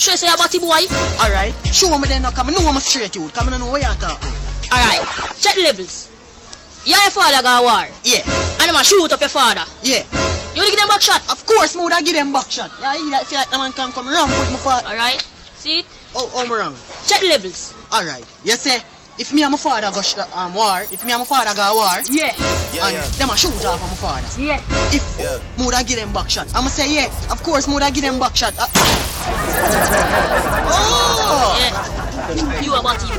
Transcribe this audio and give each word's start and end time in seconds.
Sure 0.00 0.16
say 0.16 0.32
about 0.32 0.48
the 0.50 0.58
boy. 0.58 0.80
Alright, 1.20 1.52
show 1.68 1.92
me 1.98 2.08
then, 2.08 2.24
come 2.32 2.48
I 2.48 2.52
know 2.56 2.64
I'm 2.64 2.76
a 2.76 2.80
straight 2.80 3.14
youth, 3.14 3.34
come 3.34 3.52
I 3.52 3.58
know 3.58 3.68
what 3.68 3.82
you're 3.84 3.92
talking. 4.00 4.32
Alright, 4.72 5.04
check 5.36 5.54
the 5.56 5.62
levels. 5.68 6.08
And 6.88 6.96
your 6.96 7.12
father 7.12 7.42
got 7.44 7.60
a 7.60 7.62
war. 7.62 7.84
Yeah, 8.02 8.24
And 8.64 8.70
him 8.70 8.76
a 8.76 8.82
shoot 8.82 9.12
up 9.12 9.20
your 9.20 9.28
father. 9.28 9.60
yeah. 9.82 10.02
You 10.56 10.64
give 10.66 10.78
them 10.80 10.88
back 10.88 11.02
shot. 11.02 11.20
Of 11.30 11.44
course, 11.46 11.76
me 11.76 11.82
woulda 11.82 12.02
give 12.02 12.14
them 12.16 12.32
back 12.32 12.50
shot. 12.50 12.72
Yeah, 12.80 12.94
you 12.96 13.10
like, 13.12 13.26
feel 13.26 13.38
like 13.38 13.50
the 13.50 13.58
man 13.58 13.72
can 13.72 13.92
come 13.92 14.08
wrong 14.08 14.28
with 14.30 14.50
my 14.50 14.56
father. 14.58 14.88
Alright? 14.88 15.20
See 15.60 15.80
it? 15.80 15.86
Oh, 16.16 16.32
oh, 16.34 16.44
me 16.48 16.54
wrong. 16.56 16.74
Check 17.06 17.20
the 17.20 17.28
levels. 17.28 17.74
Alright, 17.92 18.24
you 18.42 18.52
say, 18.56 18.80
if 19.20 19.32
me 19.34 19.42
and 19.42 19.52
my 19.52 19.58
father 19.58 19.90
go 19.92 20.00
sh- 20.00 20.16
um, 20.34 20.54
war, 20.54 20.80
if 20.90 21.04
me 21.04 21.12
and 21.12 21.20
my 21.20 21.24
father 21.26 21.54
go 21.54 21.74
war, 21.76 22.00
Yeah. 22.08 22.32
and 22.82 22.96
them 23.20 23.28
a 23.28 23.36
shoot 23.36 23.52
off 23.68 23.82
on 23.82 23.88
my 23.90 23.96
father. 24.00 24.26
Yeah. 24.40 24.60
If 24.96 25.04
me 25.58 25.64
woulda 25.64 25.84
give 25.84 25.98
them 25.98 26.12
back 26.12 26.30
shot, 26.30 26.48
I'ma 26.54 26.68
say 26.68 26.88
yeah. 26.94 27.06
Of 27.30 27.42
course, 27.42 27.66
me 27.68 27.74
woulda 27.74 27.90
give 27.92 28.02
them 28.02 28.18
back 28.18 28.34
shot. 28.34 28.54
Uh, 28.58 28.66
oh, 30.72 31.56
Yeah. 31.60 32.62
You 32.62 32.74
about 32.74 33.00
you. 33.04 33.16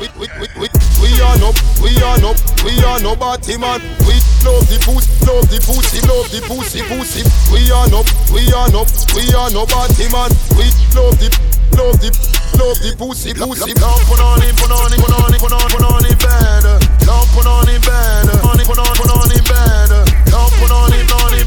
We, 0.00 0.08
we, 0.20 0.26
we, 0.40 0.46
we, 0.60 0.68
we 1.00 1.10
are 1.20 1.36
no, 1.40 1.50
we 1.82 1.90
are 2.04 2.18
no, 2.20 2.36
we 2.64 2.76
are 2.84 3.00
no 3.00 3.16
body 3.16 3.56
man. 3.56 3.80
We 4.04 4.16
love 4.44 4.64
the 4.68 4.78
pussy, 4.84 5.08
love 5.24 5.48
the 5.48 5.58
pussy, 5.64 6.00
love 6.06 6.28
the 6.28 6.40
pussy, 6.44 6.80
pussy. 6.86 7.24
We 7.52 7.68
are 7.72 7.88
no, 7.88 8.04
we 8.32 8.44
are 8.52 8.68
no, 8.70 8.84
we 9.16 9.24
are 9.34 9.50
no 9.50 9.64
body 9.66 10.06
man. 10.12 10.30
We 10.56 10.68
love 10.92 11.16
the, 11.16 11.28
love 11.76 11.96
the, 12.00 12.12
love 12.60 12.78
the 12.84 12.92
pussy, 12.96 13.32
pussy. 13.32 13.72
Don't 13.74 14.02
put 14.06 14.20
on 14.20 14.40
him, 14.44 14.54
put 14.56 14.70
on 14.70 14.92
him, 14.92 15.00
put 15.00 15.12
on 15.12 15.32
him, 15.32 15.40
put 15.40 15.52
on, 15.52 15.66
put 15.72 15.84
on 15.84 16.04
him 16.04 16.18
bed. 16.20 16.64
Don't 17.04 17.28
put 17.32 17.48
on 17.48 17.66
him 17.68 17.80
bed. 17.80 18.28
Put 18.30 18.44
on 18.44 18.56
put 18.68 18.78
on, 18.78 18.92
put 18.96 19.10
on 19.10 19.28
him 19.32 19.44
bed. 19.48 19.90
Don't 20.28 20.52
put 20.60 20.70
on 20.70 20.92
him, 20.92 21.08
on 21.16 21.32
him. 21.34 21.39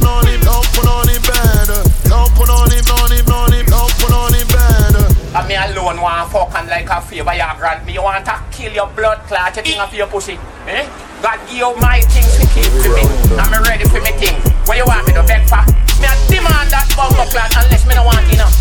Want 6.04 6.28
fuck 6.32 6.52
and 6.60 6.68
like 6.68 6.90
a 6.92 7.00
favor 7.00 7.32
you 7.32 7.48
grant 7.58 7.86
me. 7.88 7.94
You 7.96 8.04
want 8.04 8.26
to 8.26 8.36
kill 8.52 8.74
your 8.74 8.88
blood 8.92 9.24
clot, 9.24 9.56
you 9.56 9.64
think 9.64 9.80
of 9.80 9.94
your 9.96 10.08
pussy. 10.08 10.36
Eh? 10.68 10.84
God 11.24 11.40
give 11.48 11.64
you 11.64 11.72
my 11.80 12.04
things 12.12 12.36
to 12.36 12.44
keep 12.52 12.68
to 12.84 12.90
me. 12.92 13.04
I'm 13.40 13.56
ready 13.64 13.88
for 13.88 14.04
me 14.04 14.12
thing. 14.20 14.36
What 14.68 14.76
you 14.76 14.84
want 14.84 15.08
me 15.08 15.16
to 15.16 15.24
beg 15.24 15.48
for? 15.48 15.64
Me 16.04 16.08
a 16.12 16.14
demand 16.28 16.76
that 16.76 16.92
bumper 17.00 17.24
clot 17.32 17.56
unless 17.56 17.88
me 17.88 17.96
no 17.96 18.04
want 18.04 18.28
now. 18.36 18.52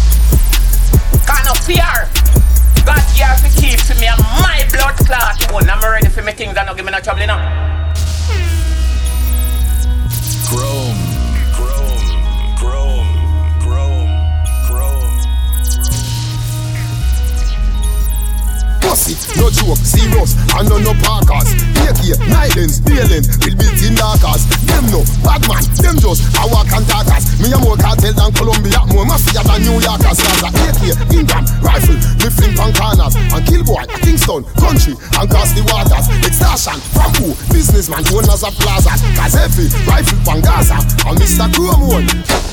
Kind 1.27 1.51
of 1.51 1.59
fear. 1.67 2.07
God 2.87 3.03
here 3.11 3.35
to 3.35 3.49
keep 3.59 3.79
to 3.91 3.95
me 3.99 4.07
and 4.07 4.23
my 4.39 4.63
blood 4.71 4.95
clot. 5.03 5.35
I'm 5.51 5.83
ready 5.83 6.09
for 6.09 6.23
me 6.23 6.33
things 6.33 6.55
that 6.55 6.67
no 6.67 6.75
give 6.75 6.87
me 6.87 6.93
no 6.93 7.01
trouble 7.01 7.27
now. 7.27 7.82
No 19.43 19.51
joke, 19.51 19.83
serious, 19.83 20.39
and 20.55 20.71
no 20.71 20.79
no 20.79 20.95
parkers. 21.03 21.51
AK, 21.83 22.15
Nylons, 22.31 22.79
Nailing, 22.87 23.27
will 23.43 23.57
built 23.59 23.81
in 23.83 23.99
darkers. 23.99 24.47
Them 24.71 24.87
no, 24.95 25.03
bad 25.27 25.43
man, 25.51 25.67
them 25.83 25.99
just 25.99 26.23
a 26.39 26.47
walk 26.47 26.71
and 26.71 26.87
talkers. 26.87 27.27
Me 27.43 27.51
a 27.51 27.59
more 27.59 27.75
cartel 27.75 28.15
than 28.15 28.31
Colombia, 28.39 28.79
more 28.95 29.03
mafia 29.03 29.43
than 29.43 29.67
New 29.67 29.83
Yorkers. 29.83 30.23
Gaza, 30.23 30.49
AK, 30.55 30.83
Ingram, 31.11 31.45
rifle, 31.59 31.99
me 32.23 32.29
fling 32.31 32.55
pan 32.55 32.71
corners. 32.79 33.19
And 33.19 33.43
kill 33.43 33.67
boy, 33.67 33.83
Kingston, 34.07 34.47
country, 34.63 34.95
and 34.95 35.27
cross 35.27 35.51
the 35.59 35.67
waters. 35.67 36.07
Extortion, 36.23 36.79
from 36.95 37.11
who? 37.19 37.35
Businessman, 37.51 38.07
owners 38.15 38.47
of 38.47 38.55
plazas. 38.63 39.03
Cause 39.19 39.35
every 39.35 39.67
rifle 39.91 40.19
pan 40.23 40.39
Gaza, 40.47 40.79
and 40.79 41.19
Mr. 41.19 41.51
Chrome 41.51 41.91
one. 41.91 42.52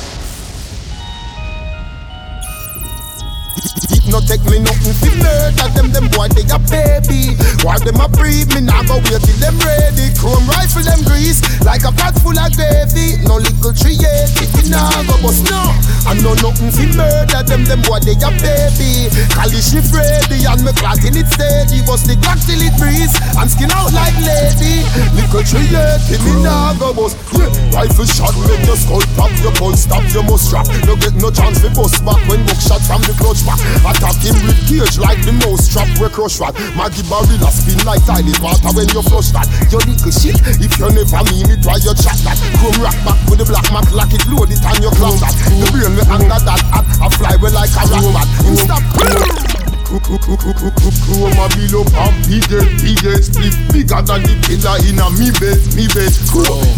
No 4.09 4.19
take 4.25 4.43
me 4.49 4.59
nothing 4.59 4.93
fi 4.97 5.09
murder 5.21 5.69
them, 5.77 5.93
them 5.93 6.07
boy 6.09 6.27
they 6.33 6.45
a 6.49 6.57
baby. 6.67 7.38
While 7.61 7.79
them 7.79 8.02
a 8.02 8.09
breed, 8.09 8.49
me 8.53 8.61
nah 8.66 8.81
go 8.83 8.97
wait 9.05 9.21
till 9.21 9.38
them 9.38 9.57
ready. 9.61 10.09
Chrome 10.17 10.45
rifle 10.49 10.83
them 10.83 11.01
grease 11.05 11.39
like 11.61 11.85
a 11.85 11.94
pot 11.94 12.17
full 12.19 12.38
of 12.38 12.50
gravy. 12.57 13.22
No 13.29 13.38
little 13.38 13.73
tree 13.73 13.97
yet, 14.01 14.34
it 14.41 14.69
nah 14.69 14.89
go 15.06 15.16
bust 15.22 15.45
no. 15.50 15.61
I 16.09 16.17
know 16.25 16.34
nothing 16.41 16.73
fi 16.73 16.89
murder 16.97 17.45
them, 17.45 17.63
them 17.66 17.81
boy 17.85 18.01
they 18.01 18.17
a 18.17 18.29
baby. 18.41 19.13
Kalishif 19.38 19.94
ready 19.94 20.44
and 20.45 20.61
me 20.66 20.73
clot 20.73 21.05
in 21.05 21.13
it 21.13 21.29
steady. 21.29 21.85
Bust 21.85 22.09
the 22.09 22.17
clock 22.19 22.41
till 22.50 22.59
it 22.59 22.73
breeze 22.81 23.13
and 23.38 23.50
skin 23.50 23.69
out 23.78 23.94
like 23.94 24.17
lady. 24.25 24.81
Little 25.13 25.45
tree 25.45 25.69
yet, 25.69 26.01
me 26.09 26.34
nah 26.41 26.73
go 26.81 26.94
bust. 26.94 27.16
Yeah, 27.38 27.50
Rifle 27.78 28.09
shot 28.09 28.34
make 28.50 28.66
your 28.66 28.75
skull 28.75 29.05
pop, 29.13 29.31
your 29.45 29.53
gun 29.53 29.78
stop, 29.78 30.03
you 30.09 30.23
must 30.25 30.50
strap. 30.50 30.66
No 30.89 30.97
get 30.97 31.13
no 31.22 31.29
chance 31.29 31.61
fi 31.61 31.69
bust 31.69 32.01
back 32.01 32.19
when 32.25 32.41
book 32.50 32.59
shot 32.59 32.81
from 32.89 33.05
the 33.05 33.13
clutch 33.16 33.45
back. 33.45 33.59
Attack 33.99 34.31
him 34.31 34.39
with 34.47 34.55
cage 34.63 34.95
like 34.95 35.19
the 35.27 35.35
mouse 35.43 35.67
trap 35.67 35.83
we 35.99 36.07
crush 36.07 36.39
rat. 36.39 36.55
Maggie 36.71 37.03
Barilla 37.11 37.51
spin 37.51 37.83
like 37.83 37.99
tiny 38.07 38.31
water 38.39 38.71
when 38.71 38.87
you 38.95 39.03
flush 39.03 39.35
that. 39.35 39.43
You 39.67 39.75
little 39.83 40.07
shit, 40.07 40.39
if 40.55 40.71
you 40.79 40.87
never 40.87 41.19
mean 41.27 41.51
it, 41.51 41.59
why 41.67 41.83
you 41.83 41.91
chat 41.99 42.15
that? 42.23 42.39
Chrome 42.63 42.79
rock 42.79 42.95
back 43.03 43.19
with 43.27 43.43
the 43.43 43.45
black 43.51 43.67
mark 43.75 43.91
like 43.91 44.15
it 44.15 44.23
load 44.31 44.55
it 44.55 44.63
and 44.63 44.79
you 44.79 44.87
clock 44.95 45.19
that. 45.19 45.35
The 45.35 45.67
brain 45.75 45.99
me 45.99 46.03
under 46.07 46.31
that 46.31 46.63
hat, 46.71 46.87
I 46.95 47.11
fly 47.11 47.35
well 47.43 47.51
like 47.51 47.75
a 47.75 47.83
rock 47.91 48.07
bat. 48.15 48.27
Him 48.47 48.55
Chrome 50.38 51.34
a 51.41 51.50
bill 51.57 51.81
up 51.81 51.94
and 51.97 52.16
big 52.29 52.45
head, 52.45 52.69
big 52.85 53.01
head 53.01 53.23
split 53.25 53.56
bigger 53.73 54.01
than 54.06 54.22
the 54.22 54.34
killer 54.45 54.78
in 54.85 55.01
a 55.01 55.07
me 55.17 55.34
bed, 55.41 55.57
me 55.73 55.90
bed. 55.90 56.13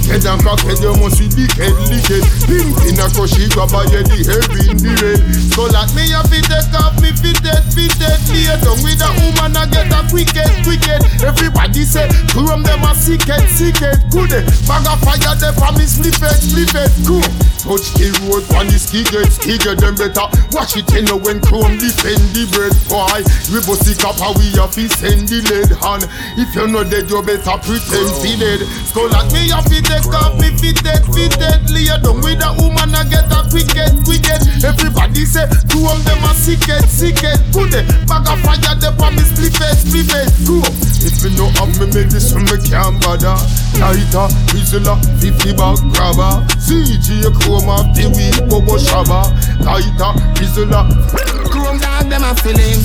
Head 0.07 0.23
and 0.23 0.39
crack 0.39 0.63
head, 0.63 0.79
you 0.79 0.95
must 0.95 1.19
see 1.19 1.27
big 1.35 1.51
head, 1.59 1.75
lick 1.91 2.07
head. 2.07 2.23
Pink 2.47 2.71
in 2.87 2.99
a 3.01 3.07
crush, 3.11 3.35
he 3.35 3.51
grab 3.51 3.75
a 3.75 3.83
head, 3.91 4.07
the 4.07 4.19
head 4.23 4.47
in 4.55 4.77
the 4.79 4.91
red. 5.03 5.19
So 5.51 5.67
like 5.67 5.91
me 5.91 6.07
a 6.15 6.23
fit 6.31 6.47
take 6.47 6.71
off, 6.79 6.95
me 7.03 7.11
fit 7.11 7.43
dead, 7.43 7.63
fit 7.75 7.91
dead. 7.99 8.19
Lay 8.31 8.47
down 8.55 8.79
with 8.79 9.03
a 9.03 9.09
woman, 9.19 9.57
I 9.57 9.67
get 9.67 9.91
a 9.91 9.99
quicket, 10.07 10.51
quicket. 10.63 11.01
Everybody 11.19 11.83
say, 11.83 12.07
Chrome 12.31 12.63
them 12.63 12.87
a 12.87 12.95
sick 12.95 13.27
head, 13.27 13.43
sick 13.51 13.83
head. 13.83 13.99
Good 14.15 14.31
eh? 14.31 14.47
bag 14.63 14.87
of 14.87 14.99
fire, 15.03 15.35
them 15.35 15.55
for 15.59 15.71
me 15.75 15.83
slip 15.83 16.15
it, 16.15 16.39
slip 16.39 16.71
it. 16.71 16.91
Chrome, 17.03 17.35
touch 17.59 17.91
the 17.99 18.07
road, 18.27 18.47
on 18.55 18.71
the 18.71 18.79
skiget, 18.79 19.27
skiget 19.27 19.79
them 19.83 19.99
better. 19.99 20.27
Watch 20.55 20.79
it, 20.79 20.87
you 20.95 21.03
know 21.03 21.19
when 21.19 21.43
Chrome 21.43 21.75
defend 21.75 22.23
the 22.31 22.47
bread. 22.55 22.71
Boy, 22.87 23.23
we 23.49 23.93
cap, 23.97 24.19
how 24.21 24.33
we 24.37 24.53
have 24.59 24.71
to 24.77 24.85
send 24.89 25.25
the 25.25 25.41
lead 25.49 25.71
hand. 25.81 26.05
If 26.37 26.53
you're 26.53 26.69
not 26.69 26.91
dead, 26.93 27.09
you 27.09 27.21
better 27.25 27.57
pretend 27.57 28.11
be 28.21 28.37
dead. 28.37 28.61
Skull 28.85 29.09
at 29.09 29.31
me, 29.33 29.49
a 29.49 29.59
fit 29.65 29.85
take 29.85 30.13
off, 30.13 30.37
me 30.37 30.53
fit 30.61 30.77
dead, 30.83 31.01
fit 31.09 31.33
dead. 31.41 31.65
Lay 31.73 31.89
down 31.89 32.21
with 32.21 32.43
a 32.43 32.51
woman, 32.61 32.93
I 32.93 33.03
get 33.09 33.25
a 33.33 33.41
quicket, 33.49 33.97
quicket. 34.05 34.41
Everybody 34.61 35.25
say, 35.25 35.49
two 35.69 35.81
of 35.89 35.99
them 36.05 36.21
are 36.27 36.37
sicket, 36.37 36.85
sicket. 36.85 37.41
Good 37.49 37.73
bag 38.05 38.29
of 38.29 38.39
fire, 38.45 38.75
they 38.77 38.91
me 38.93 39.23
split 39.25 39.57
it, 39.57 39.75
split 39.81 40.11
it. 40.13 40.29
Cool. 40.45 40.65
If 41.01 41.25
me 41.25 41.33
no 41.35 41.49
have 41.57 41.73
me 41.81 41.89
medicine, 41.89 42.45
me 42.45 42.57
can't 42.61 43.01
bother. 43.01 43.35
Lighter, 43.81 44.29
Rizla, 44.53 44.95
50 45.17 45.57
bag 45.57 45.77
grabber. 45.93 46.45
CG, 46.61 47.25
chrome 47.41 47.69
of 47.69 47.89
the 47.97 48.05
week, 48.13 48.37
Bobo 48.49 48.77
Shabba. 48.77 49.33
Lighter, 49.65 50.13
Rizla. 50.37 51.50
Chrome 51.71 51.79
dog, 51.79 52.09
them 52.09 52.23
a 52.23 52.35
feeling. 52.35 52.83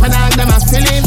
My 0.00 0.06
dog, 0.06 0.32
them 0.38 0.50
a 0.50 0.60
feeling. 0.70 1.02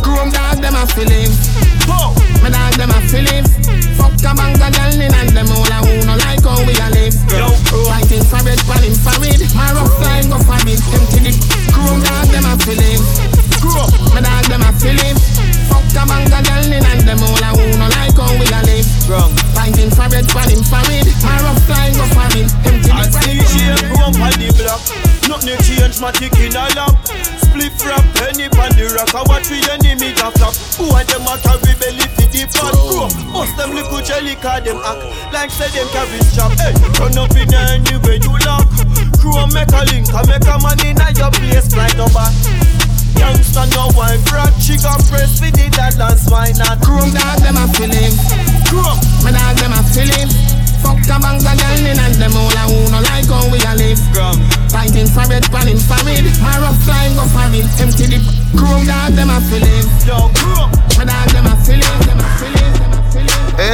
Chrome 0.00 0.30
dog, 0.32 0.56
them 0.56 0.72
a 0.72 0.86
feeling. 0.86 1.32
My 2.40 2.48
dog, 2.48 2.72
them 2.72 2.88
a 2.88 3.00
feeling. 3.12 3.44
Fuck 3.98 4.24
a 4.24 4.34
bang 4.34 4.56
of 4.56 4.72
girl 4.72 5.00
in 5.02 5.12
and 5.12 5.36
them 5.36 5.52
all 5.52 5.68
a 5.68 5.84
who 5.84 6.06
no 6.06 6.16
like 6.16 6.40
how 6.40 6.64
we 6.64 6.72
a 6.80 6.88
live. 6.96 7.12
Fighting 7.92 8.24
for 8.24 8.40
it, 8.48 8.60
for 9.04 9.11
cause 34.42 34.62
them 34.66 34.82
act 34.82 35.00
Like 35.32 35.50
say 35.54 35.70
them 35.70 35.86
carry 35.94 36.18
strap 36.26 36.52
Hey, 36.58 36.74
run 36.98 37.16
up 37.16 37.30
in 37.38 37.54
anywhere 37.54 38.18
you 38.18 38.34
lock 38.42 38.66
Crew 39.22 39.38
make 39.54 39.70
a 39.70 39.86
link 39.94 40.10
I 40.10 40.26
make 40.26 40.42
a 40.42 40.58
man 40.58 40.82
in 40.82 40.98
your 41.14 41.30
place 41.30 41.70
like 41.78 41.94
no 41.94 42.10
back 42.10 42.34
Youngster 43.14 43.70
no 43.78 43.94
wife 43.94 44.26
rat 44.34 44.50
She 44.58 44.74
got 44.82 44.98
press 45.06 45.38
for 45.38 45.46
the 45.54 45.70
dance 45.70 46.26
why 46.26 46.50
not 46.58 46.82
Chrome 46.82 47.14
dog, 47.14 47.38
them 47.38 47.54
a 47.54 47.70
feeling. 47.78 48.14
Crew 48.66 48.82
My 49.22 49.30
dog, 49.30 49.54
them 49.62 49.70
a 49.70 49.80
feeling. 49.94 50.26
Fuck 50.82 50.98
a 51.06 51.16
bang 51.22 51.38
of 51.38 51.46
girl 51.46 51.86
in 51.86 51.94
and 51.94 52.16
them 52.18 52.34
all 52.34 52.50
a 52.50 52.62
who 52.66 52.90
no 52.90 52.98
like 53.06 53.30
how 53.30 53.46
we 53.46 53.62
a 53.62 53.72
live. 53.78 54.02
Gram 54.10 54.34
Fighting 54.66 55.06
for 55.06 55.22
it, 55.30 55.46
for 55.46 55.62
infrared. 55.62 56.26
My 56.42 56.58
rough 56.58 56.82
line 56.90 57.14
go 57.14 57.24
for 57.30 57.46
it. 57.54 57.68
Empty 57.78 58.10
the 58.10 58.18
chrome 58.58 58.82
dog, 58.90 59.14
them 59.14 59.30
a 59.30 59.38
feeling. 59.46 59.86
Yo, 60.02 60.26
crew 60.34 60.66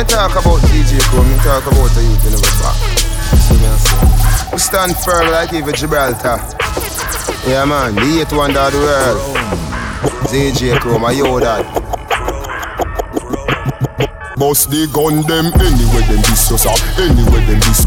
talk 0.08 0.32
about 0.32 0.60
DJ 0.68 1.00
Chrome, 1.10 1.28
me 1.30 1.36
talk 1.38 1.66
about 1.66 1.90
the 1.94 2.02
youth 2.02 2.26
in 2.26 2.32
the 2.32 2.40
back. 2.62 4.52
We 4.52 4.58
stand 4.58 4.96
firm 4.96 5.30
like 5.30 5.52
even 5.52 5.74
Gibraltar. 5.74 6.38
Yeah 7.46 7.64
man, 7.64 7.94
the 7.94 8.20
eighth 8.20 8.32
wonder 8.32 8.60
of 8.60 8.72
the 8.72 8.78
world. 8.78 9.36
DJ 10.28 10.78
Chrome, 10.80 11.04
I 11.04 11.12
yo 11.12 11.38
that. 11.40 11.64
Bust 14.38 14.70
the 14.70 14.86
gun 14.94 15.26
them 15.26 15.50
anywhere 15.58 16.06
them 16.06 16.22
this 16.30 16.52
us 16.54 16.66
up. 16.66 16.78
Anywhere 16.94 17.42
them 17.42 17.58
this. 17.58 17.82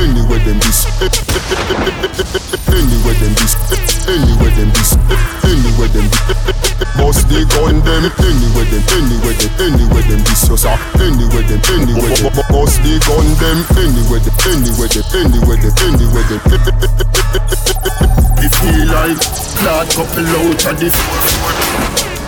Anywhere 0.00 0.40
them 0.40 0.56
this. 0.64 0.88
Anywhere 2.72 3.16
them 3.20 3.32
this. 3.36 3.52
Anywhere 4.08 4.52
them 4.56 4.72
this. 4.72 4.96
Anywhere 5.44 5.92
them 5.92 6.08
Bust 6.96 7.28
the 7.28 7.44
gun 7.52 7.84
them 7.84 8.08
anywhere 8.16 8.64
them. 8.72 8.80
Anywhere 8.96 9.36
them. 9.36 9.52
Anywhere 9.60 9.89
this 10.50 10.64
us 10.64 10.72
up. 10.72 10.80
Anywhere 11.00 11.42
them. 11.46 11.60
Anywhere 11.70 12.14
them. 12.16 12.34
Bust 12.50 12.82
the 12.82 12.98
gun 13.06 13.26
them 13.38 13.58
anywhere 13.78 14.20
them. 14.20 14.34
Anywhere 14.50 14.90
them. 14.90 15.06
Anywhere 15.14 15.58
them. 15.62 15.74
Anywhere 15.86 16.26
them. 16.26 16.40
It 18.42 18.52
feel 18.58 18.86
like 18.90 19.20
Clad 19.60 19.86
couple 19.90 20.26
out 20.26 20.66
of 20.66 20.80
the 20.80 20.90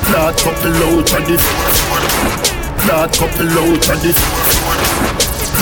Clad 0.07 0.37
couple 0.39 0.77
out 0.87 1.13
of 1.13 1.27
the 1.27 1.37
Clad 2.83 3.13
couple 3.13 3.59
out 3.59 3.89
of 3.91 4.03
this 4.03 5.12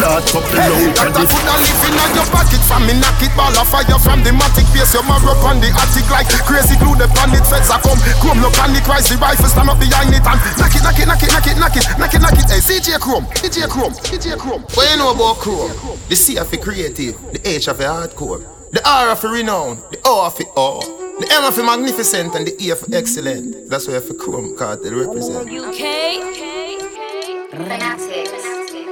Clad 0.00 0.24
couple 0.32 0.56
hey, 0.56 0.96
out 0.96 1.12
of 1.12 1.12
this 1.12 1.28
food 1.28 1.44
and 1.44 1.60
living 1.60 1.96
on 2.00 2.10
your 2.16 2.28
pocket. 2.32 2.62
From 2.64 2.88
me 2.88 2.96
knock 2.96 3.20
it 3.20 3.28
ball 3.36 3.52
of 3.52 3.68
fire 3.68 4.00
from 4.00 4.24
the 4.24 4.32
matic. 4.32 4.64
Base 4.72 4.96
Your 4.96 5.04
marrow 5.04 5.36
on 5.44 5.60
the 5.60 5.68
attic 5.76 6.08
like 6.08 6.32
crazy 6.48 6.72
glue. 6.80 6.96
The 6.96 7.04
pan 7.12 7.36
it 7.36 7.44
feds 7.44 7.68
a 7.68 7.76
come. 7.84 8.00
Chrome 8.24 8.40
no 8.40 8.48
panic 8.56 8.88
rise 8.88 9.12
the 9.12 9.20
rifle 9.20 9.44
stand 9.44 9.68
up 9.68 9.76
behind 9.76 10.16
it 10.16 10.24
And 10.24 10.40
knock 10.56 10.72
it, 10.72 10.80
knock 10.80 10.96
it, 10.96 11.04
knock 11.04 11.20
it, 11.20 11.28
knock 11.28 11.44
it, 11.44 11.56
knock 11.60 11.76
it, 11.76 11.84
knock 12.00 12.14
it, 12.16 12.20
knock 12.24 12.38
it. 12.40 12.48
Hey 12.48 12.64
CJ 12.64 12.96
Chrome, 12.96 13.28
CJ 13.36 13.68
Chrome, 13.68 13.92
CJ 13.92 14.40
Chrome. 14.40 14.64
What 14.72 14.88
you 14.88 14.96
know 14.96 15.12
about 15.12 15.36
Chrome? 15.44 15.68
The 16.08 16.16
C 16.16 16.40
of 16.40 16.48
the 16.48 16.56
creative, 16.56 17.20
the 17.36 17.40
H 17.44 17.68
of 17.68 17.76
the 17.76 17.84
hardcore 17.84 18.40
The 18.72 18.80
R 18.88 19.12
of 19.12 19.20
the 19.20 19.28
renown, 19.28 19.84
the 19.92 20.00
O 20.08 20.24
of 20.24 20.32
the 20.40 20.48
O 20.56 20.80
the 21.20 21.28
M 21.28 21.44
of 21.44 21.54
the 21.54 21.62
magnificent 21.62 22.34
and 22.34 22.46
the 22.46 22.56
E 22.56 22.70
of 22.70 22.82
excellent. 22.94 23.68
That's 23.68 23.86
why 23.86 23.92
I 23.92 24.00
have 24.00 24.16
Chrome 24.16 24.56
cartel 24.56 24.94
represent. 24.96 25.52
UK. 25.52 26.00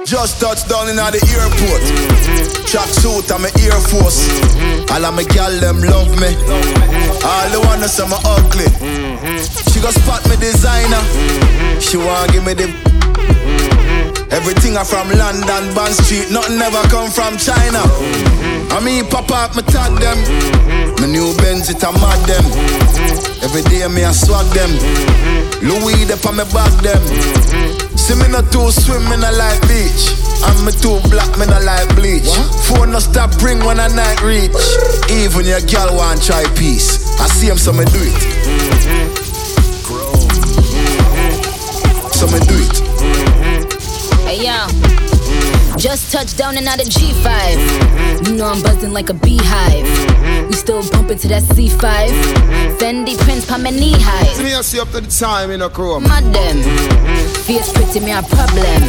Just 0.09 0.41
touched 0.41 0.67
down 0.67 0.89
in 0.89 0.95
the 0.97 1.21
airport. 1.37 1.85
Track 2.65 2.89
suit, 2.89 3.29
I'm 3.29 3.45
an 3.45 3.53
Air 3.61 3.77
Force. 3.77 4.25
All 4.89 5.05
of 5.05 5.13
my 5.13 5.21
gal 5.21 5.53
them 5.61 5.85
love 5.85 6.09
me. 6.17 6.33
All 7.21 7.47
the 7.53 7.61
wanna 7.61 7.85
say 7.85 8.09
me 8.09 8.17
ugly. 8.25 8.65
She 9.69 9.77
gon' 9.77 9.93
spot 9.93 10.25
me 10.25 10.33
designer. 10.41 10.97
She 11.77 12.01
wanna 12.01 12.25
give 12.33 12.41
me 12.41 12.57
the. 12.57 12.73
Everything 14.33 14.81
I 14.81 14.83
from 14.83 15.13
London, 15.13 15.77
Bond 15.77 15.93
Street, 15.93 16.33
nothing 16.33 16.57
ever 16.57 16.81
come 16.89 17.13
from 17.13 17.37
China. 17.37 17.85
I 18.73 18.81
mean, 18.81 19.05
pop 19.05 19.29
up, 19.29 19.53
me 19.53 19.61
tag 19.61 19.93
them. 20.01 20.17
My 20.97 21.05
new 21.05 21.37
Benz, 21.37 21.69
it 21.69 21.85
a 21.85 21.93
mad 21.93 22.17
them. 22.25 22.45
Every 23.45 23.61
day 23.69 23.85
me 23.85 24.01
I 24.01 24.11
swag 24.11 24.49
them. 24.57 24.73
Louis, 25.61 26.05
they 26.05 26.15
on 26.27 26.37
me 26.37 26.45
back 26.53 26.71
them. 26.81 27.01
Mm-hmm. 27.03 27.97
See 27.97 28.15
me 28.15 28.27
not 28.31 28.51
too 28.51 28.71
swim, 28.71 29.03
me 29.09 29.17
not 29.17 29.33
like 29.35 29.59
beach. 29.67 30.15
I'm 30.43 30.63
me 30.65 30.71
too 30.71 30.99
black, 31.09 31.29
me 31.37 31.45
not 31.45 31.63
like 31.63 31.93
bleach. 31.95 32.27
What? 32.27 32.55
Phone 32.65 32.91
no 32.91 32.99
stop 32.99 33.35
ring 33.43 33.59
when 33.65 33.79
I 33.79 33.87
night 33.87 34.21
reach. 34.23 34.55
Even 35.11 35.45
your 35.45 35.59
girl 35.67 35.95
want 35.97 36.23
try 36.23 36.45
peace. 36.55 37.19
I 37.19 37.27
see 37.27 37.47
him, 37.47 37.57
so 37.57 37.73
me 37.73 37.85
do 37.85 37.99
it. 37.99 38.13
Mm-hmm. 38.47 39.09
Mm-hmm. 40.69 41.39
So 42.11 42.27
me 42.27 42.39
do 42.47 42.55
it. 42.55 42.79
Hey 44.25 44.45
yo, 44.45 44.67
just 45.79 46.11
touched 46.11 46.37
down 46.37 46.57
and 46.57 46.67
out 46.67 46.81
of 46.81 46.87
G5. 46.87 48.27
You 48.27 48.35
know 48.35 48.47
I'm 48.47 48.61
buzzing 48.61 48.91
like 48.91 49.09
a 49.09 49.13
beehive. 49.13 49.87
We 50.47 50.53
still 50.53 50.83
bumping 50.91 51.17
to 51.19 51.27
that 51.29 51.43
C5. 51.43 51.79
Fendi 52.77 53.17
prints 53.17 53.45
pa 53.45 53.57
my 53.57 53.69
knee 53.69 53.95
high. 53.95 54.33
See 54.33 54.43
me, 54.43 54.53
I 54.53 54.61
see 54.61 54.79
up 54.79 54.89
to 54.91 54.99
the 54.99 55.07
time 55.07 55.51
in 55.51 55.61
a 55.61 55.69
chrome. 55.69 56.03
Madam. 56.03 56.61
Fierce 57.47 57.71
pretty 57.71 58.01
me 58.01 58.11
a 58.11 58.21
problem. 58.21 58.81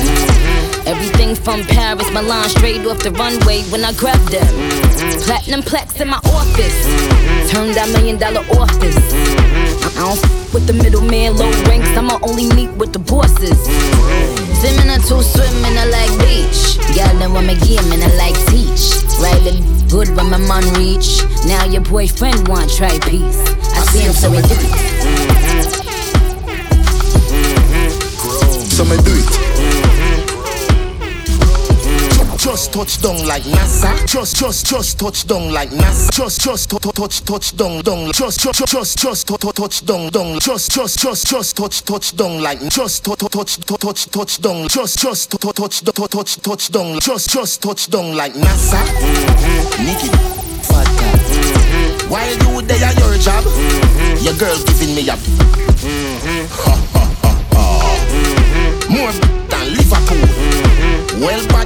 Everything 0.84 1.36
from 1.36 1.62
Paris, 1.62 2.10
Milan, 2.10 2.48
straight 2.48 2.84
off 2.86 2.98
the 3.04 3.12
runway 3.12 3.62
when 3.70 3.84
I 3.84 3.92
grab 3.92 4.18
them. 4.28 4.50
Platinum 5.22 5.62
plaques 5.62 6.00
in 6.00 6.08
my 6.08 6.18
office. 6.18 6.78
Turn 7.52 7.70
that 7.72 7.88
million 7.92 8.18
dollar 8.18 8.42
office. 8.58 8.98
I 9.86 9.90
don't 9.94 10.18
f 10.18 10.54
with 10.54 10.66
the 10.66 10.72
middleman, 10.72 11.36
low 11.36 11.50
ranks. 11.70 11.90
I'ma 11.96 12.18
only 12.22 12.52
meet 12.52 12.72
with 12.76 12.92
the 12.92 12.98
bosses. 12.98 14.49
Swimming 14.60 15.00
to 15.00 15.22
swimming, 15.22 15.78
I 15.78 15.86
like 15.86 16.12
beach. 16.20 16.76
Y'all 16.94 17.16
know 17.18 17.34
I'm 17.34 17.48
a 17.48 17.54
game 17.54 17.92
and 17.92 18.04
I 18.04 18.14
like 18.16 18.36
teach. 18.48 18.92
Riding 19.18 19.64
good 19.88 20.14
when 20.14 20.28
my 20.28 20.36
man 20.36 20.62
reach. 20.74 21.24
Now 21.46 21.64
your 21.64 21.80
boyfriend 21.80 22.46
want 22.46 22.70
try 22.70 22.98
peace. 23.08 23.40
I, 23.40 23.80
I 23.80 23.84
see 23.86 24.00
him 24.00 24.12
so 24.12 24.30
it 24.34 24.44
mm-hmm. 24.44 25.00
Mm-hmm. 25.10 25.70
Mm-hmm. 27.32 27.90
so 28.68 28.84
me 28.84 28.96
do 29.02 29.12
it. 29.16 29.49
Just 32.50 32.72
touch 32.72 33.00
down 33.00 33.26
like 33.28 33.44
NASA. 33.44 34.06
Just, 34.08 34.34
just, 34.34 34.66
just 34.66 34.98
touch 34.98 35.24
down 35.24 35.52
like 35.52 35.70
NASA. 35.70 36.10
Just, 36.10 36.40
just 36.40 36.68
touch, 36.68 37.22
touch, 37.24 37.56
down, 37.56 37.80
down. 37.82 38.10
Just, 38.10 38.40
just, 38.40 38.66
just, 38.66 38.98
just 38.98 39.28
touch, 39.28 39.86
down, 39.86 40.10
down. 40.10 40.40
Just, 40.40 40.72
just, 40.72 40.98
just, 40.98 41.28
just 41.28 41.56
touch, 41.56 41.84
touch 41.84 42.16
down 42.16 42.42
like. 42.42 42.58
Just 42.68 43.04
touch, 43.04 43.20
touch, 43.20 43.60
touch, 43.60 44.06
touch 44.10 44.40
down. 44.40 44.66
Just, 44.66 44.98
just 44.98 45.30
touch, 45.30 45.54
touch, 45.54 45.84
touch, 45.84 46.36
touch 46.42 46.72
down. 46.72 46.98
Just, 46.98 47.30
just 47.30 47.62
touch 47.62 47.86
down 47.88 48.16
like 48.16 48.32
NASA. 48.32 48.82
Mm-hmm. 48.82 49.84
Nikki, 49.86 50.08
fat 50.66 50.88
mm-hmm. 50.88 52.10
While 52.10 52.32
you 52.32 52.62
there 52.66 52.82
at 52.84 52.98
your 52.98 53.16
job, 53.18 53.44
mm-hmm. 53.44 54.24
your 54.24 54.34
girl 54.34 54.58
giving 54.66 54.96
me 54.96 55.08
a. 55.08 55.14
Ha 56.50 56.74
ha 56.94 57.04
ha 57.22 57.32
ha. 57.52 57.70
More 58.90 59.12
than 59.46 59.66
Liverpool. 59.76 60.18
Mm-hmm. 60.18 61.20
Well, 61.20 61.59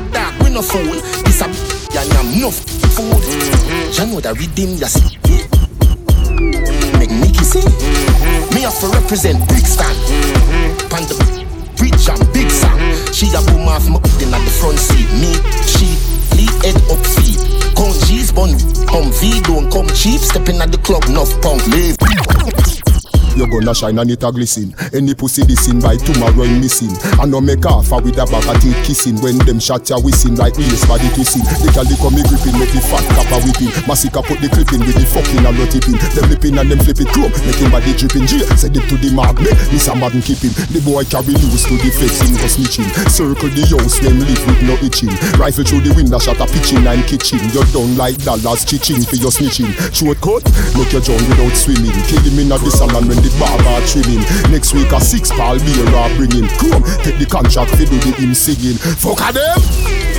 no 0.54 0.62
fool. 0.62 0.94
This 1.26 1.42
a 1.42 1.46
and 1.50 2.12
I'm 2.14 2.40
no 2.40 2.50
food. 2.50 3.22
Mm-hmm. 3.26 4.06
You 4.06 4.14
know 4.14 4.20
that 4.20 4.38
redeem 4.38 4.78
ya 4.78 4.86
see. 4.86 5.18
Mm-hmm. 5.26 6.98
Make 6.98 7.10
Nicky 7.10 7.42
see. 7.42 7.60
Mm-hmm. 7.60 8.54
Me 8.54 8.62
have 8.62 8.78
to 8.78 8.86
represent. 8.94 9.42
Pan 10.90 11.02
the 11.10 11.18
rich 11.82 12.06
and 12.08 12.22
big 12.32 12.50
song. 12.50 12.78
She 13.10 13.26
a 13.34 13.42
boom 13.50 13.66
off 13.66 13.88
my 13.90 13.98
in 14.22 14.30
at 14.30 14.42
the 14.46 14.54
front 14.62 14.78
seat. 14.78 15.10
Me, 15.18 15.34
she, 15.66 15.98
lead 16.38 16.54
head 16.62 16.78
up 16.86 17.02
feet. 17.18 17.42
Come 17.74 17.90
G's 18.06 18.30
bun, 18.30 18.54
come 18.86 19.10
V, 19.18 19.42
don't 19.42 19.70
come 19.72 19.88
cheap. 19.90 20.20
Stepping 20.20 20.60
at 20.62 20.70
the 20.70 20.78
club, 20.78 21.02
enough 21.10 21.34
punk, 21.42 21.66
leave. 21.66 21.98
You 23.34 23.50
gonna 23.50 23.74
shine 23.74 23.98
and 23.98 24.10
it 24.10 24.22
a 24.22 24.30
glisten. 24.30 24.70
Any 24.94 25.14
pussy 25.14 25.42
dissing 25.42 25.82
by 25.82 25.98
tomorrow 25.98 26.46
in 26.46 26.62
missing. 26.62 26.94
I 27.18 27.26
no 27.26 27.40
make 27.40 27.66
off 27.66 27.90
with 27.90 28.14
a 28.14 28.26
bag 28.30 28.46
of 28.46 28.62
teeth 28.62 28.78
kissing. 28.86 29.18
When 29.18 29.38
them 29.42 29.58
shot 29.58 29.90
ya 29.90 29.98
whistling 29.98 30.38
like 30.38 30.54
waist 30.54 30.86
body 30.86 31.10
twisting. 31.18 31.42
The 31.42 31.66
calico 31.74 32.14
me 32.14 32.22
gripping, 32.30 32.54
make 32.62 32.70
the 32.70 32.78
fat 32.78 33.02
kappa 33.10 33.42
whipping. 33.42 33.74
Massacre 33.90 34.22
put 34.22 34.38
the 34.38 34.46
clipping 34.46 34.86
with 34.86 34.94
the 34.94 35.02
fucking 35.10 35.42
no 35.42 35.50
tipping. 35.66 35.98
Them 36.14 36.30
lipping 36.30 36.54
and 36.62 36.70
them 36.70 36.78
flipping 36.78 37.10
chrome, 37.10 37.34
making 37.42 37.74
body 37.74 37.90
dripping. 37.98 38.30
G 38.30 38.38
send 38.54 38.78
it 38.78 38.86
to 38.86 38.94
the 39.02 39.10
magnet. 39.10 39.58
This 39.74 39.90
a 39.90 39.98
madden 39.98 40.22
keeping. 40.22 40.54
The 40.70 40.78
boy 40.86 41.02
carry 41.02 41.34
loose 41.34 41.66
to 41.66 41.74
the 41.74 41.90
face 41.90 42.22
him 42.22 42.38
go 42.38 42.46
snitching. 42.46 42.86
Circle 43.10 43.50
the 43.50 43.66
house, 43.66 43.98
them 43.98 44.22
live 44.22 44.42
with 44.46 44.62
no 44.62 44.78
itching. 44.78 45.10
Rifle 45.42 45.66
through 45.66 45.82
the 45.82 45.90
window, 45.98 46.22
shot 46.22 46.38
a 46.38 46.46
pitching 46.46 46.86
and 46.86 47.02
kitchen. 47.10 47.42
You're 47.50 47.66
done 47.74 47.98
like 47.98 48.14
dollars 48.22 48.62
chiching 48.62 49.02
for 49.02 49.18
your 49.18 49.34
snitching. 49.34 49.74
Short 49.90 50.22
cut, 50.22 50.46
make 50.78 50.94
your 50.94 51.02
John 51.02 51.18
without 51.26 51.58
swimming. 51.58 51.98
Kill 52.06 52.22
him 52.22 52.38
in 52.38 52.54
a 52.54 52.62
the 52.62 52.70
salon 52.70 53.10
when 53.10 53.23
the 53.24 53.32
barber 53.40 53.80
trimming. 53.88 54.20
Next 54.52 54.76
week 54.76 54.92
a 54.92 55.00
six 55.00 55.32
pal 55.32 55.56
beer 55.56 55.88
I 55.88 56.12
bringing. 56.16 56.48
Come, 56.60 56.84
take 57.00 57.16
the 57.16 57.26
contract 57.26 57.72
for 57.72 57.88
do 57.88 57.96
the 57.96 58.12
him 58.20 58.34
singing. 58.36 58.76
Fuck 58.76 59.24
a 59.24 59.32
them. 59.32 59.60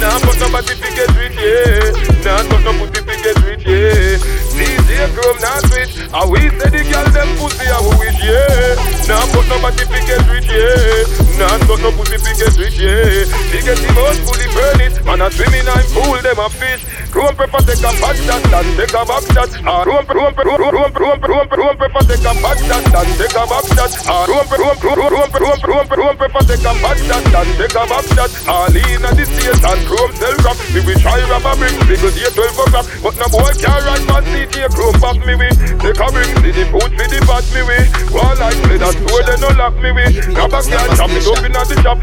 Nah, 0.02 0.20
but 0.26 0.36
nobody 0.42 0.74
fi 0.76 0.90
get 0.92 1.12
rich, 1.16 1.38
yeah. 1.40 1.94
Nah, 2.26 2.44
but 2.50 2.62
no 2.66 2.74
pussy 2.76 3.00
fi 3.06 3.16
get 3.22 3.38
rich, 3.46 3.64
yeah. 3.64 4.20
DJ 4.58 5.08
Chrome 5.16 5.40
not 5.40 5.64
switch. 5.70 5.96
And 6.12 6.28
we 6.32 6.50
say 6.60 6.70
the 6.74 6.82
girl 6.90 7.08
them 7.16 7.30
pussy 7.40 7.70
who 7.70 7.92
wish, 8.02 8.20
yeah. 8.20 8.76
Nah, 9.08 9.24
but 9.32 9.46
nobody 9.48 9.86
fi 9.88 10.00
get 10.04 10.26
rich, 10.28 10.50
yeah. 10.52 11.40
Nah, 11.40 11.56
but 11.64 11.80
no 11.80 11.96
pussy 11.96 12.18
fi 12.20 12.32
get 12.36 12.54
rich. 12.60 12.76
Fi 12.76 13.60
get 13.64 13.78
the 13.80 13.90
most 13.96 14.20
fully 14.28 14.48
furnished. 14.52 15.00
Man 15.06 15.22
a 15.22 15.32
swimming 15.32 15.64
and 15.64 15.88
pool 15.96 16.20
them 16.20 16.40
a 16.44 16.50
fish. 16.50 16.84
Chrome 17.16 17.36
pepper 17.36 17.64
take 17.64 17.80
a 17.80 17.92
back 18.04 18.16
shot 18.20 18.44
and 18.44 18.70
take 18.76 18.92
a 18.92 19.02
back 19.08 19.24
shot. 19.32 19.52
Ah, 19.64 19.84
Chrome 19.88 20.06
Chrome 20.06 20.36
Chrome 20.36 20.60
Chrome 20.60 20.92
Chrome 20.92 21.20
Chrome 21.24 21.48
Chrome 21.48 21.78
pepper 21.78 22.04
take 22.16 22.32
a 22.32 22.42
back 22.42 22.60
shot 22.60 22.86
and 22.86 23.12
take 23.20 23.36
a 23.36 23.44
back 23.44 23.66
shot. 23.76 23.92
Ah, 24.08 24.24
Chrome 24.26 24.48
Chrome 24.48 24.78
Chrome 24.80 25.10
Chrome 25.10 25.32
Chrome 25.32 25.60
Chrome 25.60 25.88
Chrome 25.88 26.18
pepper 26.18 26.44
take 26.48 26.64
a 26.64 26.74
back 26.80 26.98
shot 26.98 27.26
and 27.28 27.52
take 27.60 27.76
a 27.76 27.84
back 27.86 28.06
shot. 28.16 28.32
All 28.48 28.72
in 28.72 29.04
a 29.04 29.10
the 29.12 29.26
state 29.28 29.60
and 29.60 29.82
Chrome 29.84 30.14
sell 30.16 30.36
crap. 30.40 30.58
We 30.72 30.94
try 30.96 31.20
a 31.20 31.40
bring 31.60 31.76
here 31.84 32.32
12 32.32 32.56
for 32.56 32.68
crap. 32.72 32.86
But 33.04 33.16
no 33.20 33.28
boy 33.28 33.52
can't 33.60 33.84
ride 33.84 34.06
man 34.08 34.24
DJ 34.32 34.70
Chrome 34.72 34.98
pop 35.00 35.18
me 35.28 35.36
with. 35.36 35.58
Take 35.84 36.00
a 36.00 36.08
bring 36.12 36.32
see 36.40 36.54
the 36.56 36.64
food 36.72 36.92
for 36.96 37.08
the 37.12 37.20
bat 37.28 37.46
me 37.52 37.62
with. 37.68 37.88
One 38.16 38.38
like 38.40 38.60
play 38.64 38.80
that 38.80 38.96
store 38.96 39.24
they 39.28 39.38
no 39.44 39.50
lock 39.60 39.76
me 39.84 39.92
with. 39.92 40.14
Grab 40.32 40.56
a 40.56 40.60
can 40.64 40.90
chop 40.96 41.12
it 41.12 41.28
up 41.28 41.44
in 41.44 41.52
the 41.52 41.76
shop. 41.84 42.00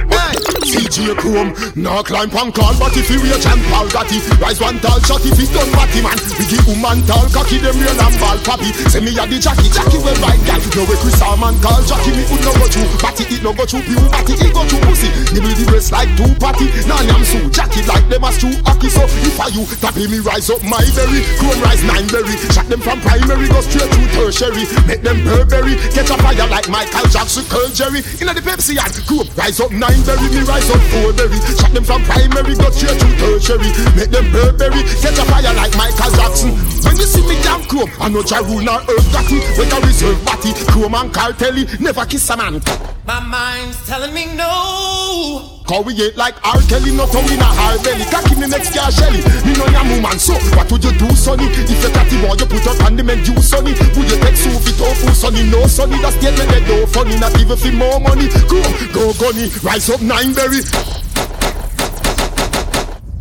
CJ 0.62 1.16
Chrome, 1.18 1.50
now 1.74 2.02
climb 2.02 2.30
pan 2.30 2.52
call, 2.52 2.72
but 2.78 2.94
if 2.96 3.10
you 3.10 3.18
reach 3.18 3.44
and 3.46 3.62
Paul 3.72 3.88
got 3.90 4.08
it, 4.12 4.22
rise 4.38 4.60
one 4.60 4.78
tall 4.78 5.00
shot 5.00 5.24
if 5.24 5.38
it 5.38 5.50
done 5.52 5.70
batty 5.72 6.00
man. 6.00 6.16
We 6.38 6.44
give 6.46 6.64
woman 6.68 7.02
tall 7.08 7.26
cocky, 7.32 7.58
them 7.58 7.76
real 7.80 7.96
and 7.96 8.16
ball 8.20 8.38
pappy. 8.44 8.70
Say 8.92 9.00
me 9.00 9.12
a 9.16 9.24
the 9.26 9.38
Jackie, 9.42 9.68
Jackie 9.72 10.01
we 10.02 10.12
right 10.20 10.40
gal. 10.44 10.60
No 10.74 10.82
way 10.88 10.96
Chris 10.98 11.20
man 11.20 11.54
call 11.62 11.80
Jackie, 11.84 12.12
me 12.16 12.24
would 12.28 12.42
no 12.42 12.52
go 12.58 12.66
through. 12.66 12.88
Batty 12.98 13.24
it 13.30 13.42
no 13.42 13.52
go 13.54 13.64
through, 13.64 13.86
pew 13.86 14.00
batty 14.10 14.34
it 14.40 14.52
go 14.52 14.66
through 14.66 14.82
pussy. 14.88 15.08
Nibble 15.30 15.54
the 15.54 15.64
breast 15.70 15.92
like 15.92 16.10
two 16.18 16.32
patty. 16.42 16.66
Nah 16.88 17.02
yam 17.06 17.22
sue, 17.22 17.46
Jackie 17.50 17.86
like 17.86 18.06
them 18.10 18.24
as 18.26 18.36
two 18.40 18.52
hockey. 18.66 18.90
So 18.90 19.04
if 19.06 19.38
I 19.38 19.48
you, 19.54 19.64
tappy 19.78 20.10
me 20.10 20.18
rise 20.18 20.50
up 20.50 20.62
my 20.66 20.82
berry, 20.98 21.22
chrome 21.38 21.60
rise 21.62 21.82
nine 21.86 22.08
berry. 22.10 22.34
Shot 22.50 22.66
them 22.66 22.82
from 22.82 22.98
primary, 23.00 23.46
go 23.48 23.60
straight 23.62 23.86
to 23.86 24.02
tertiary. 24.16 24.64
Make 24.90 25.06
them 25.06 25.22
Burberry, 25.22 25.78
catch 25.94 26.10
a 26.10 26.16
fire 26.18 26.48
like 26.50 26.68
Michael 26.68 27.06
Jackson, 27.08 27.46
Curl 27.46 27.70
Jerry. 27.70 28.02
Inna 28.18 28.34
the 28.34 28.42
Pepsi 28.42 28.80
and 28.80 28.92
chrome 29.06 29.28
rise 29.38 29.60
up 29.62 29.70
nine 29.70 30.02
berry, 30.02 30.26
me 30.34 30.42
rise 30.42 30.66
up 30.72 30.82
four 30.90 31.14
berry. 31.14 31.38
Shot 31.54 31.70
them 31.70 31.84
from 31.84 32.02
primary, 32.08 32.58
go 32.58 32.68
straight 32.74 32.98
to 32.98 33.08
tertiary. 33.20 33.70
Make 33.94 34.10
them 34.10 34.26
Burberry, 34.34 34.82
catch 34.98 35.20
a 35.20 35.24
fire 35.28 35.54
like 35.54 35.74
Michael 35.78 36.10
Jackson. 36.16 36.56
When 36.82 36.96
you 36.98 37.06
see 37.06 37.22
me 37.28 37.38
damn 37.46 37.62
chrome, 37.70 37.92
I 38.00 38.08
know 38.08 38.24
Jarun 38.24 38.66
or 38.66 38.80
Herb 38.88 39.06
Gotti. 39.14 39.38
When 39.60 39.70
I 39.70 39.91
reserve 39.92 40.24
batty, 40.24 40.52
chrome 40.72 40.94
and 40.94 41.12
cartelli, 41.12 41.68
never 41.78 42.04
kiss 42.06 42.30
a 42.30 42.36
man. 42.36 42.60
My 43.04 43.20
mind's 43.20 43.76
telling 43.86 44.14
me 44.14 44.24
no. 44.34 45.60
Cause 45.68 45.84
we 45.84 45.92
ain't 46.00 46.16
like 46.16 46.34
R. 46.44 46.60
Kelly, 46.68 46.96
no 46.96 47.06
tongue 47.06 47.28
in 47.28 47.38
a 47.38 47.44
hard 47.44 47.82
belly. 47.84 48.04
Cocky 48.08 48.34
me 48.40 48.48
next 48.48 48.72
car 48.74 48.90
Shelly. 48.90 49.20
Me 49.44 49.52
know 49.52 49.68
your 49.68 49.84
woman, 49.92 50.18
so 50.18 50.34
what 50.56 50.70
would 50.72 50.82
you 50.82 50.92
do, 50.96 51.08
sonny? 51.14 51.44
If 51.68 51.76
you 51.76 51.90
catty 51.92 52.16
boy, 52.24 52.34
you 52.40 52.46
put 52.48 52.64
your 52.64 52.74
hand 52.80 52.98
in 52.98 53.08
you, 53.20 53.36
sonny. 53.42 53.72
Would 53.94 54.08
you 54.08 54.16
take 54.16 54.36
soup 54.36 54.64
it 54.64 54.76
tofu, 54.80 55.12
sonny? 55.12 55.44
No, 55.50 55.66
sonny, 55.68 56.00
that 56.00 56.16
statement 56.16 56.48
they 56.50 56.64
do 56.64 56.86
funny. 56.86 57.18
Not 57.20 57.36
even 57.38 57.56
for 57.56 57.72
more 57.72 58.00
money. 58.00 58.28
Go, 58.48 58.64
go, 58.96 59.12
gunny, 59.20 59.52
rise 59.60 59.90
up 59.92 60.00
nine 60.00 60.32
berry. 60.32 60.64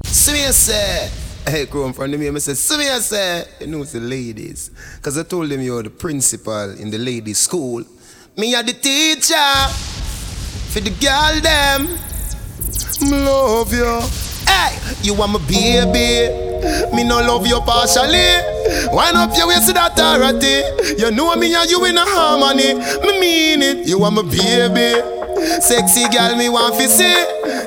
See 0.08 0.40
grow 1.70 1.86
in 1.86 1.94
front 1.94 2.14
of 2.14 2.20
me, 2.20 2.30
I 2.30 2.38
say, 2.40 2.54
see 2.54 2.90
I 2.90 3.00
say. 3.00 3.46
You 3.62 3.68
know, 3.68 3.82
it's 3.82 3.94
the 3.94 4.00
ladies. 4.00 4.72
Because 4.98 5.18
I 5.18 5.24
told 5.24 5.50
them 5.50 5.62
you're 5.62 5.84
the 5.84 5.90
principal 5.90 6.72
in 6.78 6.92
the 6.92 6.98
ladies' 6.98 7.40
school. 7.40 7.84
Me 8.38 8.56
are 8.56 8.64
the 8.64 8.74
teacher. 8.74 9.36
For 10.72 10.80
the 10.80 10.92
girl, 11.02 11.42
them. 11.42 11.98
Love 13.10 13.74
you. 13.74 14.02
Hey, 14.48 14.78
you 15.02 15.14
want 15.16 15.34
my 15.34 15.40
baby. 15.48 16.32
Me 16.96 17.04
no 17.04 17.20
love 17.20 17.48
you 17.48 17.60
partially. 17.62 18.38
Wind 18.94 19.18
up 19.18 19.36
your 19.36 19.48
waist 19.48 19.74
that 19.74 19.92
authority. 19.92 20.62
You 21.02 21.12
know 21.12 21.36
me 21.36 21.54
and 21.56 21.70
you 21.70 21.84
in 21.86 21.98
a 21.98 22.06
harmony. 22.06 22.76
Me 22.76 23.20
mean 23.20 23.62
it. 23.62 23.88
You 23.88 24.00
want 24.00 24.16
my 24.16 24.22
baby. 24.22 25.21
Sexy 25.42 26.06
girl, 26.14 26.36
me 26.38 26.50
want 26.50 26.76
to 26.78 26.88
see. 26.88 27.18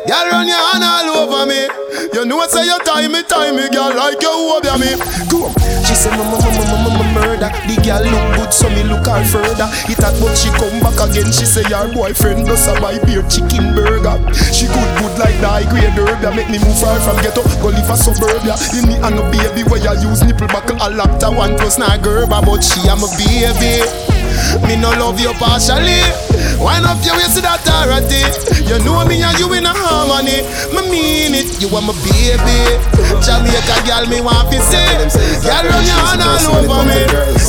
Girl, 0.06 0.26
run 0.30 0.46
your 0.46 0.62
hand 0.70 0.84
all 0.86 1.26
over 1.26 1.46
me. 1.46 1.66
You 2.14 2.24
know 2.24 2.38
I 2.38 2.46
say 2.46 2.64
you 2.66 2.78
time 2.86 3.10
me, 3.10 3.22
time 3.26 3.56
me, 3.56 3.66
girl, 3.68 3.90
like 3.90 4.22
you 4.22 4.30
over 4.30 4.78
me. 4.78 4.94
Go. 5.26 5.50
She 5.82 5.94
say, 5.98 6.10
mama, 6.14 6.38
mama, 6.38 6.62
mama, 6.70 6.88
mama, 6.94 7.04
murder. 7.12 7.50
The 7.66 7.74
girl 7.82 8.06
look 8.06 8.26
good, 8.38 8.52
so 8.54 8.70
me 8.70 8.86
look 8.86 9.04
her 9.10 9.18
further. 9.26 9.66
It 9.90 9.98
at 9.98 10.14
but 10.22 10.38
she 10.38 10.48
come 10.54 10.78
back 10.86 10.96
again. 11.02 11.28
She 11.34 11.44
say, 11.44 11.66
your 11.66 11.90
boyfriend 11.90 12.46
does 12.46 12.66
a 12.70 12.78
buy 12.78 13.02
beer 13.02 13.26
chicken 13.26 13.74
burger. 13.74 14.22
She 14.54 14.70
good, 14.70 14.90
good 15.02 15.14
like 15.18 15.36
the 15.42 15.48
high 15.50 15.66
grade 15.66 15.98
herb. 15.98 16.22
Make 16.38 16.50
me 16.50 16.62
move 16.62 16.78
far 16.78 16.94
from 17.02 17.18
ghetto, 17.26 17.42
go 17.58 17.74
live 17.74 17.90
a 17.90 17.96
suburbia. 17.98 18.54
In 18.78 18.86
me 18.86 18.96
and 19.02 19.18
a 19.18 19.24
baby 19.34 19.66
where 19.66 19.82
you 19.82 20.08
use 20.08 20.22
nipple 20.22 20.46
buckle 20.48 20.78
a 20.78 20.88
laptop 20.94 21.34
one 21.34 21.58
plus 21.58 21.78
not 21.78 22.02
gerber, 22.02 22.38
but 22.38 22.62
she 22.62 22.86
am 22.86 23.02
a 23.02 23.10
baby. 23.18 24.13
Me 24.66 24.76
no 24.76 24.90
love 24.96 25.20
you 25.20 25.32
partially. 25.34 26.00
Wind 26.58 26.86
up 26.86 27.02
your 27.04 27.16
waist 27.18 27.40
that 27.42 27.60
authority. 27.60 28.22
You 28.64 28.78
know 28.84 29.04
me 29.04 29.22
and 29.22 29.38
you 29.38 29.52
in 29.52 29.66
a 29.66 29.72
harmony. 29.74 30.42
Me 30.72 30.80
mean 30.90 31.34
it. 31.34 31.60
You 31.60 31.68
are 31.76 31.82
my 31.82 31.94
baby. 32.06 32.78
Jamaica 33.20 33.76
girl, 33.84 34.04
me 34.06 34.20
want 34.20 34.50
to 34.52 34.58
see. 34.60 34.84
Girl, 35.44 35.64
run 35.64 35.84
your 35.84 36.00
hand 36.00 36.22
all 36.22 36.60
over 36.60 36.82
me. 36.88 37.00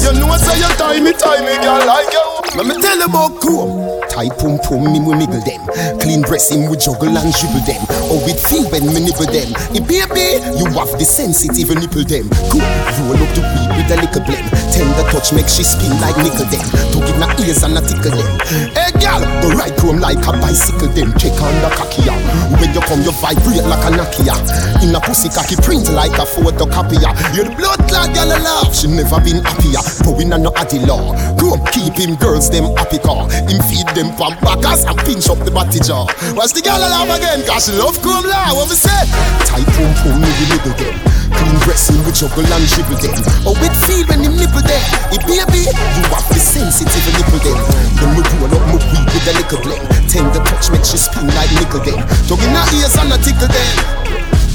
You 0.04 0.12
know 0.20 0.32
I 0.32 0.38
say 0.38 0.58
you 0.60 0.72
tie 0.78 1.00
me, 1.00 1.12
tie 1.14 1.42
me, 1.42 1.56
girl, 1.64 1.82
like 1.86 2.12
you. 2.12 2.24
Let 2.56 2.68
me 2.68 2.76
tell 2.80 2.98
you 2.98 3.06
about 3.06 3.42
cool. 3.42 4.00
Tight 4.08 4.32
pum 4.40 4.56
pum, 4.64 4.88
me 4.88 5.00
we 5.04 5.16
niggle 5.20 5.44
them. 5.44 5.60
Clean 6.00 6.22
breast 6.22 6.52
him, 6.52 6.70
we 6.72 6.78
juggle 6.78 7.12
and 7.12 7.32
dribble 7.36 7.64
them. 7.68 7.84
Oh, 8.08 8.24
it 8.24 8.40
feel 8.40 8.64
when 8.72 8.88
me 8.96 9.04
nibble 9.04 9.28
them. 9.28 9.52
Eh, 9.76 9.84
baby, 9.84 10.40
you 10.56 10.66
have 10.72 10.92
the 10.96 11.04
sensitive 11.04 11.76
nipple 11.76 12.08
them. 12.08 12.32
Cool, 12.48 12.64
roll 13.12 13.20
up 13.20 13.32
the 13.36 13.44
weed 13.44 13.72
with 13.76 13.92
a 13.92 13.98
little 14.00 14.24
blem. 14.24 14.46
Tender 14.72 15.04
touch 15.12 15.36
make 15.36 15.52
she 15.52 15.68
spin 15.68 15.92
like 16.00 16.16
nickel 16.16 16.48
them. 16.48 16.64
To 16.94 16.98
give 17.04 17.18
my 17.20 17.30
ears 17.44 17.64
and 17.64 17.78
a 17.78 17.82
tickle 17.82 18.16
them. 18.16 18.30
Hey, 18.76 18.92
girl, 19.00 19.22
go 19.42 19.50
ride 19.56 19.76
chrome 19.78 20.00
like 20.00 20.22
a 20.26 20.32
bicycle 20.40 20.90
them. 20.94 21.12
Check 21.18 21.36
on 21.42 21.56
the 21.62 21.70
cocky. 21.76 22.06
When 22.06 22.74
you 22.74 22.82
come, 22.82 23.02
you 23.02 23.12
vibrate 23.18 23.66
like 23.66 23.84
a 23.86 23.92
Nokia. 23.96 24.36
In 24.84 24.94
a 24.94 25.00
pussy 25.00 25.30
cocky 25.30 25.56
print 25.58 25.90
like 25.92 26.14
a 26.20 26.26
photocopier. 26.26 27.12
You're 27.36 27.50
the 27.50 27.56
blood 27.56 27.82
girl, 27.90 28.32
I 28.32 28.40
love. 28.40 28.76
She 28.76 28.88
never 28.88 29.20
been 29.22 29.44
happier. 29.44 29.82
But 30.04 30.18
we 30.18 30.26
no 30.26 30.52
addy 30.56 30.80
law. 30.86 31.16
Chrome 31.38 31.64
keep 31.72 31.96
him 31.98 32.16
girls 32.16 32.50
them 32.50 32.70
happy 32.78 33.00
car. 33.00 33.26
Him 33.50 33.60
feed 33.66 33.88
them 33.98 34.14
pump 34.16 34.40
backers 34.42 34.86
and 34.86 34.98
pinch 35.08 35.30
up 35.30 35.40
the 35.44 35.52
body 35.52 35.80
jaw. 35.80 36.06
Watch 36.38 36.54
the 36.54 36.62
girl 36.62 36.80
laugh 36.80 37.10
again, 37.10 37.42
cause 37.48 37.66
she 37.66 37.74
love 37.74 37.98
chrome 38.02 38.26
law. 38.28 38.54
What 38.54 38.70
we 38.70 38.76
say? 38.76 39.02
Tight 39.50 39.66
pum, 39.74 40.22
me 40.22 40.30
the 40.30 40.46
niggle 40.54 40.76
them. 40.78 40.96
Clean 41.36 41.58
dressing 41.66 42.00
with 42.06 42.16
juggle 42.16 42.46
and 42.46 42.66
dribble 42.70 43.00
them. 43.02 43.16
Oh, 43.48 43.58
with 43.58 43.76
feel 43.88 44.06
when 44.08 44.22
him 44.24 44.38
nipple 44.38 44.62
them. 44.62 44.84
It 45.12 45.22
baby, 45.26 45.66
you 45.66 46.04
have 46.14 46.28
the 46.30 46.40
sensitive 46.72 47.06
nipple 47.18 47.42
them. 47.46 47.60
Then 48.02 48.10
we 48.18 48.22
roll 48.42 48.54
up 48.58 48.64
my 48.66 48.78
weed 48.82 49.06
with 49.14 49.30
a 49.30 49.34
little 49.38 49.62
blend. 49.62 49.86
Tender 50.10 50.42
touch 50.42 50.72
make 50.72 50.86
she 50.86 50.98
spin 50.98 51.28
like 51.38 51.52
nickel 51.62 51.82
them. 51.82 52.02
Dog 52.26 52.42
in 52.42 52.54
her 52.54 52.66
ears 52.74 52.96
and 52.98 53.14
a 53.14 53.18
tickle 53.22 53.50
them. 53.50 53.76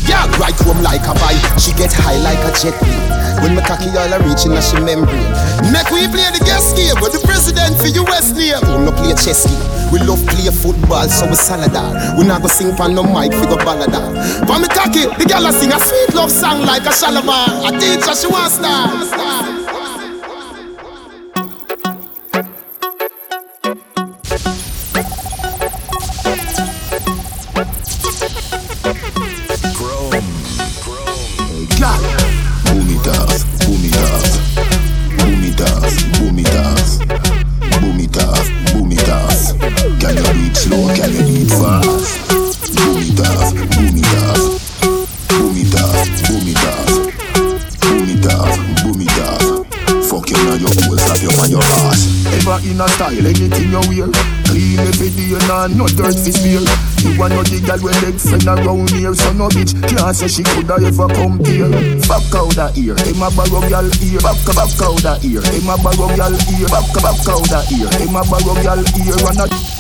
Yeah, 0.08 0.26
right 0.42 0.56
home 0.66 0.82
like 0.82 1.06
a 1.06 1.14
bike. 1.22 1.38
She 1.60 1.70
get 1.78 1.92
high 1.94 2.18
like 2.18 2.40
a 2.42 2.50
jet 2.58 2.74
plane. 2.82 2.98
When 3.42 3.54
my 3.54 3.62
cocky 3.62 3.94
all 3.94 4.10
are 4.10 4.22
reaching 4.26 4.50
a 4.58 4.62
she 4.62 4.74
membrane. 4.82 5.30
Make 5.70 5.86
we 5.94 6.10
play 6.10 6.26
the 6.34 6.42
guest 6.42 6.74
game 6.74 6.98
with 6.98 7.14
the 7.14 7.22
president 7.22 7.78
for 7.78 7.86
US 7.86 8.34
name. 8.34 8.58
We 8.66 8.82
no 8.82 8.90
play 8.90 9.14
chess 9.14 9.46
game. 9.46 9.62
We 9.94 10.02
love 10.02 10.22
play 10.26 10.50
football, 10.50 11.06
so 11.06 11.30
we 11.30 11.38
saladar. 11.38 12.18
We 12.18 12.26
not 12.26 12.42
go 12.42 12.48
sing 12.48 12.74
pan 12.74 12.94
no 12.94 13.02
mic, 13.06 13.30
we 13.38 13.46
go 13.46 13.58
balladar. 13.62 14.10
For 14.50 14.58
me 14.58 14.66
cocky, 14.66 15.06
the 15.14 15.26
girl 15.30 15.46
a 15.46 15.52
sing 15.54 15.70
a 15.70 15.78
sweet 15.78 16.10
love 16.14 16.30
song 16.30 16.66
like 16.66 16.82
a 16.82 16.94
shalabar. 16.94 17.70
A 17.70 17.70
teacher 17.78 18.14
she 18.18 18.26
want 18.26 18.50
star. 18.50 18.90
star. 19.06 19.59
No 55.76 55.86
dirt 55.96 56.16
fi 56.16 56.30
spear. 56.32 56.60
You 57.00 57.18
want 57.18 57.32
no 57.32 57.42
the 57.42 57.60
girl 57.64 57.80
with 57.80 57.96
leg 58.02 58.16
friend 58.20 58.44
around 58.44 58.90
here, 58.92 59.14
so 59.14 59.32
no 59.32 59.48
bitch 59.48 59.72
can't 59.88 60.14
say 60.14 60.28
she 60.28 60.42
coulda 60.42 60.76
ever 60.80 61.08
come 61.08 61.40
here. 61.44 61.70
Fuck 62.04 62.28
out 62.36 62.52
that 62.56 62.76
ear, 62.76 62.96
him 63.00 63.22
a 63.24 63.28
borrow 63.32 63.64
girl 63.68 63.88
ear. 64.04 64.20
Back 64.20 64.40
back 64.52 64.72
out 64.84 65.00
that 65.04 65.24
ear, 65.24 65.40
him 65.40 65.68
a 65.68 65.76
borrow 65.80 66.08
girl 66.12 66.34
ear. 66.52 66.68
Back 66.68 66.88
back 67.00 67.20
out 67.28 67.44
that 67.48 67.64
ear, 67.72 67.88
him 67.96 68.16
a 68.16 68.22
borrow 68.28 68.56
girl 68.60 68.80
ear. 68.80 69.16
And 69.28 69.40
a 69.40 69.79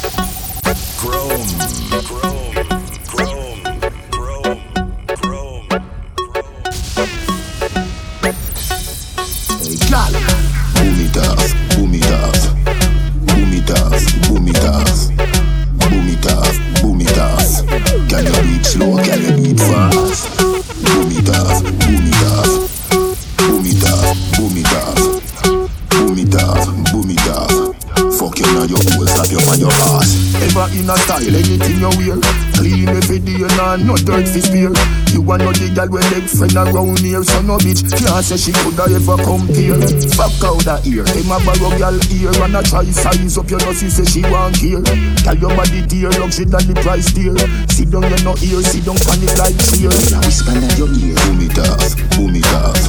friend 36.50 36.74
around 36.74 36.98
here, 36.98 37.22
so 37.22 37.40
no 37.42 37.56
bitch 37.58 37.86
can't 37.86 38.24
say 38.24 38.36
she 38.36 38.52
coulda 38.52 38.84
ever 38.90 39.16
compare. 39.22 39.78
Back 40.18 40.42
out 40.42 40.62
the 40.66 40.76
ear, 40.86 41.04
them 41.04 41.30
a 41.30 41.38
borrow 41.44 41.70
girl 41.78 41.98
ear 42.10 42.34
and 42.42 42.56
a 42.56 42.62
try 42.62 42.84
size 42.90 43.38
up 43.38 43.50
your 43.50 43.60
nose, 43.60 43.80
say 43.80 44.04
she 44.04 44.22
want 44.22 44.56
here. 44.56 44.82
Tell 45.22 45.36
your 45.38 45.54
body 45.54 45.86
dear, 45.86 46.10
luxury 46.18 46.46
than 46.46 46.66
the 46.66 46.74
price 46.82 47.12
dear. 47.12 47.36
Sit 47.70 47.90
down, 47.90 48.10
you 48.10 48.18
no 48.24 48.34
ear, 48.42 48.62
sit 48.62 48.84
down, 48.84 48.98
panic 49.06 49.34
like 49.38 49.58
cheer. 49.58 49.94
Whisper 50.26 50.56
in 50.58 50.70
your 50.76 50.90
ear, 50.90 51.14
boom 51.26 51.40
it 51.40 51.58
off, 51.58 51.94
boom 52.18 52.34
it 52.34 52.46
off, 52.50 52.82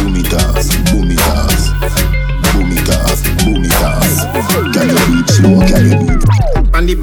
boom 0.00 0.16
it 0.16 0.32
off, 0.32 0.66
boom 0.92 1.10
it 1.12 1.22
off, 1.28 1.60
boom 2.52 2.72
it 2.72 2.88
off, 2.88 3.20
boom 3.44 3.64
it 3.64 3.82
off. 3.82 5.11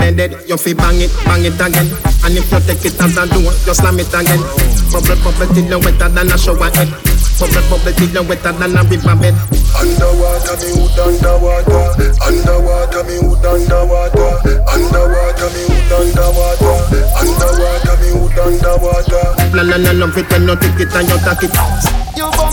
On 0.10 0.18
you 0.18 0.58
fi 0.58 0.74
bang 0.74 1.02
it, 1.06 1.14
bang 1.24 1.46
it 1.46 1.54
again. 1.62 1.86
And 2.26 2.34
if 2.34 2.50
you 2.50 2.60
take 2.66 2.82
it 2.82 2.98
as 2.98 3.14
a 3.14 3.30
door, 3.30 3.54
you 3.54 3.74
slam 3.78 4.00
it 4.02 4.10
again. 4.10 4.42
Bubble, 4.90 5.14
bubble 5.22 5.46
till 5.54 5.70
you 5.70 5.78
wetter 5.78 6.10
than 6.10 6.34
a 6.34 6.38
shower 6.38 6.66
head. 6.74 6.90
Bubble, 7.38 7.62
bubble 7.70 7.94
till 7.94 8.10
you 8.10 8.24
wetter 8.26 8.52
than 8.58 8.74
a 8.74 8.82
river 8.90 9.16
bed. 9.22 9.38
Underwater, 9.78 10.58
me 10.66 10.70
hood 10.74 10.98
underwater. 10.98 11.94
Underwater, 12.26 13.04
me 13.06 13.16
hood 13.22 13.46
underwater. 13.46 14.34
Underwater, 14.66 15.50
me 15.54 15.62
hood 15.70 15.94
underwater. 15.94 16.74
Underwater, 17.14 17.96
me 18.02 18.10
hood 18.10 18.40
underwater. 18.42 19.26
Na 19.54 19.62
na 19.62 19.78
na 19.78 19.92
love 19.94 20.18
it 20.18 20.26
when 20.34 20.48
you 20.50 20.56
take 20.58 20.80
it 20.82 20.96
and 20.98 21.06
you 21.06 21.20
take 21.22 21.46
it. 21.46 22.09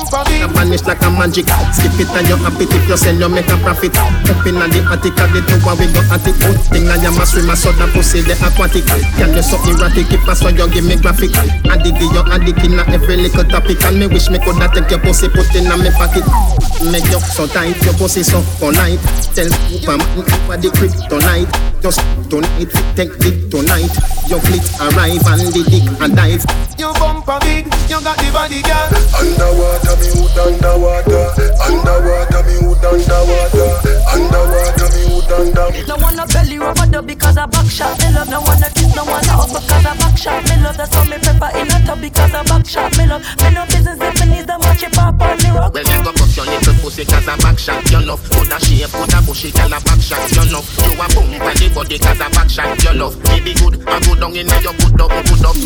You 0.07 0.47
bump 0.47 0.55
vanish 0.55 0.87
like 0.87 1.03
a 1.03 1.11
magic. 1.11 1.51
Skip 1.75 1.99
it 1.99 2.07
and 2.15 2.29
you 2.31 2.39
happy 2.39 2.63
if 2.71 2.89
you 2.89 2.97
sell 2.97 3.15
you 3.15 3.29
make 3.29 3.51
a 3.51 3.57
profit. 3.59 3.91
Up 3.99 4.47
in 4.47 4.55
the 4.55 4.81
attic 4.87 5.19
of 5.19 5.35
the 5.35 5.43
tower 5.43 5.75
we 5.75 5.91
go 5.91 5.99
at 6.15 6.23
it. 6.23 6.39
Good 6.39 6.63
thing 6.71 6.87
I 6.87 7.03
am 7.03 7.19
a 7.19 7.27
swimmer 7.27 7.59
so 7.59 7.75
the 7.75 7.91
pussy 7.91 8.23
the 8.23 8.39
aquatic. 8.39 8.87
Can 9.19 9.35
you 9.35 9.43
so 9.43 9.59
erratic 9.67 10.07
if 10.15 10.23
I 10.29 10.35
saw 10.39 10.55
you 10.55 10.71
give 10.71 10.87
me 10.87 10.95
graphic. 10.95 11.35
Addict 11.67 11.99
you 11.99 12.23
addict 12.31 12.63
in 12.63 12.79
every 12.79 13.17
little 13.19 13.45
topic 13.51 13.83
and 13.83 13.99
me 13.99 14.07
wish 14.07 14.31
me 14.31 14.39
coulda 14.39 14.71
take 14.71 14.91
your 14.95 15.03
pussy 15.03 15.27
put 15.27 15.51
in 15.59 15.67
a 15.67 15.75
me 15.75 15.91
pocket. 15.91 16.23
Make 16.87 17.11
you 17.11 17.19
so 17.19 17.51
tight 17.51 17.75
your 17.83 17.99
pussy 17.99 18.23
so 18.23 18.39
polite. 18.63 19.03
Tell 19.35 19.51
Pam 19.83 19.99
for 20.47 20.55
the 20.55 20.71
kryptonite. 20.71 21.51
Just 21.83 21.99
tonight 22.31 22.71
take 22.95 23.11
it 23.27 23.51
tonight. 23.51 23.91
Your 24.31 24.39
fleet 24.39 24.63
arrive 24.79 25.27
and 25.35 25.51
the 25.51 25.63
dick 25.67 25.87
and 25.99 26.15
dive. 26.15 26.47
You 26.79 26.93
bump 26.95 27.27
a 27.27 27.41
big, 27.41 27.65
you 27.89 27.99
got 28.05 28.19
the 28.21 28.29
body, 28.33 28.61
girl. 28.61 28.93
Underwater, 29.17 29.96
me 30.01 30.09
hood 30.15 30.39
underwater. 30.39 31.25
Underwater, 31.65 32.43
me 32.47 32.55
hood 32.61 32.85
underwater. 32.85 33.71
Underwater, 34.13 34.89
me 34.95 35.03
hood 35.09 35.31
underwater. 35.33 35.87
No 35.87 35.97
one 35.97 36.19
a 36.19 36.27
belly 36.27 36.59
rubber 36.59 36.87
dub 36.87 37.07
because 37.07 37.37
I 37.37 37.47
back 37.47 37.67
shot. 37.71 37.99
Me 38.01 38.13
love 38.13 38.29
no 38.29 38.41
one 38.43 38.63
a 38.63 38.69
kiss, 38.71 38.95
no 38.95 39.05
one 39.05 39.25
a 39.25 39.33
hug 39.33 39.51
because 39.53 39.87
I 39.87 39.93
back 39.97 40.17
shot. 40.17 40.43
Me 40.45 40.57
love 40.63 40.77
that's 40.77 40.95
how 40.95 41.05
me 41.05 41.19
pepper 41.19 41.51
in 41.59 41.69
a 41.69 41.79
tub 41.87 42.01
because 42.01 42.35
I 42.35 42.43
back 42.45 42.67
shot. 42.67 42.97
Me 42.99 43.07
love 43.07 43.25
me 43.43 43.51
no 43.51 43.65
business 43.67 43.99
if 44.01 44.15
me 44.21 44.27
needs 44.35 44.47
the 44.47 44.57
match 44.59 44.83
it 44.83 44.93
pop 44.93 45.21
on 45.21 45.37
the 45.39 45.51
rock. 45.55 45.75
Well, 45.75 45.85
you 45.85 46.05
go 46.05 46.13
bust 46.13 46.37
your 46.37 46.47
little 46.47 46.75
pussy 46.81 47.05
cause 47.05 47.27
a 47.29 47.37
back 47.39 47.59
shot 47.59 47.91
You 47.91 48.01
love 48.01 48.23
Put 48.31 48.53
a 48.53 48.59
shape, 48.61 48.91
put 48.91 49.13
a 49.13 49.21
bushy, 49.23 49.51
tell 49.51 49.73
a 49.73 49.81
back 49.81 50.01
shot 50.01 50.31
You 50.33 50.53
love 50.53 50.67
You 50.85 50.93
a 50.97 51.07
boom 51.13 51.33
on 51.43 51.55
the 51.57 51.71
body 51.75 51.99
cause 51.99 52.21
a 52.21 52.29
back 52.31 52.49
shot 52.49 52.83
You 52.85 52.93
love 52.95 53.17
Me 53.29 53.41
be 53.41 53.55
good, 53.55 53.83
I 53.87 54.01
go 54.01 54.15
down 54.15 54.37
in 54.37 54.49
your 54.49 54.73
good 54.73 55.01
up, 55.01 55.11
good 55.11 55.45
up 55.45 55.57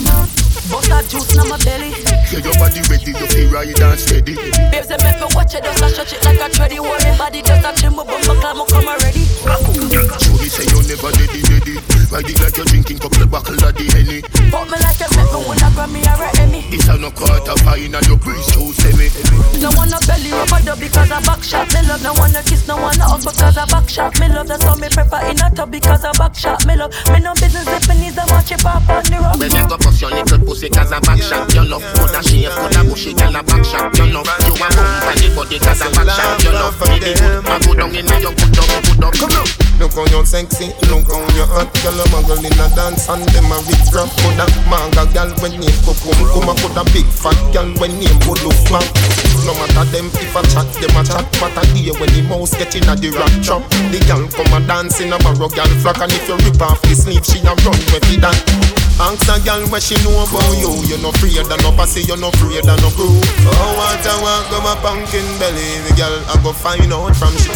Bust 0.71 0.89
that 0.89 1.05
juice 1.09 1.35
in 1.35 1.49
my 1.49 1.59
belly. 1.65 1.90
Yeah, 2.31 2.47
your 2.47 2.55
body 2.63 2.81
ready, 2.87 3.11
you 3.11 3.27
feel 3.27 3.51
right 3.51 3.67
and 3.67 3.99
steady. 3.99 4.37
Babes, 4.71 4.87
they 4.87 4.97
make 5.03 5.19
me 5.19 5.27
watch 5.35 5.55
it, 5.55 5.65
just 5.65 5.83
a 5.83 5.89
stretch 5.91 6.13
it 6.13 6.25
like 6.25 6.39
a 6.39 6.49
tready. 6.49 6.77
Hold 6.77 7.03
me 7.03 7.19
body, 7.19 7.43
just 7.43 7.67
a 7.67 7.73
trim, 7.75 7.97
bump 7.97 8.07
my 8.07 8.35
climb, 8.39 8.63
come 8.71 8.87
already. 8.87 9.27
Show 10.23 10.39
me 10.39 10.47
say 10.47 10.63
you 10.71 10.79
never 10.87 11.11
ready, 11.11 11.43
ready. 11.51 11.75
Ride 12.07 12.31
it 12.31 12.41
like 12.41 12.57
you're 12.57 12.67
drinking 12.67 12.99
couple 12.99 13.27
buckle 13.27 13.55
of 13.55 13.75
the 13.75 13.83
henny. 13.83 14.40
Fuck 14.51 14.67
me 14.67 14.77
like 14.83 14.99
you 14.99 15.11
make 15.15 15.31
me 15.31 15.39
wanna 15.47 15.69
grab 15.75 15.91
me 15.91 16.01
a 16.03 16.15
Emmy. 16.43 16.61
It's 16.75 16.89
a 16.89 16.99
no 16.99 17.11
quarter 17.11 17.57
fine 17.63 17.95
and 17.95 18.07
your 18.07 18.19
breeze 18.19 18.47
too 18.51 18.73
semi. 18.75 19.09
No 19.63 19.71
one 19.79 19.93
a 19.95 19.99
belly 20.07 20.31
rubber 20.35 20.61
dub 20.65 20.79
because 20.79 21.11
I 21.11 21.21
back 21.23 21.43
shot. 21.43 21.71
Me 21.75 21.81
love 21.87 22.03
no 22.03 22.13
one 22.15 22.35
a 22.35 22.43
kiss, 22.43 22.67
no 22.67 22.77
one 22.77 22.99
a 22.99 23.05
hug 23.07 23.23
because 23.23 23.57
I 23.57 23.65
back 23.67 23.89
shot. 23.89 24.19
Me 24.19 24.29
love 24.29 24.49
that's 24.49 24.65
how 24.65 24.75
me 24.75 24.89
prepare 24.89 25.31
in 25.31 25.41
a 25.41 25.49
tub 25.55 25.71
because 25.71 26.05
I 26.05 26.13
back 26.19 26.35
shot. 26.35 26.67
Me 26.67 26.77
love 26.77 26.91
me 27.13 27.21
no 27.21 27.33
business 27.35 27.69
if 27.69 27.89
me 27.89 27.95
needs 28.01 28.19
a 28.19 28.27
match 28.27 28.51
it 28.53 28.61
pop 28.61 28.89
on 28.89 29.05
the 29.07 29.19
rock. 29.23 29.39
Well, 29.39 29.49
you 29.49 29.69
go 29.69 29.77
bust 29.79 30.01
your 30.01 30.11
little 30.11 30.39
pussy 30.43 30.69
cause 30.69 30.93
a 30.93 31.01
back 31.01 31.21
shot 31.23 31.53
You 31.55 31.65
love 31.65 31.85
Put 31.95 32.15
a 32.15 32.21
shape, 32.23 32.51
put 32.53 32.77
a 32.77 32.85
bushy, 32.85 33.15
tell 33.15 33.35
a 33.35 33.43
back 33.43 33.65
shot 33.65 33.97
You 33.97 34.07
love 34.11 34.29
You 34.47 34.55
a 34.55 34.69
boom 34.69 35.07
on 35.07 35.17
the 35.17 35.29
body 35.35 35.59
cause 35.59 35.81
a 35.81 35.89
back 35.95 36.11
shot 36.11 36.43
You 36.45 36.53
love 36.53 36.77
Me 36.89 36.99
be 37.01 37.13
good, 37.15 37.47
I 37.47 37.57
go 37.65 37.73
down 37.75 37.95
in 37.95 38.07
your 38.21 38.35
good 38.35 38.59
up, 38.59 38.83
good 38.85 39.05
up 39.05 39.15
Come 39.15 39.37
on 39.39 39.47
Look 39.81 39.97
how 39.97 40.05
you 40.13 40.25
sexy, 40.27 40.69
look 40.93 41.09
how 41.09 41.25
you 41.33 41.47
hot 41.49 41.73
Girl, 41.81 41.97
a 41.97 42.05
muggle 42.13 42.45
in 42.45 42.53
a 42.53 42.67
dance 42.77 43.09
and 43.09 43.25
them 43.33 43.49
a 43.49 43.57
rich 43.65 43.89
rap 43.97 44.11
Coulda 44.41 44.71
manga 44.73 45.05
girl 45.13 45.29
when 45.45 45.53
name 45.61 45.77
go 45.85 45.93
come 46.01 46.17
Come 46.33 46.49
a 46.49 46.55
coulda 46.57 46.85
big 46.97 47.05
fat 47.05 47.37
girl 47.53 47.69
when 47.77 47.93
name 48.01 48.17
back 48.73 48.89
No 49.45 49.53
matter 49.53 49.85
them 49.93 50.09
if 50.17 50.33
a 50.33 50.41
chat, 50.49 50.65
them 50.81 50.97
a 50.97 51.03
chat 51.05 51.29
a 51.29 51.61
day 51.77 51.93
when 52.01 52.09
the 52.17 52.25
mouse 52.25 52.57
get 52.57 52.73
in 52.73 52.89
a 52.89 52.97
the 52.97 53.13
rock 53.13 53.33
trap. 53.45 53.61
The 53.93 54.01
girl 54.09 54.25
come 54.33 54.53
a 54.57 54.61
dance 54.65 55.01
in 55.01 55.13
a 55.13 55.19
barrow 55.21 55.49
girl 55.53 55.69
flock 55.85 56.01
And 56.01 56.13
if 56.13 56.25
you 56.25 56.37
rip 56.41 56.63
off 56.63 56.81
the 56.83 56.97
sleeve, 56.97 57.25
she 57.25 57.45
a 57.45 57.53
run 57.53 57.77
with 57.93 58.09
it 58.09 58.21
that. 58.25 58.37
Ask 59.01 59.29
a 59.29 59.37
girl 59.45 59.61
what 59.69 59.85
she 59.85 59.97
know 60.05 60.25
about 60.25 60.57
you 60.57 60.73
You 60.89 60.97
no 61.05 61.13
afraid 61.13 61.37
of 61.37 61.49
no 61.61 61.73
pussy, 61.77 62.01
you 62.09 62.17
no 62.17 62.33
afraid 62.33 62.65
of 62.65 62.81
no 62.81 62.89
crew. 62.97 63.13
Oh, 63.45 63.77
what 63.77 64.01
I 64.01 64.15
want, 64.25 64.49
go 64.49 64.65
my 64.65 64.73
pumpkin 64.81 65.27
belly 65.37 65.85
The 65.85 65.93
girl 66.01 66.17
I 66.33 66.41
go 66.41 66.53
find 66.57 66.89
out 66.89 67.13
from 67.17 67.37
she. 67.37 67.53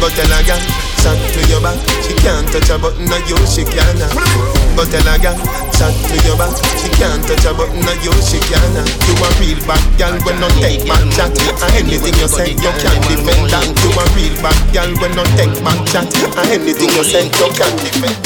Go 0.00 0.08
tell 0.08 0.32
a 0.32 0.40
girl, 0.40 0.62
shot 1.04 1.20
to 1.20 1.40
your 1.52 1.60
back 1.60 1.76
She 2.00 2.16
can't 2.16 2.48
touch 2.48 2.72
a 2.72 2.80
button 2.80 3.12
of 3.12 3.20
you, 3.28 3.36
she 3.44 3.64
can 3.68 4.61
Go 4.72 4.88
tell 4.88 5.04
a 5.04 5.20
girl, 5.20 5.36
shot 5.76 5.92
to 5.92 6.16
your 6.24 6.36
back 6.40 6.56
She 6.80 6.88
can't 6.96 7.20
touch 7.28 7.44
a 7.44 7.52
button 7.52 7.84
of 7.84 7.98
you, 8.00 8.12
she 8.24 8.40
can 8.48 8.72
You 9.04 9.14
a 9.20 9.28
real 9.36 9.60
bad 9.68 9.84
girl 10.00 10.16
when 10.24 10.40
no 10.40 10.48
take 10.64 10.88
back 10.88 11.04
chat 11.12 11.28
And 11.60 11.72
anything 11.76 12.16
you 12.16 12.28
say, 12.28 12.56
you 12.56 12.72
can't 12.80 13.02
defend 13.04 13.52
that 13.52 13.68
You 13.84 13.92
a 13.92 14.04
real 14.16 14.32
bad 14.40 14.56
girl 14.72 14.90
when 14.96 15.12
no 15.12 15.24
take 15.36 15.52
back 15.60 15.76
chat 15.92 16.08
And 16.40 16.48
anything 16.56 16.88
you 16.88 17.04
say, 17.04 17.28
you 17.28 17.48
can't 17.52 17.76
defend 17.84 18.16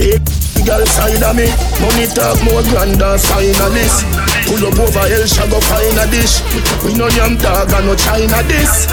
Hey, 0.00 0.16
girl 0.64 0.84
side 0.84 1.22
of 1.22 1.36
me, 1.36 1.48
money 1.80 2.06
talk 2.08 2.36
more 2.44 2.60
grand 2.68 3.00
than 3.00 3.16
finalist. 3.16 4.04
Pull 4.44 4.66
up 4.66 4.78
over 4.78 5.08
hell, 5.08 5.26
shall 5.26 5.48
go 5.48 5.60
find 5.60 5.96
a 5.96 6.04
dish. 6.10 6.42
We 6.84 6.92
no 6.92 7.08
yam 7.08 7.36
dog 7.38 7.72
and 7.72 7.86
no 7.86 7.94
China 7.96 8.42
this. 8.44 8.84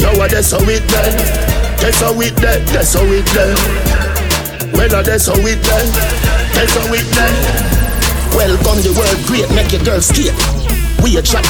Yo, 0.00 0.14
that's 0.26 0.52
how 0.52 0.62
it 0.62 0.86
then? 0.88 1.16
That's 1.76 2.00
how 2.00 2.18
it 2.20 2.36
then. 2.36 2.64
That's 2.66 2.94
how 2.94 3.04
it 3.04 3.26
then. 3.34 4.17
Well, 4.72 4.94
uh, 4.94 5.02
that's 5.02 5.26
how 5.26 5.38
it 5.38 5.60
then. 5.62 5.86
That's 6.54 6.74
how 6.74 6.92
it 6.92 7.06
then. 7.14 7.34
Welcome 8.34 8.80
the 8.84 8.92
world 8.94 9.18
great, 9.26 9.48
make 9.54 9.72
your 9.72 9.82
girl 9.84 10.00
skate. 10.00 10.34
We 11.02 11.16
a 11.16 11.22
trap. 11.22 11.44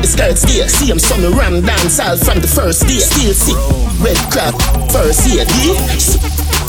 The 0.00 0.08
skirts 0.08 0.44
gear, 0.44 0.68
see 0.68 0.92
him 0.92 0.98
some 0.98 1.24
ram 1.32 1.64
dance 1.64 2.00
all 2.00 2.16
from 2.16 2.40
the 2.40 2.48
first 2.48 2.86
day. 2.86 3.00
Still 3.00 3.32
sick, 3.32 3.56
red 4.04 4.18
crab, 4.28 4.52
first 4.92 5.24
year. 5.28 5.48
Yeah? 5.64 5.80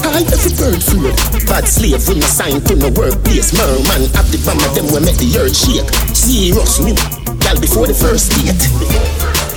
I 0.08 0.24
every 0.24 0.54
bird 0.56 0.80
feared. 0.80 1.18
Bad 1.50 1.68
slave, 1.68 2.00
when 2.08 2.24
no 2.24 2.28
sign 2.28 2.62
to 2.64 2.76
no 2.76 2.90
workplace. 2.96 3.52
Merman, 3.52 4.08
have 4.16 4.30
the 4.32 4.40
bomb 4.48 4.62
of 4.64 4.72
them 4.72 4.88
we 4.94 5.04
make 5.04 5.20
the 5.20 5.28
earth 5.36 5.58
shake. 5.58 5.90
Serious 6.16 6.80
new, 6.80 6.96
gal 7.44 7.60
before 7.60 7.88
the 7.88 7.98
first 7.98 8.32
date. 8.40 8.56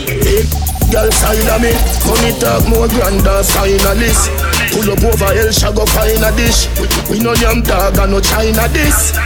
Hey, 0.02 0.42
girl 0.90 1.10
side 1.14 1.46
of 1.46 1.62
me, 1.62 1.70
money 2.08 2.34
talk 2.42 2.66
more 2.66 2.88
grand 2.90 3.22
than 3.22 3.44
finalist. 3.46 4.57
Pull 4.72 4.90
up 4.92 5.02
over 5.04 5.52
shall 5.52 5.72
go 5.72 5.84
find 5.86 6.22
a 6.22 6.30
dish. 6.36 6.68
We 7.10 7.18
no 7.20 7.34
yam 7.34 7.62
dog 7.62 7.98
and 7.98 8.12
no 8.12 8.20
China 8.20 8.68
this. 8.68 9.16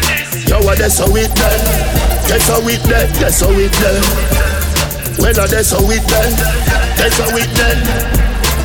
Yo, 0.49 0.61
what 0.63 0.79
that's 0.79 0.99
how 0.99 1.15
it 1.15 1.35
done. 1.35 1.63
That's 2.29 2.49
how 2.49 2.61
it 2.67 2.83
done. 2.85 3.09
That's 3.21 3.43
it 3.43 3.73
done. 3.81 4.53
Well, 5.19 5.39
uh, 5.39 5.47
that's 5.47 5.71
how 5.73 5.91
it 5.91 6.03
done. 6.09 6.33
That's 6.97 7.19
how 7.19 7.37
it 7.37 7.51
done. 7.57 7.81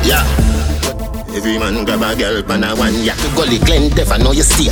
Yeah. 0.06 0.24
Every 1.36 1.58
man 1.58 1.84
grab 1.84 2.02
a 2.02 2.16
girl 2.16 2.42
pan 2.42 2.64
a 2.64 2.74
one. 2.74 2.94
To 2.94 3.28
gully 3.36 3.58
Glen 3.58 3.90
Dev, 3.90 4.10
I 4.10 4.16
know 4.18 4.32
you 4.32 4.42
stay. 4.42 4.70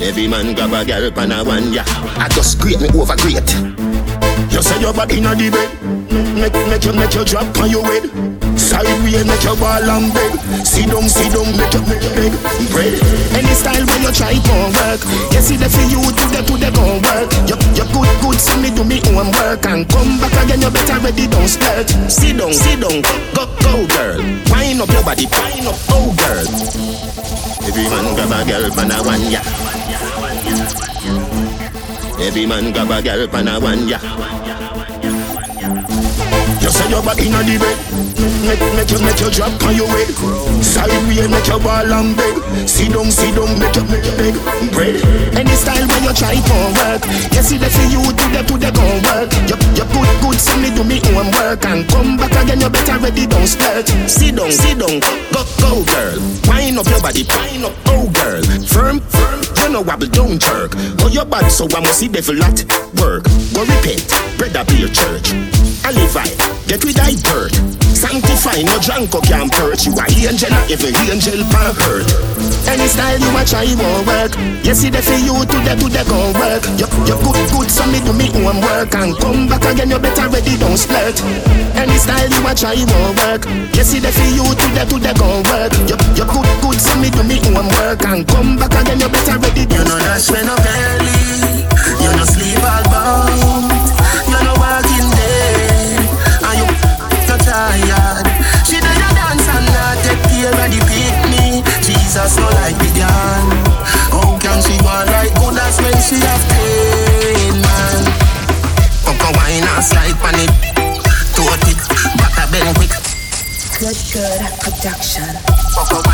Every 0.00 0.26
man 0.26 0.54
grab 0.54 0.72
a 0.72 0.84
girl 0.84 1.10
pan 1.10 1.32
a 1.32 1.44
one 1.44 1.72
ya. 1.72 1.82
I 1.86 2.28
just 2.30 2.58
great 2.60 2.80
me 2.80 2.88
over 2.98 3.16
great. 3.16 3.87
You 4.50 4.62
say 4.62 4.80
your 4.80 4.92
body 4.92 5.18
inna 5.18 5.34
the 5.34 5.50
bed. 5.50 5.70
Make 6.34 6.54
make 6.70 6.84
you 6.84 6.92
make 6.92 7.14
you 7.14 7.24
drop 7.24 7.46
on 7.58 7.70
your 7.70 7.84
head. 7.84 8.08
Sideway 8.58 9.22
make 9.22 9.44
you 9.44 9.54
ball 9.56 9.86
and 9.86 10.10
beg. 10.14 10.32
Sit 10.66 10.90
down, 10.90 11.06
sit 11.08 11.30
down, 11.30 11.46
make 11.54 11.72
you 11.74 11.82
make 11.86 12.02
you 12.02 12.12
beg. 12.16 12.32
Bread. 12.72 12.98
Any 13.38 13.54
style 13.54 13.86
when 13.86 14.02
you 14.02 14.12
try 14.12 14.34
gon' 14.46 14.72
work. 14.74 15.00
You 15.34 15.40
see 15.42 15.56
the 15.56 15.68
for 15.70 15.84
you 15.86 16.00
to 16.02 16.24
the 16.32 16.40
to 16.42 16.54
the 16.58 16.70
gon' 16.74 16.98
work. 17.06 17.28
You 17.46 17.56
you 17.76 17.86
good 17.92 18.10
good 18.22 18.38
see 18.40 18.58
me 18.58 18.70
do 18.74 18.82
me 18.82 18.98
own 19.14 19.30
work 19.38 19.62
and 19.66 19.86
come 19.86 20.18
back 20.18 20.34
again. 20.42 20.62
You 20.62 20.70
better 20.70 20.98
ready 21.02 21.26
don't 21.28 21.46
skirt. 21.48 21.88
Sit 22.10 22.38
down, 22.38 22.52
sit 22.52 22.80
down, 22.82 23.02
go 23.04 23.14
go 23.34 23.44
go, 23.62 23.72
girl. 23.94 24.18
Wind 24.50 24.80
up 24.82 24.90
your 24.90 25.04
body, 25.04 25.26
wind 25.30 25.68
up, 25.68 25.78
oh 25.94 26.10
girl. 26.18 26.46
Every 27.68 27.84
man 27.90 28.06
grab 28.16 28.32
a 28.32 28.38
girl 28.48 28.64
pan 28.74 28.90
I 28.90 29.00
want 29.06 29.22
ya. 29.30 29.40
Every 32.20 32.46
man 32.46 32.72
grab 32.72 32.90
a 32.90 33.00
girl 33.00 33.28
pan 33.28 33.48
a 33.48 33.60
one 33.60 33.88
ya. 33.88 33.98
You 36.68 36.74
say 36.76 36.90
you're 36.92 37.00
back 37.00 37.16
in 37.16 37.32
the 37.32 37.56
bed. 37.56 37.80
Make, 38.44 38.60
make 38.76 38.92
you, 38.92 39.00
make 39.00 39.16
you 39.24 39.32
drop 39.32 39.56
on 39.64 39.72
your 39.72 39.88
way. 39.88 40.04
Sideway, 40.60 41.24
make 41.24 41.48
you 41.48 41.56
wall 41.64 41.88
and 41.88 42.12
beg. 42.12 42.68
Sit 42.68 42.92
down, 42.92 43.08
sit 43.08 43.32
down, 43.32 43.56
make 43.56 43.72
you, 43.72 43.88
make 43.88 44.04
you 44.04 44.12
beg. 44.20 44.36
Bread. 44.76 45.00
Any 45.32 45.56
style 45.56 45.88
when 45.88 46.04
you 46.04 46.12
try 46.12 46.36
to 46.36 46.56
work. 46.76 47.00
You 47.32 47.40
see 47.40 47.56
the 47.56 47.72
for 47.72 47.88
you 47.88 48.04
do 48.12 48.24
the, 48.36 48.44
do 48.44 48.60
the 48.60 48.68
gon' 48.68 49.00
work. 49.00 49.32
You, 49.48 49.56
you 49.80 49.86
put 49.88 50.12
good, 50.20 50.36
send 50.36 50.60
me 50.60 50.68
do 50.68 50.84
me 50.84 51.00
own 51.16 51.32
work. 51.40 51.64
And 51.64 51.88
come 51.88 52.20
back 52.20 52.36
again, 52.36 52.60
you 52.60 52.68
better 52.68 53.00
ready, 53.00 53.24
don't 53.24 53.48
splurt. 53.48 53.88
Sit 54.04 54.36
down, 54.36 54.52
sit 54.52 54.76
down, 54.76 55.00
go, 55.32 55.40
go, 55.64 55.72
girl. 55.88 56.20
Wind 56.52 56.76
up 56.76 56.84
your 56.92 57.00
body, 57.00 57.24
wind 57.32 57.64
up, 57.64 57.72
oh 57.96 58.12
girl. 58.12 58.44
Firm, 58.68 59.00
firm, 59.08 59.40
you 59.64 59.72
know 59.72 59.80
wobble, 59.80 60.12
don't 60.12 60.36
jerk. 60.36 60.76
Oh, 61.00 61.08
your 61.08 61.24
bad, 61.24 61.48
so 61.48 61.64
I 61.72 61.80
must 61.80 62.04
see 62.04 62.12
devil 62.12 62.36
at 62.44 62.60
work. 63.00 63.24
Go 63.56 63.64
repent, 63.64 64.04
brother 64.36 64.68
be 64.68 64.84
your 64.84 64.92
church. 64.92 65.32
I 65.88 65.92
live 65.96 66.12
right, 66.12 66.36
get 66.66 66.82
rid 66.84 66.98
of 66.98 67.14
dirt. 67.22 67.54
Sanctify, 67.94 68.62
no 68.62 68.78
drunk 68.78 69.14
or 69.14 69.22
can't 69.22 69.50
perch. 69.50 69.86
You 69.86 69.94
are 69.98 70.10
angel, 70.10 70.54
every 70.70 70.94
angel 71.10 71.42
pan 71.50 71.74
hurt. 71.74 72.06
Any 72.68 72.86
style 72.86 73.18
you 73.18 73.30
a 73.34 73.42
try 73.42 73.66
won't 73.74 74.06
work. 74.06 74.32
You 74.62 74.74
see 74.74 74.90
the 74.90 75.02
for 75.02 75.18
you 75.18 75.34
to 75.34 75.58
the 75.66 75.74
to 75.74 75.86
the 75.90 76.02
gon' 76.06 76.30
work. 76.38 76.62
You 76.78 76.86
you 77.08 77.16
good 77.18 77.38
good, 77.50 77.68
so 77.70 77.82
me 77.90 77.98
do 78.04 78.12
me 78.14 78.30
own 78.38 78.60
work 78.62 78.94
and 78.94 79.16
come 79.18 79.48
back 79.48 79.64
again. 79.66 79.90
You 79.90 79.98
better 79.98 80.28
ready, 80.28 80.54
don't 80.58 80.78
splurt. 80.78 81.18
Any 81.74 81.98
style 81.98 82.30
you 82.30 82.46
a 82.46 82.52
try 82.54 82.78
won't 82.78 83.18
work. 83.24 83.42
You 83.74 83.82
see 83.82 83.98
the 83.98 84.12
for 84.14 84.30
you 84.30 84.46
to 84.46 84.66
the 84.78 84.84
to 84.86 84.96
the 85.02 85.12
gon' 85.18 85.42
work. 85.50 85.72
You 85.90 85.96
you 86.14 86.24
good 86.28 86.50
good, 86.62 86.78
so 86.78 86.94
me 87.02 87.10
do 87.10 87.22
me 87.26 87.42
own 87.50 87.66
work 87.82 88.04
and 88.06 88.22
come 88.28 88.58
back 88.58 88.78
again. 88.78 89.00
You 89.00 89.08
better 89.10 89.38
ready, 89.42 89.66
don't 89.66 89.82
You 89.82 89.84
know 89.90 89.98
that's 89.98 90.30
when 90.30 90.46
I'm 90.46 90.60
early. 90.60 91.66
You 91.98 92.10
know 92.14 92.26
sleep 92.30 92.62
all 92.62 92.84
bound. 92.86 93.87
Production. 114.88 116.07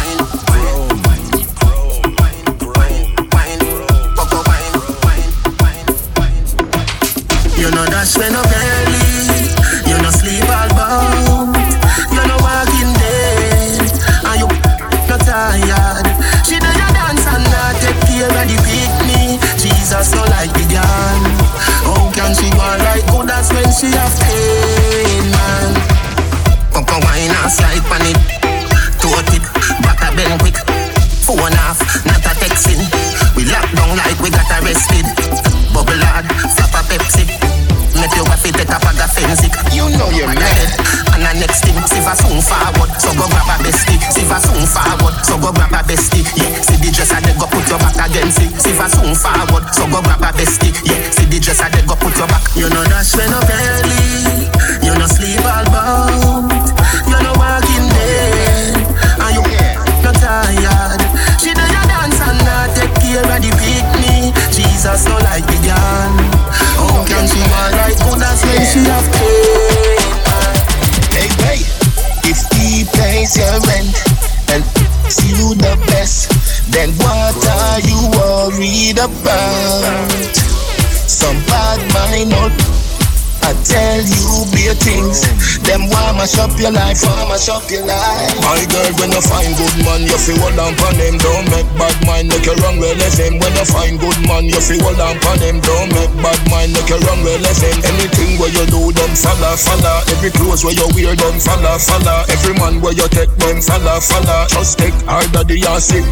Tell 83.65 84.01
you 84.05 84.45
be 84.53 84.69
things. 84.79 85.25
Them 85.65 85.89
want 85.89 86.21
mash 86.21 86.37
up 86.39 86.53
your 86.61 86.71
life, 86.71 87.01
want 87.03 87.33
mash 87.33 87.49
up 87.49 87.65
your 87.73 87.89
life. 87.89 88.37
My 88.45 88.61
girl, 88.69 88.93
when 89.01 89.11
you 89.11 89.25
find 89.25 89.53
good 89.57 89.77
man, 89.83 90.05
you 90.05 90.19
feel 90.21 90.39
hold 90.39 90.59
on 90.61 90.77
pon 90.77 90.95
him 91.01 91.17
Don't 91.19 91.49
make 91.51 91.69
bad 91.81 91.97
mind, 92.07 92.29
make 92.29 92.45
you 92.45 92.55
wrong 92.61 92.79
with 92.79 93.01
him 93.17 93.41
When 93.41 93.53
you 93.57 93.67
find 93.67 93.97
good 93.99 94.21
man, 94.29 94.45
you 94.45 94.61
feel 94.61 94.81
hold 94.85 95.01
on 95.01 95.17
pon 95.21 95.41
him 95.41 95.61
Don't 95.61 95.91
make 95.93 96.13
bad 96.21 96.41
mind, 96.51 96.73
make 96.77 96.89
you 96.89 97.01
wrong 97.09 97.21
with 97.25 97.41
him 97.41 97.77
Anything 97.85 98.37
where 98.39 98.53
you 98.53 98.65
do, 98.69 98.93
them 98.93 99.13
follow, 99.17 99.57
follow 99.57 99.97
Every 100.13 100.31
clothes 100.31 100.65
where 100.65 100.77
you 100.77 100.89
wear, 100.93 101.17
them 101.17 101.41
follow, 101.41 101.79
follow 101.81 102.25
Every 102.29 102.55
man 102.55 102.81
where 102.81 102.95
you 102.95 103.09
take, 103.09 103.33
them 103.41 103.61
follow, 103.61 104.01
follow 104.01 104.47
Just 104.53 104.79
take 104.79 104.97
harder 105.09 105.45
the 105.45 105.57
sick. 105.81 106.05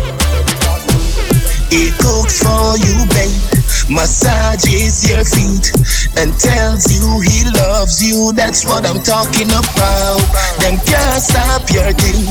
It 1.74 1.92
cooks 1.96 2.42
for 2.42 2.76
you, 2.76 3.06
babe. 3.08 3.61
Massages 3.88 5.08
your 5.08 5.24
feet 5.24 5.72
and 6.16 6.30
tells 6.38 6.86
you 6.92 7.02
he 7.24 7.48
loves 7.50 8.02
you. 8.02 8.32
That's 8.32 8.64
what 8.64 8.86
I'm 8.86 9.02
talking 9.02 9.50
about. 9.50 10.22
Them 10.60 10.76
can't 10.84 11.22
stop 11.22 11.64
your 11.72 11.90
thing. 11.96 12.28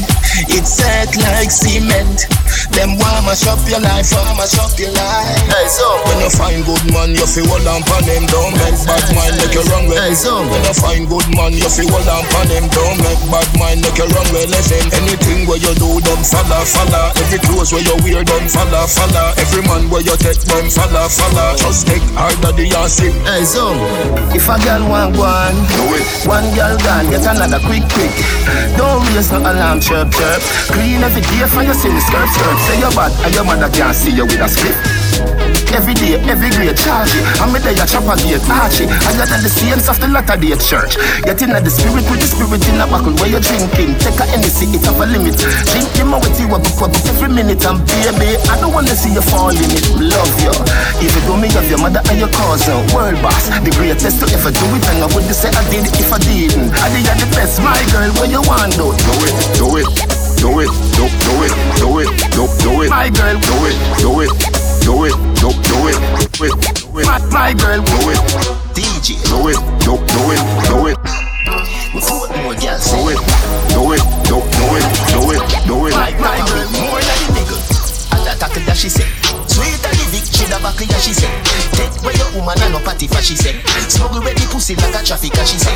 It's 0.47 0.79
set 0.79 1.11
like 1.17 1.51
cement. 1.51 2.29
Them 2.71 2.95
want 2.99 3.27
mash 3.27 3.47
up 3.47 3.59
your 3.67 3.81
life, 3.83 4.07
want 4.13 4.37
mash 4.37 4.55
up 4.59 4.71
your 4.79 4.93
life. 4.95 5.43
Hey, 5.49 5.67
so 5.67 5.87
when 6.07 6.23
you 6.23 6.31
find 6.31 6.63
good 6.63 6.85
man, 6.93 7.11
you 7.17 7.27
feel 7.27 7.47
hold 7.49 7.67
on 7.67 7.83
pon 7.83 8.03
them. 8.05 8.23
Don't 8.29 8.53
make 8.61 8.77
bad 8.87 9.03
mind 9.11 9.35
make 9.41 9.55
you 9.55 9.63
wrong 9.67 9.89
with. 9.89 9.99
Hey, 9.99 10.15
so 10.15 10.45
when 10.45 10.61
you 10.63 10.75
find 10.75 11.03
good 11.09 11.27
man, 11.35 11.51
you 11.57 11.67
feel 11.67 11.89
hold 11.91 12.07
on 12.07 12.23
pon 12.31 12.47
them. 12.47 12.65
Don't 12.71 12.97
make 13.03 13.21
bad 13.27 13.49
mind 13.59 13.83
make 13.83 13.97
you 13.99 14.07
wrong 14.13 14.29
with. 14.31 14.47
Listen, 14.51 14.87
anything 15.03 15.47
where 15.47 15.59
you 15.59 15.73
do, 15.75 15.99
them 16.05 16.21
follow, 16.23 16.63
follow. 16.63 17.11
Every 17.19 17.39
clothes 17.43 17.75
where 17.75 17.83
you 17.83 17.95
wear, 18.05 18.23
them 18.23 18.45
follow, 18.47 18.87
follow. 18.87 19.35
Every 19.35 19.63
man 19.67 19.89
where 19.91 20.03
you 20.05 20.15
take, 20.19 20.39
them 20.47 20.69
follow, 20.71 21.07
follow. 21.11 21.30
Just 21.57 21.87
take 21.87 22.03
harder 22.13 22.51
the 22.51 22.67
sick. 22.87 23.13
Hey, 23.23 23.43
so 23.43 23.71
if 24.35 24.47
a 24.49 24.59
girl 24.63 24.87
want 24.89 25.17
one, 25.17 25.55
do 25.71 25.95
it. 25.95 26.05
One 26.27 26.47
girl 26.55 26.75
gone, 26.83 27.09
get 27.09 27.23
another 27.23 27.59
quick, 27.63 27.83
quick. 27.91 28.11
Don't 28.75 29.03
raise 29.15 29.31
no 29.31 29.39
alarm, 29.39 29.79
chirp, 29.79 30.11
chirp. 30.11 30.41
Clean 30.71 31.01
every 31.01 31.21
day 31.21 31.47
for 31.47 31.63
your 31.63 31.73
silly 31.73 31.99
skirt, 31.99 32.27
skirt. 32.29 32.57
Say 32.67 32.79
you're 32.79 32.91
bad, 32.91 33.11
and 33.25 33.33
your 33.33 33.45
mother 33.45 33.69
can't 33.69 33.95
see 33.95 34.11
you 34.11 34.25
with 34.25 34.41
a 34.41 34.49
split. 34.49 35.40
Every 35.71 35.95
day, 35.95 36.19
every 36.27 36.51
grade, 36.51 36.75
charge. 36.75 37.15
I'm 37.39 37.55
there, 37.55 37.71
you 37.71 37.87
chop 37.87 38.03
a 38.03 38.19
gate, 38.19 38.43
arch 38.51 38.83
it. 38.83 38.91
Higher 38.91 39.23
than 39.23 39.39
the 39.39 39.47
saints 39.47 39.87
of 39.87 40.03
the 40.03 40.11
latter 40.11 40.35
day 40.35 40.51
church. 40.59 40.99
Get 41.23 41.39
in 41.39 41.55
the 41.55 41.71
spirit 41.71 42.03
with 42.11 42.19
the 42.19 42.27
spirit 42.27 42.59
in 42.67 42.75
a 42.75 42.85
buckle 42.91 43.15
where 43.15 43.31
you're 43.31 43.39
drinking. 43.39 43.95
Take 44.03 44.19
a 44.19 44.27
Hennessy, 44.27 44.67
it 44.75 44.83
have 44.83 44.99
a 44.99 45.07
limit. 45.07 45.39
Drink 45.71 45.87
him 45.95 46.11
with 46.11 46.35
you, 46.35 46.51
up, 46.51 46.67
every 47.07 47.31
minute. 47.31 47.63
And 47.63 47.79
baby, 47.87 48.35
I 48.51 48.59
don't 48.59 48.75
wanna 48.75 48.91
see 48.91 49.15
you 49.15 49.23
fall 49.23 49.55
in 49.55 49.71
it. 49.71 49.87
Love 49.95 50.35
you. 50.43 50.51
Even 50.99 51.21
though 51.23 51.39
me 51.39 51.47
have 51.55 51.67
your 51.71 51.79
mother 51.79 52.03
and 52.03 52.19
your 52.19 52.31
cousin, 52.35 52.75
world 52.91 53.15
boss, 53.23 53.47
the 53.63 53.71
greatest 53.71 54.19
to 54.19 54.27
ever 54.27 54.51
do 54.51 54.67
it. 54.75 54.83
And 54.91 54.99
I 54.99 55.07
wouldn't 55.07 55.31
say 55.31 55.55
I 55.55 55.63
did 55.71 55.87
if 55.95 56.11
I 56.11 56.19
didn't. 56.19 56.75
I 56.83 56.91
did 56.91 57.07
you 57.07 57.15
the 57.15 57.27
best, 57.31 57.63
my 57.63 57.79
girl, 57.95 58.11
where 58.19 58.27
you 58.27 58.43
want 58.43 58.75
though. 58.75 58.91
Do 58.91 59.15
it, 59.23 59.35
do 59.55 59.67
it, 59.79 59.87
do 60.35 60.51
it, 60.59 60.71
do, 60.99 61.07
do 61.07 61.33
it, 61.47 61.53
do 61.79 61.89
it, 62.03 62.09
do, 62.35 62.43
do 62.59 62.71
it. 62.83 62.89
My 62.91 63.07
girl, 63.07 63.39
do 63.39 63.57
it, 63.71 63.75
do 64.03 64.11
it, 64.19 64.31
do 64.83 64.95
it, 65.07 65.30
do, 65.41 65.49
do 65.49 65.87
it, 65.89 65.97
do 66.37 66.45
it, 66.45 66.53
do 66.77 66.99
it. 66.99 67.05
My, 67.05 67.17
my 67.33 67.53
girl, 67.53 67.81
do 67.81 67.99
it. 68.13 68.21
DJ, 68.77 69.17
do 69.25 69.49
it, 69.49 69.57
do, 69.81 69.97
do 69.97 70.21
it, 70.29 70.41
do 70.69 70.87
it. 70.87 70.97
Four 72.05 72.29
more 72.37 72.53
girls. 72.53 72.85
Do 72.93 73.09
it, 73.09 73.17
do 73.73 73.81
it, 73.93 74.03
do, 74.29 74.37
do 74.37 74.67
it, 74.77 74.85
do 75.09 75.21
it, 75.33 75.41
do 75.65 75.87
it. 75.87 75.93
My, 75.97 76.11
my 76.21 76.37
girl, 76.45 76.69
more 76.77 77.01
than 77.01 77.17
the 77.25 77.41
nigga. 77.41 77.57
And 78.13 78.25
that 78.27 78.37
tackle 78.39 78.61
that 78.65 78.77
she 78.77 78.89
say. 78.89 79.09
Sweet 79.61 79.77
and 79.85 79.93
the 79.93 80.05
victory, 80.09 80.49
the 80.49 80.57
back 80.57 80.81
yeah, 80.81 80.97
she 80.97 81.13
say. 81.13 81.29
Take 81.77 81.93
where 82.01 82.17
your 82.17 82.33
woman 82.33 82.57
and 82.65 82.73
no 82.73 82.81
party 82.81 83.05
for 83.05 83.21
she 83.21 83.37
say. 83.37 83.61
Smuggle 83.93 84.25
where 84.25 84.33
the 84.33 84.41
pussy 84.49 84.73
like 84.73 84.89
a 84.89 85.05
traffic, 85.05 85.37
she 85.45 85.61
say. 85.61 85.69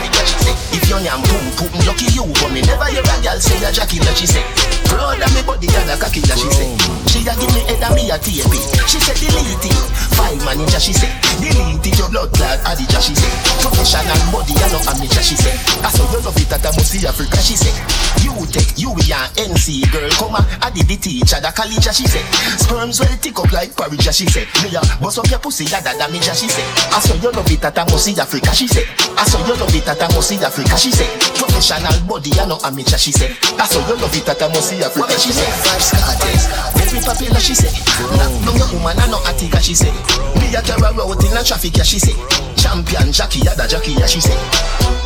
If 0.73 0.89
your 0.89 0.97
name 1.05 1.21
boom, 1.21 1.45
boom, 1.53 1.85
lucky 1.85 2.09
you, 2.09 2.25
but 2.41 2.49
me 2.49 2.65
never 2.65 2.89
hear 2.89 3.05
a 3.05 3.15
girl 3.21 3.37
say 3.37 3.61
a 3.61 3.69
Jackie 3.69 4.01
that 4.01 4.17
she 4.17 4.25
say. 4.25 4.41
Proud 4.89 5.21
of 5.21 5.29
me 5.37 5.45
body, 5.45 5.69
and 5.69 5.85
a 5.85 6.01
cocky 6.01 6.25
she 6.25 6.49
say. 6.49 6.73
She 7.13 7.21
a 7.29 7.37
give 7.37 7.53
me 7.53 7.65
said 7.75 7.81
that 7.83 7.91
me 7.95 8.09
a 8.09 8.17
tape 8.17 8.47
it. 8.47 8.63
She 8.87 8.99
said 8.99 9.17
delete 9.19 9.67
it. 9.67 9.77
File 10.15 10.39
manager, 10.47 10.79
she 10.79 10.93
said 10.93 11.11
delete 11.43 11.85
it. 11.85 11.99
Your 11.99 12.09
blood 12.09 12.31
clot 12.33 12.59
adija, 12.63 12.99
she 13.03 13.15
said 13.15 13.33
professional 13.59 14.19
body, 14.31 14.53
I 14.55 14.67
know 14.71 14.81
amateur, 14.87 15.21
she 15.21 15.35
said. 15.35 15.57
I 15.83 15.89
saw 15.91 16.07
you 16.11 16.23
love 16.23 16.37
it 16.37 16.51
at 16.51 16.63
a 16.63 16.69
Musi 16.77 17.03
Africa, 17.03 17.37
she 17.43 17.55
said. 17.55 17.75
You 18.23 18.33
take 18.47 18.77
you 18.79 18.91
and 18.95 19.29
NC 19.35 19.91
girl, 19.91 20.09
come 20.17 20.35
on, 20.35 20.45
I 20.61 20.71
did 20.71 20.87
the 20.87 20.97
teacher, 20.97 21.39
the 21.41 21.51
college, 21.51 21.83
she 21.91 22.07
said. 22.07 22.25
Sperms 22.59 22.99
well 22.99 23.17
tick 23.19 23.37
up 23.39 23.51
like 23.51 23.74
porridge, 23.75 24.09
she 24.13 24.25
said. 24.27 24.47
Me 24.63 24.75
a 24.75 24.81
bust 25.01 25.19
up 25.19 25.29
your 25.29 25.39
pussy, 25.39 25.65
da 25.65 25.81
damage, 25.81 26.23
she 26.33 26.47
said. 26.47 26.65
I 26.91 26.99
saw 26.99 27.15
you 27.15 27.31
love 27.31 27.51
it 27.51 27.63
at 27.63 27.77
a 27.77 27.85
Musi 27.85 28.17
Africa, 28.17 28.53
she 28.55 28.67
said. 28.67 28.87
I 29.17 29.23
saw 29.23 29.39
you 29.47 29.55
love 29.55 29.73
it 29.73 29.87
at 29.87 30.01
a 30.01 30.07
Musi 30.13 30.41
Africa, 30.43 30.77
she 30.77 30.91
said. 30.91 31.07
Professional 31.39 31.95
body, 32.07 32.31
I 32.39 32.45
know 32.45 32.59
amateur, 32.63 32.97
she 32.97 33.11
said. 33.11 33.31
I 33.57 33.65
saw 33.65 33.79
you 33.87 33.95
love 33.95 34.13
it 34.15 34.27
at 34.27 34.41
a 34.41 34.47
Musi 34.51 34.81
Africa, 34.83 35.15
she 35.19 35.31
said. 35.31 35.51
Five 35.63 35.81
scars, 35.81 36.45
very 36.75 36.99
popular, 37.03 37.39
she 37.39 37.55
said. 37.55 37.73
No, 38.15 38.51
no, 38.55 38.65
woman, 38.75 38.99
I 38.99 39.07
know 39.07 39.23
Attica, 39.25 39.61
she 39.61 39.73
said. 39.75 39.93
Me 40.39 40.51
a 40.51 40.61
carry 40.61 40.83
out 40.83 40.99
in 41.23 41.31
the 41.31 41.41
traffic, 41.45 41.75
yeah, 41.77 41.87
she 41.87 41.99
said. 41.99 42.17
Champion 42.59 43.11
Jackie, 43.11 43.39
yeah, 43.43 43.55
the 43.55 43.67
Jackie, 43.67 43.95
yeah, 43.95 44.07
she 44.07 44.19
said. 44.19 44.37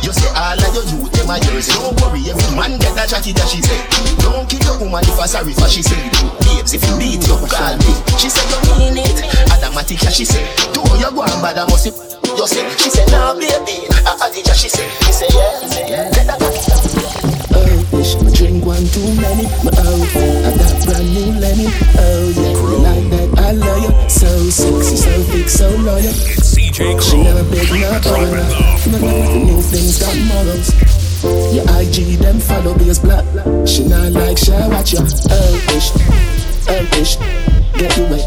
You 0.02 0.12
say 0.12 0.30
all 0.34 0.58
of 0.58 0.74
your 0.74 0.84
youth, 0.90 1.12
them 1.12 1.30
a 1.30 1.36
yours. 1.46 1.68
Don't 1.70 1.94
worry, 2.00 2.24
every 2.26 2.50
man 2.56 2.78
get 2.82 2.96
a 2.98 3.04
Jackie, 3.06 3.32
that 3.36 3.46
she 3.46 3.62
said. 3.62 3.82
Don't 4.24 4.48
kill 4.48 4.62
your 4.64 4.76
woman 4.80 5.04
if 5.06 5.18
I 5.20 5.26
sorry 5.26 5.52
for 5.52 5.68
she 5.68 5.82
said. 5.82 6.02
Babes, 6.42 6.74
if 6.74 6.82
you 6.82 6.94
beat 6.98 7.22
you, 7.28 7.36
call 7.46 7.76
me. 7.78 7.92
She 8.18 8.28
said 8.32 8.48
you 8.48 8.74
mean 8.74 8.98
it. 8.98 9.22
Adamatic, 9.54 10.02
yeah, 10.02 10.10
she 10.10 10.24
said. 10.24 10.44
Do 10.74 10.80
you 10.98 11.10
go 11.14 11.22
and 11.22 11.38
bad, 11.42 11.58
I 11.58 11.66
must 11.68 11.84
see. 11.84 12.19
You 12.36 12.46
say, 12.46 12.64
she 12.78 12.90
said, 12.90 13.10
nah, 13.10 13.34
baby. 13.34 13.86
I 14.06 14.16
Adija, 14.24 14.54
she 14.54 14.68
said. 14.68 14.88
He 15.04 15.12
say, 15.12 15.26
yeah, 15.30 15.60
he 15.60 15.68
say, 15.68 15.90
yeah. 15.90 16.10
Let 16.14 16.26
that 16.26 16.40
Oh, 17.52 18.24
me 18.24 18.30
drink 18.32 18.64
one 18.64 18.86
too 18.94 19.04
many. 19.20 19.44
My 19.60 19.72
outfit, 19.76 20.44
I 20.46 20.50
got 20.56 20.74
brand 20.86 21.08
new 21.12 21.32
Lenny. 21.36 21.68
Oh 21.98 22.32
yeah, 22.32 22.54
you 22.56 22.78
like 22.80 23.06
that? 23.10 23.28
I 23.44 23.52
love 23.52 23.82
you. 23.82 23.92
So 24.08 24.28
sexy, 24.48 24.96
so 24.96 25.12
big, 25.32 25.48
so 25.48 25.68
loyal. 25.84 25.98
It's 26.06 26.48
C 26.48 26.70
J. 26.70 26.98
She 27.00 27.22
never 27.22 27.44
big, 27.50 27.68
not 27.68 28.06
owner. 28.06 28.46
No, 28.88 28.98
no, 28.98 29.34
new 29.44 29.60
things 29.60 29.98
got 30.00 30.16
morals. 30.30 30.72
Your 31.52 31.66
IG 31.76 32.16
them 32.18 32.40
follow 32.40 32.74
me 32.78 32.88
as 32.88 32.98
black. 33.00 33.24
She 33.66 33.84
not 33.84 34.12
like 34.12 34.38
share 34.38 34.68
watch 34.70 34.92
you. 34.92 35.00
Oh 35.02 35.52
fish, 35.68 35.92
oh 36.70 36.84
fish, 36.94 37.16
get 37.76 37.96
you 37.98 38.04
wet. 38.08 38.24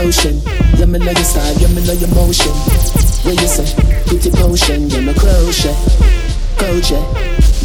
Ocean, 0.00 0.40
yeah 0.78 0.86
me 0.86 0.98
love 0.98 1.14
your 1.14 1.24
style, 1.24 1.54
yeah 1.58 1.68
me 1.68 1.82
love 1.84 2.00
your 2.00 2.10
motion. 2.14 3.13
Where 3.24 3.34
you 3.34 3.48
say, 3.48 3.64
pretty 4.06 4.30
potion, 4.30 4.88
yeah 4.90 5.00
me 5.00 5.14
crochet, 5.14 5.74
crochet. 6.58 7.00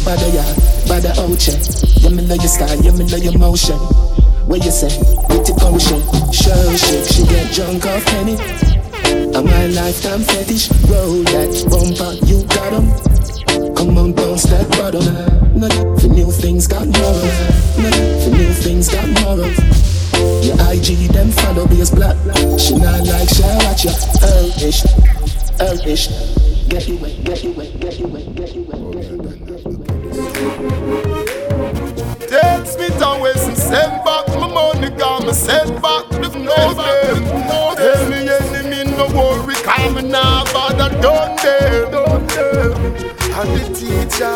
Bada 0.04 0.26
ya, 0.32 0.42
bada 0.88 1.12
oche. 1.20 1.52
Yeah 2.02 2.10
me 2.10 2.22
love 2.22 2.38
your 2.38 2.48
style, 2.48 2.80
yeah 2.80 2.92
me 2.92 3.04
love 3.04 3.22
your 3.22 3.36
motion. 3.38 3.76
Where 4.48 4.58
you 4.58 4.70
say, 4.70 4.88
pretty 5.28 5.52
potion, 5.52 6.00
show 6.32 6.76
shake. 6.76 7.04
She 7.12 7.26
get 7.26 7.52
drunk 7.52 7.84
off 7.86 8.04
penny. 8.06 8.36
And 9.36 9.44
my 9.44 9.66
lifetime 9.66 10.20
fetish, 10.20 10.70
roll 10.88 11.22
that 11.28 11.52
bumper, 11.68 12.16
you 12.26 12.42
got 12.48 12.72
'em. 12.72 13.74
Come 13.74 13.98
on, 13.98 14.12
don't 14.12 14.38
step 14.38 14.66
bottom. 14.70 15.04
Not 15.54 15.72
for 16.00 16.08
new 16.08 16.30
things 16.30 16.66
got 16.66 16.86
morals. 16.88 17.36
Not 17.76 17.94
for 18.24 18.30
new 18.30 18.52
things 18.64 18.88
got 18.88 19.06
morals. 19.20 19.58
Your 20.42 20.56
IG 20.72 21.08
them 21.12 21.30
follow 21.30 21.66
me 21.68 21.80
as 21.82 21.90
black. 21.90 22.16
She 22.58 22.74
not 22.76 23.04
like 23.06 23.28
share 23.28 23.56
watch 23.64 23.84
ya. 23.84 23.92
Oh 24.22 24.52
ish, 24.60 24.84
Takes 32.30 32.78
me 32.78 32.88
down 32.98 33.20
west 33.20 33.46
and 33.46 33.58
send 33.58 34.02
back 34.02 34.26
my 34.40 34.48
money, 34.48 34.88
got 34.96 35.26
me 35.26 35.34
send 35.34 35.82
back 35.82 36.08
the 36.08 36.28
no 36.38 36.72
them. 36.72 37.24
Tell 37.76 38.08
me 38.08 38.16
enemy 38.26 38.90
no 38.96 39.06
worry, 39.12 39.54
come 39.56 39.96
me 39.96 40.02
now, 40.08 40.44
but 40.44 40.80
I 40.80 40.88
don't 41.02 41.36
them, 41.42 41.90
don't. 41.90 42.32
And 43.36 43.50
the 43.52 43.64
teacher, 43.76 44.32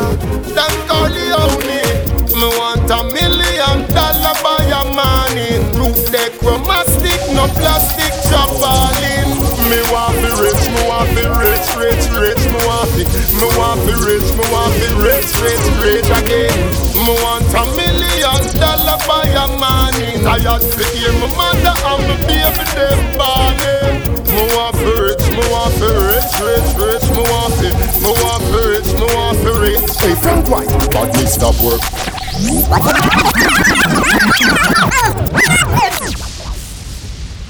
that 0.53 0.73
call 0.87 1.09
me 1.09 1.25
only. 1.33 1.81
me 2.37 2.47
want 2.59 2.85
a 2.85 3.01
million 3.13 3.81
dollar 3.97 4.35
by 4.45 4.61
a 4.61 4.85
morning. 4.93 5.65
Roof 5.73 6.05
deck 6.11 6.39
romastic, 6.43 7.19
no 7.33 7.47
plastic 7.57 8.13
chop 8.29 8.53
in. 9.01 9.25
Me 9.69 9.81
want 9.91 10.24
rich, 11.55 11.71
rich, 11.79 12.05
rich. 12.19 12.43
Me 12.51 12.59
want 12.67 12.91
be, 12.95 13.03
me 13.07 13.47
want 13.55 13.79
be 13.87 13.93
rich, 14.03 14.27
me 14.35 14.45
want 14.51 14.73
be 14.75 14.87
rich, 14.99 15.31
rich, 15.39 15.65
rich 15.79 16.09
again. 16.11 16.51
Me 16.99 17.13
want 17.23 17.47
a 17.55 17.63
million 17.79 18.43
dollar 18.59 18.99
by 19.07 19.23
a 19.31 19.45
morning. 19.55 20.19
Tired 20.23 20.61
to 20.61 20.83
hear 20.91 21.13
my 21.23 21.27
mother 21.39 21.75
and 21.75 22.01
my 22.07 22.15
baby 22.27 22.63
them 22.75 22.99
balling. 23.15 24.03
Me 24.35 24.43
want 24.51 24.75
be 24.75 24.91
rich, 24.99 25.25
me 25.31 25.43
want 25.47 25.71
be 25.79 25.87
rich, 25.87 26.33
rich, 26.43 26.69
rich. 26.75 27.05
Me 27.15 27.23
want 27.23 27.55
be, 27.59 27.69
me 28.03 28.11
want 28.23 28.43
be 28.51 28.59
rich, 28.75 28.89
me 28.99 29.07
want 29.15 29.37
be 29.39 29.51
rich. 29.55 29.87
Hey 29.99 30.15
Frank 30.15 30.49
White, 30.49 30.71
but 30.91 31.07
me 31.15 31.25
stop 31.25 31.55
work. 31.63 31.81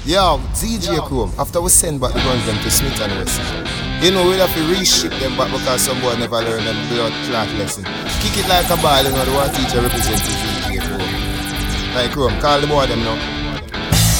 Yo, 0.06 0.38
DJ 0.54 1.04
Chrome, 1.04 1.32
after 1.36 1.60
we 1.60 1.68
send 1.68 2.00
back 2.00 2.12
the 2.12 2.20
guns 2.20 2.46
them 2.46 2.56
to 2.62 2.70
Smith 2.70 3.00
and 3.00 3.12
Wesson, 3.18 3.85
you 4.02 4.10
know 4.12 4.24
we'll 4.24 4.38
have 4.38 4.52
to 4.54 4.62
reship 4.68 5.12
them 5.18 5.36
back 5.36 5.50
because 5.50 5.82
some 5.82 6.00
boy 6.00 6.14
never 6.16 6.40
learn 6.42 6.64
them 6.64 6.76
blood 6.88 7.12
clot 7.26 7.48
lesson. 7.56 7.84
Kick 8.20 8.36
it 8.36 8.48
like 8.48 8.68
a 8.68 8.76
ball, 8.82 9.02
you 9.02 9.10
know, 9.10 9.24
the 9.24 9.32
one 9.32 9.50
teacher 9.54 9.80
represents 9.80 10.22
DJ 10.28 10.80
Chrome. 10.84 11.94
Like 11.94 12.12
Chrome, 12.12 12.36
call 12.40 12.60
the 12.60 12.66
boy 12.66 12.86
them 12.86 13.00
now. 13.00 13.16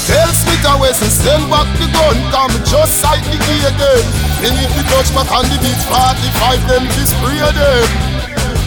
Tell 0.07 0.31
Smith 0.31 0.63
and 0.63 0.79
Wesson 0.79 1.11
send 1.11 1.51
back 1.51 1.67
the 1.75 1.87
gun 1.91 2.15
Come 2.31 2.55
just 2.63 3.03
sight 3.03 3.19
the 3.27 3.35
gate 3.43 3.75
them 3.75 4.03
Then 4.39 4.55
if 4.63 4.71
the 4.71 4.83
touch 4.87 5.11
back 5.11 5.27
on 5.35 5.43
the 5.51 5.59
beat 5.59 5.75
45 5.83 6.63
them 6.63 6.83
display 6.95 7.43
them 7.43 7.87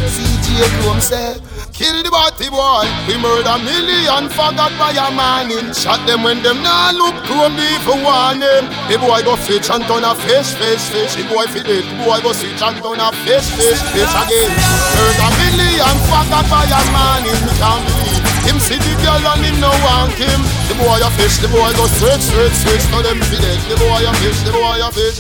CJ 0.05 0.68
Chrome 0.85 1.01
say 1.01 1.40
Kill 1.81 2.05
the 2.05 2.12
body 2.12 2.53
boy. 2.53 2.85
We 3.09 3.16
murder 3.16 3.57
million 3.64 4.29
forgot 4.29 4.69
by 4.77 4.93
a 4.93 5.09
man 5.16 5.49
in 5.49 5.73
Shot 5.73 6.05
them 6.05 6.21
when 6.21 6.45
them 6.45 6.61
nah 6.61 6.93
look 6.93 7.16
chrome 7.25 7.57
for 7.88 7.97
one 8.05 8.45
them 8.45 8.69
The 8.93 9.01
boy 9.01 9.25
go 9.25 9.33
fish 9.33 9.64
and 9.73 9.81
turn 9.88 10.05
a 10.05 10.12
fish, 10.12 10.53
fish, 10.61 10.93
fish. 10.93 11.16
The 11.16 11.25
boy 11.25 11.49
fit 11.49 11.64
it, 11.73 11.88
the 11.88 11.97
boy 12.05 12.21
go 12.21 12.37
switch 12.37 12.61
and 12.61 12.77
turn 12.85 13.01
a 13.01 13.09
fish, 13.25 13.49
fish, 13.57 13.81
fish 13.97 14.12
again. 14.12 14.53
Murder 14.93 15.33
million 15.40 15.97
forgot 16.05 16.45
by 16.53 16.69
a 16.69 16.81
man 16.93 17.25
in 17.25 17.40
can't 17.57 17.81
believe 17.88 18.29
him 18.45 18.61
see 18.61 18.77
the 18.77 18.93
girl 19.01 19.25
and 19.33 19.40
him 19.40 19.57
no 19.57 19.73
want 19.81 20.12
him. 20.21 20.40
The 20.69 20.77
boy 20.77 21.01
a 21.01 21.09
fish, 21.16 21.40
the 21.40 21.49
boy 21.49 21.73
go 21.81 21.88
switch, 21.97 22.29
switch, 22.29 22.57
switch 22.61 22.85
To 22.93 23.01
them 23.01 23.25
fit 23.25 23.40
it, 23.40 23.61
the 23.73 23.81
boy 23.81 24.05
a 24.05 24.12
fish, 24.21 24.37
the 24.45 24.53
boy 24.53 24.85
a 24.85 24.88
fish. 24.93 25.16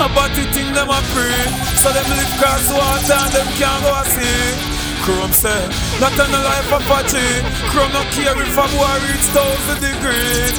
About 0.00 0.32
the 0.32 0.48
thing 0.56 0.72
them 0.72 0.88
a 0.88 1.04
pray. 1.12 1.36
So 1.84 1.92
them 1.92 2.08
live 2.16 2.32
cross 2.40 2.64
water 2.72 3.12
and 3.12 3.32
them 3.36 3.48
can't 3.60 3.84
go 3.84 3.92
a 3.92 4.02
see 4.08 4.77
Chrome 5.08 5.32
say, 5.32 5.64
not 6.04 6.12
on 6.20 6.28
a 6.28 6.40
life 6.44 6.68
of 6.68 6.84
party 6.84 7.24
Chrome 7.72 7.88
not 7.96 8.04
care 8.12 8.36
if 8.36 8.52
a 8.52 8.66
boy 8.76 8.92
reach 9.08 9.24
thousand 9.32 9.80
degree 9.80 10.52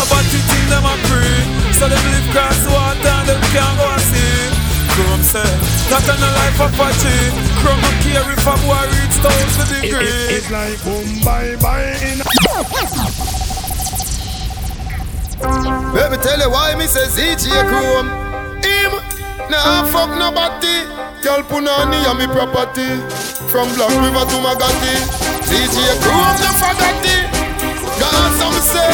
About 0.00 0.24
the 0.32 0.40
thing 0.48 0.66
them 0.72 0.88
a 0.88 0.96
pray 1.12 1.36
So 1.76 1.92
them 1.92 2.00
live 2.08 2.24
cross 2.32 2.56
water 2.72 3.04
and 3.04 3.28
them 3.28 3.42
can't 3.52 3.76
go 3.76 3.84
a 3.84 4.00
see. 4.00 4.48
Chrome 4.96 5.20
say, 5.20 5.44
not 5.92 6.08
on 6.08 6.24
a 6.24 6.30
life 6.40 6.56
of 6.56 6.72
party 6.80 7.18
Chrome 7.60 7.76
no 7.84 7.92
care 8.00 8.24
if 8.32 8.48
a 8.48 8.56
boy 8.64 8.80
reach 8.96 9.16
thousand 9.20 9.76
degree 9.76 10.08
it, 10.08 10.40
It's 10.40 10.48
like 10.48 10.80
boom 10.80 11.20
bye 11.20 11.52
bye 11.60 12.00
in 12.00 12.24
Baby, 15.92 16.16
tell 16.24 16.40
you 16.40 16.48
why 16.50 16.74
me 16.80 16.86
say 16.86 17.04
CJ 17.12 17.44
Chrome. 17.68 18.37
Nah 19.50 19.84
fuck 19.88 20.10
nobody. 20.12 20.84
Girl 21.24 21.42
punani 21.48 21.98
a 22.04 22.12
me 22.14 22.26
property. 22.28 23.00
From 23.48 23.68
Black 23.74 23.92
River 23.96 24.24
to 24.28 24.36
Maggotty. 24.44 24.94
CJ 25.48 25.76
Chrome 26.04 26.36
the 26.36 26.50
forgotti. 26.60 27.16
Got 28.00 28.30
some 28.36 28.60
say. 28.60 28.92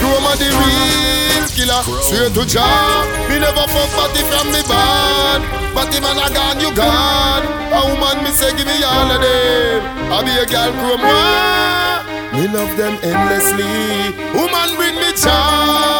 Chrome 0.00 0.24
a 0.24 0.32
the 0.40 0.48
real 0.48 1.44
killer. 1.52 1.82
Straight 2.02 2.32
to 2.34 2.44
job. 2.48 3.04
Me 3.28 3.38
never 3.38 3.66
fuck 3.68 3.90
body 3.96 4.22
from 4.32 4.48
me 4.48 4.62
bad. 4.64 5.40
Body 5.74 6.00
man 6.00 6.16
a 6.24 6.32
gone, 6.32 6.60
you 6.60 6.72
gone. 6.74 7.44
A 7.76 7.80
woman 7.92 8.24
me 8.24 8.30
say 8.30 8.56
give 8.56 8.66
me 8.66 8.82
all 8.82 9.12
of 9.12 9.20
them. 9.20 9.80
I 10.08 10.24
be 10.24 10.32
a 10.40 10.46
girl 10.48 10.72
Chrome 10.80 11.04
one. 11.04 11.86
Me 12.32 12.48
love 12.48 12.76
them 12.76 12.96
endlessly. 13.04 14.16
Woman 14.32 14.76
bring 14.76 14.96
me 14.96 15.12
joy. 15.12 15.95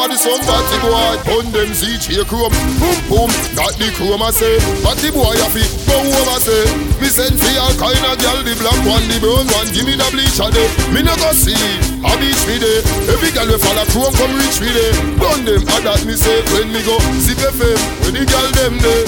I 0.00 0.08
want 0.08 0.16
the 0.16 0.24
somebody 0.24 0.78
boy. 0.80 1.12
On 1.28 1.44
them 1.52 1.76
CJ 1.76 2.24
chrome. 2.24 2.48
Um, 2.48 2.56
boom 2.80 2.96
boom. 3.04 3.30
Got 3.52 3.76
the 3.76 3.92
chrome 3.92 4.24
I 4.24 4.32
say. 4.32 4.56
But 4.80 4.96
the 4.96 5.12
boy 5.12 5.36
a 5.36 5.46
fi 5.52 5.60
go 5.84 6.00
over 6.00 6.40
say. 6.40 6.64
Me 7.04 7.08
send 7.12 7.36
for 7.36 7.52
all 7.60 7.76
kind 7.76 8.00
of 8.08 8.16
girl. 8.16 8.40
The 8.40 8.56
black 8.56 8.80
one, 8.88 9.04
the 9.12 9.20
brown 9.20 9.44
one. 9.52 9.68
Give 9.76 9.84
me 9.84 10.00
the 10.00 10.08
bleach 10.08 10.40
a 10.40 10.48
day. 10.48 10.64
Me 10.96 11.04
no 11.04 11.12
go 11.20 11.36
see. 11.36 11.52
I 12.00 12.16
beach 12.16 12.40
me 12.48 12.56
day. 12.56 12.80
Every 13.12 13.28
girl 13.28 13.44
we 13.44 13.60
follow 13.60 13.84
chrome 13.92 14.16
come 14.16 14.32
reach 14.40 14.56
me 14.64 14.72
day. 14.72 14.88
Burn 15.20 15.44
them. 15.44 15.68
I 15.68 15.84
that 15.84 16.00
me 16.08 16.16
say. 16.16 16.40
When 16.48 16.72
me 16.72 16.80
go 16.80 16.96
zip 17.20 17.36
FM. 17.52 17.76
When 18.00 18.16
the 18.16 18.24
girl 18.24 18.48
them 18.56 18.80
day. 18.80 19.04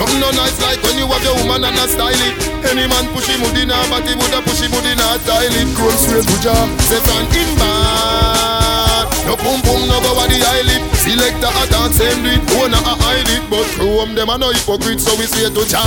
Nothing 0.00 0.24
no 0.24 0.32
nice 0.40 0.56
like 0.64 0.80
when 0.88 0.96
you 0.96 1.04
have 1.04 1.20
your 1.20 1.36
woman 1.44 1.68
and 1.68 1.76
a 1.76 1.84
style 1.84 2.16
it. 2.16 2.34
Any 2.64 2.88
man 2.88 3.12
push 3.12 3.28
him 3.28 3.44
in 3.60 3.68
her 3.68 3.84
body, 3.92 4.16
woulda 4.16 4.40
push 4.40 4.64
him 4.64 4.72
in 4.88 4.96
her 4.96 5.20
style 5.20 5.52
it. 5.52 5.68
Chrome 5.76 6.24
to 6.24 6.36
Jah. 6.40 6.64
Say 6.88 6.96
from 7.04 7.28
him. 7.28 8.83
No 9.24 9.36
pum 9.36 9.60
pum, 9.64 9.88
no 9.88 10.00
go 10.04 10.12
the 10.28 10.36
eyelid. 10.36 10.84
Select 11.00 11.40
a 11.40 11.50
dance 11.72 12.00
and 12.00 12.20
do 12.20 12.30
it, 12.32 12.44
owner 12.60 12.76
a 12.76 12.94
it. 13.24 13.44
But 13.48 13.64
chrome 13.72 14.14
them 14.14 14.28
a 14.28 14.36
no 14.36 14.52
hypocrite, 14.52 15.00
so 15.00 15.16
we 15.16 15.24
say 15.24 15.48
to 15.48 15.64
Jah. 15.64 15.80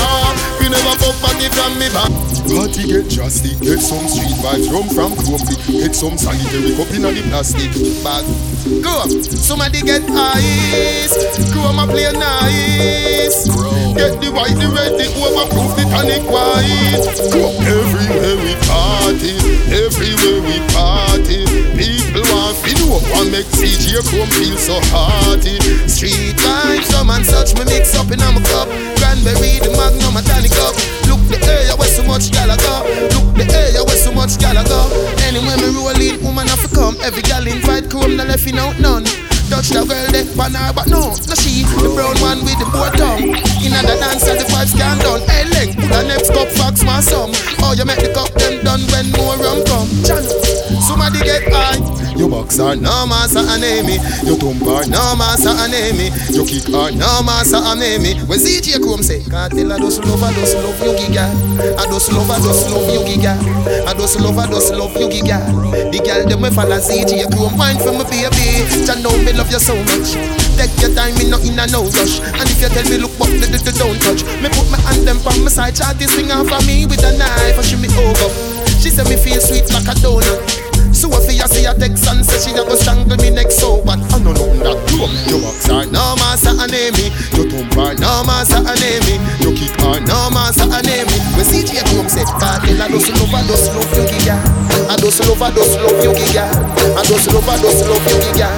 We 0.60 0.70
never 0.70 0.94
fuck 0.98 1.14
party 1.22 1.46
from 1.54 1.78
me 1.78 1.90
back. 1.94 2.10
Party 2.50 2.88
get 2.90 3.10
drastic, 3.10 3.60
get 3.62 3.78
some 3.78 4.08
street 4.08 4.34
vibes, 4.42 4.72
rum 4.74 4.90
from 4.90 5.14
chrome 5.22 5.42
big. 5.46 5.62
Get 5.70 5.94
some 5.94 6.18
sanitary 6.18 6.74
cup 6.74 6.90
in 6.96 7.06
the 7.06 7.22
plastic 7.30 7.70
bag. 8.02 8.26
Go, 8.82 8.94
up, 9.06 9.12
somebody 9.22 9.82
get 9.82 10.02
ice. 10.10 11.14
Chrome 11.54 11.78
a 11.78 11.86
play 11.86 12.10
nice. 12.14 13.46
Get 13.94 14.18
the 14.18 14.34
white, 14.34 14.58
the 14.58 14.70
red, 14.74 14.98
the 14.98 15.06
overproof, 15.22 15.78
the 15.78 15.86
tonic 15.94 16.26
white. 16.26 17.06
Come 17.30 17.58
everywhere 17.66 18.38
we 18.42 18.54
party, 18.66 19.38
everywhere 19.70 20.42
we 20.42 20.58
party. 20.74 21.46
People 21.78 22.26
want 22.34 22.58
to 22.64 22.74
know 22.80 22.98
what 22.98 23.27
make 23.32 23.48
CJ 23.58 24.04
Chrome 24.08 24.30
feel 24.40 24.58
so 24.58 24.80
hearty. 24.92 25.60
Street 25.88 26.36
vibes, 26.38 26.88
some 26.92 27.10
and 27.10 27.26
such 27.26 27.56
me 27.56 27.66
mix 27.66 27.96
up 27.96 28.12
in 28.12 28.22
a 28.22 28.30
cup. 28.52 28.68
Cranberry, 29.00 29.60
the 29.60 29.72
Magnum, 29.76 30.18
a 30.18 30.22
tonic 30.24 30.52
cup. 30.52 30.76
Look 31.08 31.22
the 31.28 31.40
area 31.48 31.76
where 31.76 31.90
so 31.90 32.04
much 32.04 32.32
gal 32.32 32.52
go. 32.56 32.76
Look 33.14 33.36
the 33.36 33.46
area 33.52 33.84
where 33.84 34.00
so 34.00 34.12
much 34.12 34.38
gal 34.40 34.58
go. 34.64 34.88
Anywhere 35.28 35.58
me 35.58 35.70
roll 35.76 35.96
in, 35.96 36.24
woman 36.24 36.48
have 36.48 36.62
to 36.64 36.70
come. 36.74 36.96
Every 37.04 37.22
gal 37.22 37.46
invite 37.48 37.90
Chrome, 37.90 38.16
no 38.16 38.24
left 38.24 38.48
out 38.54 38.80
none. 38.80 39.06
Touch 39.48 39.72
the 39.72 39.80
girl 39.80 40.12
deck 40.12 40.28
pan 40.36 40.52
her, 40.60 40.76
but 40.76 40.92
no, 40.92 41.16
no 41.16 41.36
she 41.40 41.64
The 41.64 41.88
brown 41.96 42.20
one 42.20 42.44
with 42.44 42.60
the 42.60 42.68
board 42.68 43.00
tongue 43.00 43.32
In 43.64 43.72
the 43.72 43.96
dance 43.96 44.28
and 44.28 44.44
the 44.44 44.46
vibes 44.52 44.76
can 44.76 45.00
done 45.00 45.24
Hey 45.24 45.48
link, 45.48 45.72
put 45.80 45.88
the 45.88 46.04
next 46.04 46.36
cup 46.36 46.52
fox 46.60 46.84
my 46.84 47.00
some 47.00 47.32
Oh 47.64 47.72
you 47.72 47.88
make 47.88 48.04
the 48.04 48.12
cup 48.12 48.27
box 52.48 52.60
are 52.60 52.76
no 52.76 53.06
massa 53.06 53.40
anemi 53.40 54.00
Your 54.26 54.38
thumb 54.38 54.62
are 54.68 54.86
no 54.88 55.16
massa 55.16 55.50
anemi 55.50 56.08
Your 56.34 56.46
kick 56.46 56.68
are 56.74 56.92
no 56.92 57.22
massa 57.24 57.58
anemi 57.58 58.16
When 58.28 58.40
ZJ 58.40 58.82
Chrome 58.82 59.04
say 59.04 59.22
Can't 59.24 59.54
I 59.54 59.78
just 59.80 60.04
love, 60.06 60.24
I 60.24 60.34
just 60.34 60.56
love 60.56 60.80
you 60.82 60.94
giga 60.96 61.28
I 61.78 61.86
just 61.86 62.12
love, 62.12 62.30
I 62.30 62.40
just 62.40 62.70
love 62.70 62.90
you 62.92 63.02
giga 63.04 63.36
I 63.88 63.94
just 63.94 64.20
love, 64.20 64.38
I 64.38 64.48
just 64.48 64.74
love 64.74 64.96
you 64.96 65.08
giga 65.08 65.40
The 65.92 66.00
girl 66.00 66.28
them 66.28 66.42
we 66.42 66.50
follow 66.50 66.78
ZJ 66.78 67.36
Chrome 67.36 67.58
Wine 67.58 67.78
for 67.78 67.92
my 67.92 68.04
baby 68.10 68.64
Jah 68.86 68.96
know 69.02 69.12
me 69.24 69.34
love 69.34 69.52
you 69.52 69.60
so 69.60 69.76
much. 69.76 70.16
Take 70.58 70.74
your 70.82 70.94
time, 70.96 71.14
me 71.16 71.30
not 71.30 71.44
in 71.46 71.60
a 71.60 71.68
no 71.68 71.86
rush. 71.86 72.20
And 72.20 72.50
if 72.50 72.62
you 72.62 72.70
tell 72.70 72.88
me 72.90 72.98
look 72.98 73.14
back, 73.20 73.30
the, 73.30 73.46
the, 73.46 73.72
don't 73.78 74.00
touch. 74.02 74.26
Me 74.42 74.50
put 74.50 74.66
my 74.72 74.80
hand 74.90 75.06
them 75.06 75.22
on 75.22 75.44
my 75.44 75.52
side, 75.54 75.76
try 75.76 75.94
this 75.94 76.16
thing 76.16 76.32
off 76.32 76.50
of 76.50 76.66
me 76.66 76.86
with 76.86 77.04
a 77.04 77.14
knife, 77.18 77.58
and 77.58 77.66
she 77.66 77.76
me 77.78 77.88
over. 77.94 78.30
She 78.82 78.90
said 78.90 79.08
me 79.08 79.16
feel 79.16 79.40
sweet 79.40 79.70
like 79.70 79.86
a 79.86 79.96
donut. 80.02 80.67
So 80.98 81.14
if 81.14 81.30
you 81.30 81.46
see 81.46 81.62
a 81.70 81.78
text 81.78 82.10
and 82.10 82.26
say 82.26 82.42
she 82.42 82.58
a 82.58 82.66
go 82.66 82.74
strangle 82.74 83.22
me 83.22 83.30
next 83.30 83.62
so 83.62 83.86
but 83.86 84.02
I 84.02 84.18
don't 84.18 84.34
know 84.34 84.34
nothing 84.34 84.66
that 84.66 84.82
do. 84.90 85.06
Your 85.30 85.46
box 85.46 85.70
are 85.70 85.86
no 85.86 86.18
master 86.18 86.58
and 86.58 86.74
me. 86.74 87.14
Your 87.38 87.46
thumb 87.46 87.70
are 87.78 87.94
no 88.02 88.26
master 88.26 88.66
and 88.66 88.82
me. 89.06 89.22
Your 89.46 89.54
kick 89.54 89.78
are 89.86 90.02
no 90.02 90.34
master 90.34 90.66
and 90.66 90.90
me. 90.90 91.06
When 91.38 91.46
CJ 91.46 91.86
come 91.86 92.10
say 92.10 92.26
tell 92.26 92.50
I 92.50 92.90
just 92.90 93.14
love 93.14 93.30
I 93.30 93.46
just 93.46 93.70
love 93.78 93.94
you 93.94 94.10
giga. 94.10 94.42
I 94.90 94.98
just 94.98 95.22
love 95.22 95.38
I 95.38 95.54
just 95.54 95.78
love 95.78 96.02
you 96.02 96.18
giga. 96.18 96.50
I 96.98 97.06
just 97.06 97.30
love 97.30 97.46
I 97.46 97.62
just 97.62 97.86
love 97.86 98.02
you 98.02 98.18
giga. 98.34 98.50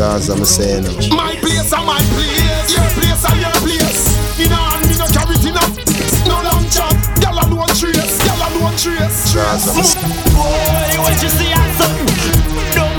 Guys, 0.00 0.32
I'm 0.32 0.40
saying. 0.44 0.88
My 1.12 1.36
place 1.36 1.68
and 1.68 1.84
my 1.84 2.00
place, 2.16 2.72
your 2.72 2.88
place 2.96 3.24
and 3.28 3.40
your 3.44 3.52
place. 3.60 4.08
Me 4.40 4.48
no 4.48 4.56
hand, 4.56 4.88
me 4.88 4.96
no 4.96 5.04
carry 5.12 5.36
it 5.36 5.44
in 5.44 5.52
a 5.52 5.64
no 6.32 6.40
long 6.48 6.64
chat. 6.72 7.03
Trace, 8.76 9.32
trace. 9.32 9.94
Boy, 10.34 11.02
when 11.02 11.14
you 11.22 11.28
see 11.30 11.52
us 11.52 11.76
something, 11.78 12.06
dumb, 12.74 12.98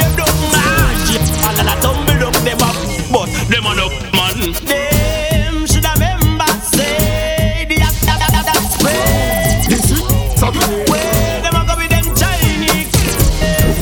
you 0.00 0.08
dumb 0.16 0.38
man. 0.50 0.96
Ah, 1.44 1.48
All 1.48 1.68
of 1.68 1.80
tumble 1.82 2.26
up 2.26 2.34
them 2.42 2.62
up, 2.64 2.76
but 3.12 3.28
them 3.52 3.66
a 3.66 3.74
no 3.76 3.88
man. 4.16 4.52
Them 4.64 5.66
should 5.66 5.84
remember 5.84 6.48
say 6.64 7.66
the 7.68 7.76
act 7.84 8.00
that 8.08 8.18
that 8.24 8.44
that 8.48 8.60
spray. 8.72 9.68
This 9.68 9.90
is 9.92 10.00
something. 10.40 10.88
Where 10.90 11.42
them 11.44 11.54
a 11.54 11.62
go 11.68 11.76
with 11.76 11.90
them 11.92 12.06
Chinese? 12.16 12.90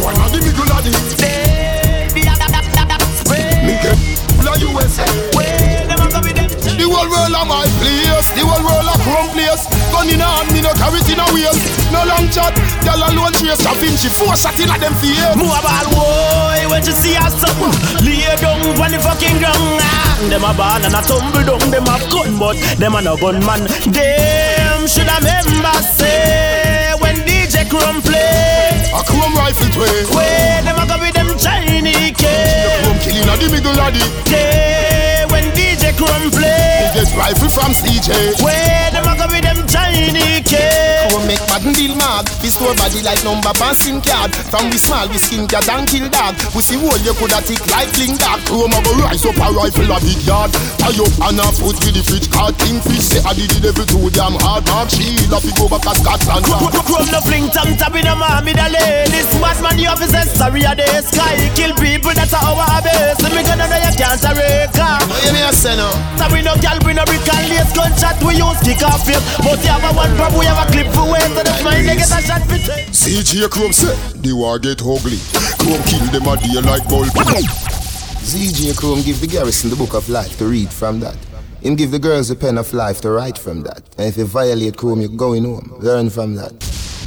One 0.03 0.19
of 0.19 0.33
the 0.35 0.38
middle 0.43 0.66
of 0.66 0.83
the 0.83 0.90
The 0.90 2.23
act 2.27 2.38
that 2.43 2.51
that 2.51 2.66
that 2.75 2.87
that 2.90 3.03
spray. 3.23 3.47
me 3.64 3.75
get 3.79 3.97
la 4.45 4.55
USA. 4.59 5.07
Where 5.38 5.87
them 5.87 6.01
a 6.03 6.07
go 6.11 6.21
with 6.27 6.35
them 6.37 6.51
The 6.77 6.85
whole 6.90 7.07
world 7.09 7.35
of 7.38 7.47
my 7.47 7.64
place, 7.79 8.29
the 8.35 8.43
whole 8.45 8.64
world 8.66 8.88
of 8.90 8.99
chrome 9.07 9.31
place. 9.31 9.64
Gun 9.90 10.09
in 10.09 10.21
hand, 10.21 10.51
me 10.55 10.61
no 10.62 10.71
carry 10.79 10.99
it 11.03 11.19
a 11.19 11.20
waist. 11.44 11.92
No 11.92 12.05
long 12.05 12.29
chat, 12.29 12.55
gyal 12.85 13.00
alone 13.00 13.33
trace. 13.33 13.64
Da 13.64 13.72
Vinci 13.81 14.09
four 14.09 14.37
shot 14.37 14.59
in 14.61 14.70
a 14.70 14.76
them 14.79 14.94
face. 15.00 15.20
Move 15.37 15.57
ball 15.64 15.87
boy, 15.94 16.61
when 16.70 16.85
you 16.85 16.92
see 16.92 17.16
us 17.16 17.35
something 17.40 17.74
Lay 18.05 18.24
down 18.40 18.61
on 18.81 18.90
the 18.90 18.98
fucking 18.98 19.38
ground 19.38 19.81
ah. 19.81 20.16
Them 20.29 20.44
a 20.44 20.53
ball 20.55 20.83
and 20.85 20.94
a 20.94 21.00
tumble 21.03 21.44
down 21.44 21.70
Them 21.70 21.88
a 21.88 21.96
gun 22.11 22.38
but 22.38 22.57
them 22.79 22.94
a 22.94 23.00
no 23.03 23.16
gunman 23.16 23.64
Them 23.92 24.87
should 24.87 25.09
a 25.09 25.16
member 25.20 25.79
say 25.83 26.92
When 27.00 27.16
DJ 27.26 27.68
Chrome 27.68 28.03
play 28.03 28.76
A 28.92 29.00
chrome 29.05 29.35
rifle 29.35 29.70
tway. 29.72 30.05
Where 30.14 30.62
them 30.62 30.79
a 30.79 30.85
go 30.87 30.96
with 31.00 31.14
them 31.14 31.31
Chinese 31.38 32.16
kids 32.16 32.85
Chrome 32.85 33.00
killing 33.00 33.29
a 33.29 33.35
the 33.37 33.48
middle 33.50 33.81
of 33.81 33.90
the. 33.92 34.05
Day 34.31 35.24
when 35.31 35.44
DJ 35.57 35.96
Chrome 35.96 36.31
play 36.31 36.80
Biggest 36.90 37.14
rifle 37.14 37.46
from 37.46 37.70
CJ. 37.70 38.42
Where 38.42 38.90
them 38.90 39.07
a 39.07 39.14
go 39.14 39.31
with 39.31 39.46
them 39.46 39.62
Chinese 39.70 40.42
kids 40.42 41.07
Chrome 41.07 41.22
make 41.22 41.38
bad 41.46 41.62
deal 41.70 41.94
mag. 41.94 42.26
We 42.42 42.50
store 42.50 42.74
body 42.74 42.98
like 43.07 43.22
number 43.22 43.55
one 43.62 43.79
SIM 43.79 44.03
card. 44.03 44.35
From 44.50 44.74
we 44.74 44.79
small, 44.79 45.07
we 45.07 45.22
skin 45.22 45.46
cat 45.46 45.70
and 45.70 45.87
kill 45.87 46.11
dog. 46.11 46.35
We 46.50 46.59
see 46.66 46.74
hole 46.83 46.98
you 47.07 47.14
coulda 47.14 47.38
tick 47.46 47.62
like 47.70 47.94
fling 47.94 48.18
dog. 48.18 48.42
Chrome 48.42 48.74
a 48.74 48.83
go 48.83 48.90
rise 49.07 49.22
up 49.22 49.38
a 49.38 49.46
rifle 49.55 49.87
a 49.87 50.03
big 50.03 50.18
yard. 50.26 50.50
Tie 50.83 50.98
up 50.98 51.14
and 51.31 51.38
a 51.38 51.46
foot 51.55 51.79
with 51.79 51.94
the 51.94 52.03
fridge 52.03 52.26
card. 52.26 52.59
Kingfish 52.59 53.07
say 53.07 53.22
I 53.22 53.38
did 53.38 53.55
the 53.55 53.70
devil 53.70 53.87
too 53.87 54.11
damn 54.11 54.35
hard. 54.42 54.66
Mark 54.66 54.90
shield 54.90 55.31
up, 55.31 55.46
he 55.46 55.55
go 55.55 55.70
back 55.70 55.87
a 55.87 55.94
Scotland 55.94 56.42
yard. 56.42 56.74
Chrome 56.74 57.07
no 57.14 57.22
fling 57.22 57.46
tongue 57.55 57.79
tap 57.79 57.94
in 57.94 58.11
a 58.11 58.18
man 58.18 58.42
with 58.42 58.59
a 58.59 58.66
ladies 58.66 59.31
Bad 59.38 59.62
man 59.62 59.79
the 59.79 59.87
officers 59.87 60.26
sorry 60.35 60.66
a 60.66 60.74
day 60.74 60.90
Sky 61.07 61.38
kill 61.55 61.70
people 61.79 62.11
that's 62.11 62.35
our 62.35 62.83
base 62.83 63.22
Me 63.22 63.46
gonna 63.46 63.70
know 63.70 63.79
you 63.79 63.94
can't 63.94 64.18
break 64.35 64.74
You 65.22 65.31
me 65.31 65.40
a 65.46 65.55
say 65.55 65.79
no. 65.79 65.87
So 66.18 66.26
we 66.35 66.42
no 66.42 66.59
gal 66.59 66.80
we 66.85 66.93
no 66.95 67.05
brick 67.05 67.25
and 67.29 67.47
lace 67.51 67.73
gunshot 67.73 68.16
we 68.23 68.37
use 68.38 68.61
kick 68.64 68.83
off 68.83 69.07
it 69.09 69.23
But 69.45 69.59
you 69.62 69.71
have 69.73 69.85
a 69.85 69.93
one 69.97 70.12
pop 70.16 70.33
we 70.38 70.47
have 70.47 70.61
a 70.61 70.66
clip 70.71 70.88
for 70.93 71.07
waste 71.11 71.35
So 71.35 71.43
that's 71.43 71.62
mine 71.62 71.87
they 71.87 71.97
get 71.97 72.11
a 72.11 72.21
shot 72.21 72.43
for 72.49 72.59
CJ 72.90 73.51
Chrome 73.51 73.73
say 73.73 73.95
the 74.21 74.33
war 74.33 74.59
get 74.59 74.83
ugly. 74.83 75.19
Chrome 75.59 75.83
kill 75.85 76.05
them 76.12 76.29
a 76.29 76.37
day 76.37 76.61
like 76.61 76.87
bulb. 76.88 77.07
ZJ 77.07 78.77
Chrome 78.79 79.03
give 79.03 79.21
the 79.21 79.27
garrison 79.27 79.71
the 79.71 79.77
book 79.77 79.95
of 79.95 80.09
life 80.09 80.37
to 80.38 80.47
read 80.47 80.71
from 80.71 81.01
that. 81.01 81.16
Him 81.62 81.77
give 81.77 81.90
the 81.90 81.99
girls 81.99 82.29
the 82.29 82.37
pen 82.37 82.59
of 82.59 82.73
life 82.73 83.01
to 83.03 83.11
write 83.11 83.38
from 83.38 83.62
that. 83.62 83.83
And 83.99 84.09
if 84.09 84.16
you 84.16 84.25
violate 84.25 84.77
Chrome, 84.77 85.01
you're 85.01 85.11
going 85.11 85.45
home. 85.45 85.75
Learn 85.79 86.11
from 86.11 86.35
that. 86.37 86.53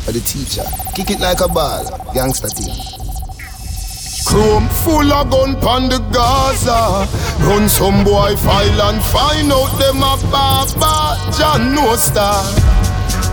Or 0.08 0.12
the 0.12 0.22
teacher. 0.26 0.64
Kick 0.96 1.12
it 1.12 1.20
like 1.20 1.42
a 1.42 1.48
ball. 1.48 1.86
Gangster 2.14 2.50
team. 2.50 3.03
Chrome 4.34 4.68
full 4.82 5.14
of 5.14 5.30
gun 5.30 5.54
pon 5.62 5.90
the 5.90 6.00
Gaza. 6.12 7.06
Run 7.46 7.70
some 7.70 8.04
boy 8.04 8.36
file 8.36 8.82
and 8.90 9.00
find 9.14 9.52
out 9.52 9.70
them 9.78 10.02
a 10.02 10.18
baba. 10.34 11.22
John 11.38 11.76
no 11.76 11.96
star. 11.96 12.42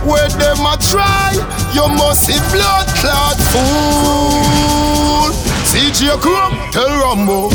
Where 0.05 0.29
them 0.29 0.61
a 0.61 0.77
try, 0.77 1.33
you 1.73 1.87
must 1.97 2.21
see 2.27 2.37
blood 2.53 2.85
clot 3.01 3.37
fool. 3.49 5.33
CJ 5.65 6.21
Chrome, 6.21 6.69
tell 6.69 6.93
Rambo. 7.01 7.49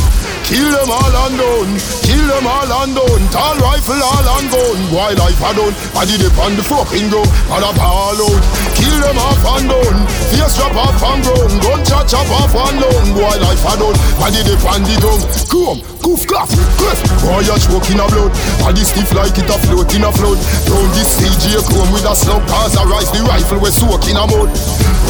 Kill 0.46 0.70
them 0.70 0.90
all 0.94 1.16
and 1.26 1.34
done, 1.34 1.72
kill 2.06 2.22
them 2.30 2.46
all 2.46 2.70
and 2.70 2.94
done. 2.94 3.24
Tall 3.34 3.58
rifle 3.58 3.98
all 3.98 4.26
and 4.38 4.46
gun. 4.46 4.78
Boy 4.94 5.12
life 5.18 5.42
a 5.42 5.50
done, 5.58 5.74
body 5.90 6.14
dip 6.22 6.38
on 6.38 6.54
the 6.54 6.62
fucking 6.62 7.10
go. 7.10 7.26
And 7.50 7.66
a 7.66 7.70
ball 7.74 8.14
out. 8.14 8.44
Kill 8.78 8.98
them 9.02 9.18
off 9.18 9.42
and 9.58 9.66
done. 9.66 9.98
Face 10.30 10.54
drop 10.54 10.78
off 10.78 11.02
and 11.02 11.20
grown. 11.26 11.50
Gun 11.58 11.80
chop 11.82 12.06
chop 12.06 12.30
off 12.30 12.54
and 12.54 12.78
down. 12.78 13.04
Boy 13.18 13.36
life 13.42 13.66
a 13.66 13.74
done, 13.74 13.98
body 14.22 14.40
dip 14.46 14.62
on 14.70 14.86
the 14.86 14.94
tongue. 15.02 15.24
Come, 15.50 15.78
goof, 15.98 16.22
clap, 16.30 16.46
cliff. 16.78 17.00
Boy 17.26 17.42
you 17.42 17.58
choke 17.58 17.90
in 17.90 17.98
a 17.98 18.06
blood. 18.06 18.30
Body 18.62 18.86
stiff 18.86 19.10
like 19.18 19.34
it 19.34 19.50
a 19.50 19.56
float 19.66 19.90
in 19.98 20.06
a 20.06 20.14
flood. 20.14 20.38
Round 20.70 20.90
this 20.94 21.10
CJ 21.18 21.58
Chrome 21.66 21.90
with 21.90 22.06
a 22.06 22.14
slug 22.14 22.46
cause 22.46 22.78
a 22.78 22.86
rise 22.86 23.10
the 23.10 23.18
rifle 23.26 23.58
we 23.58 23.74
soak 23.74 24.06
in 24.06 24.14
a 24.14 24.22
mud. 24.22 24.54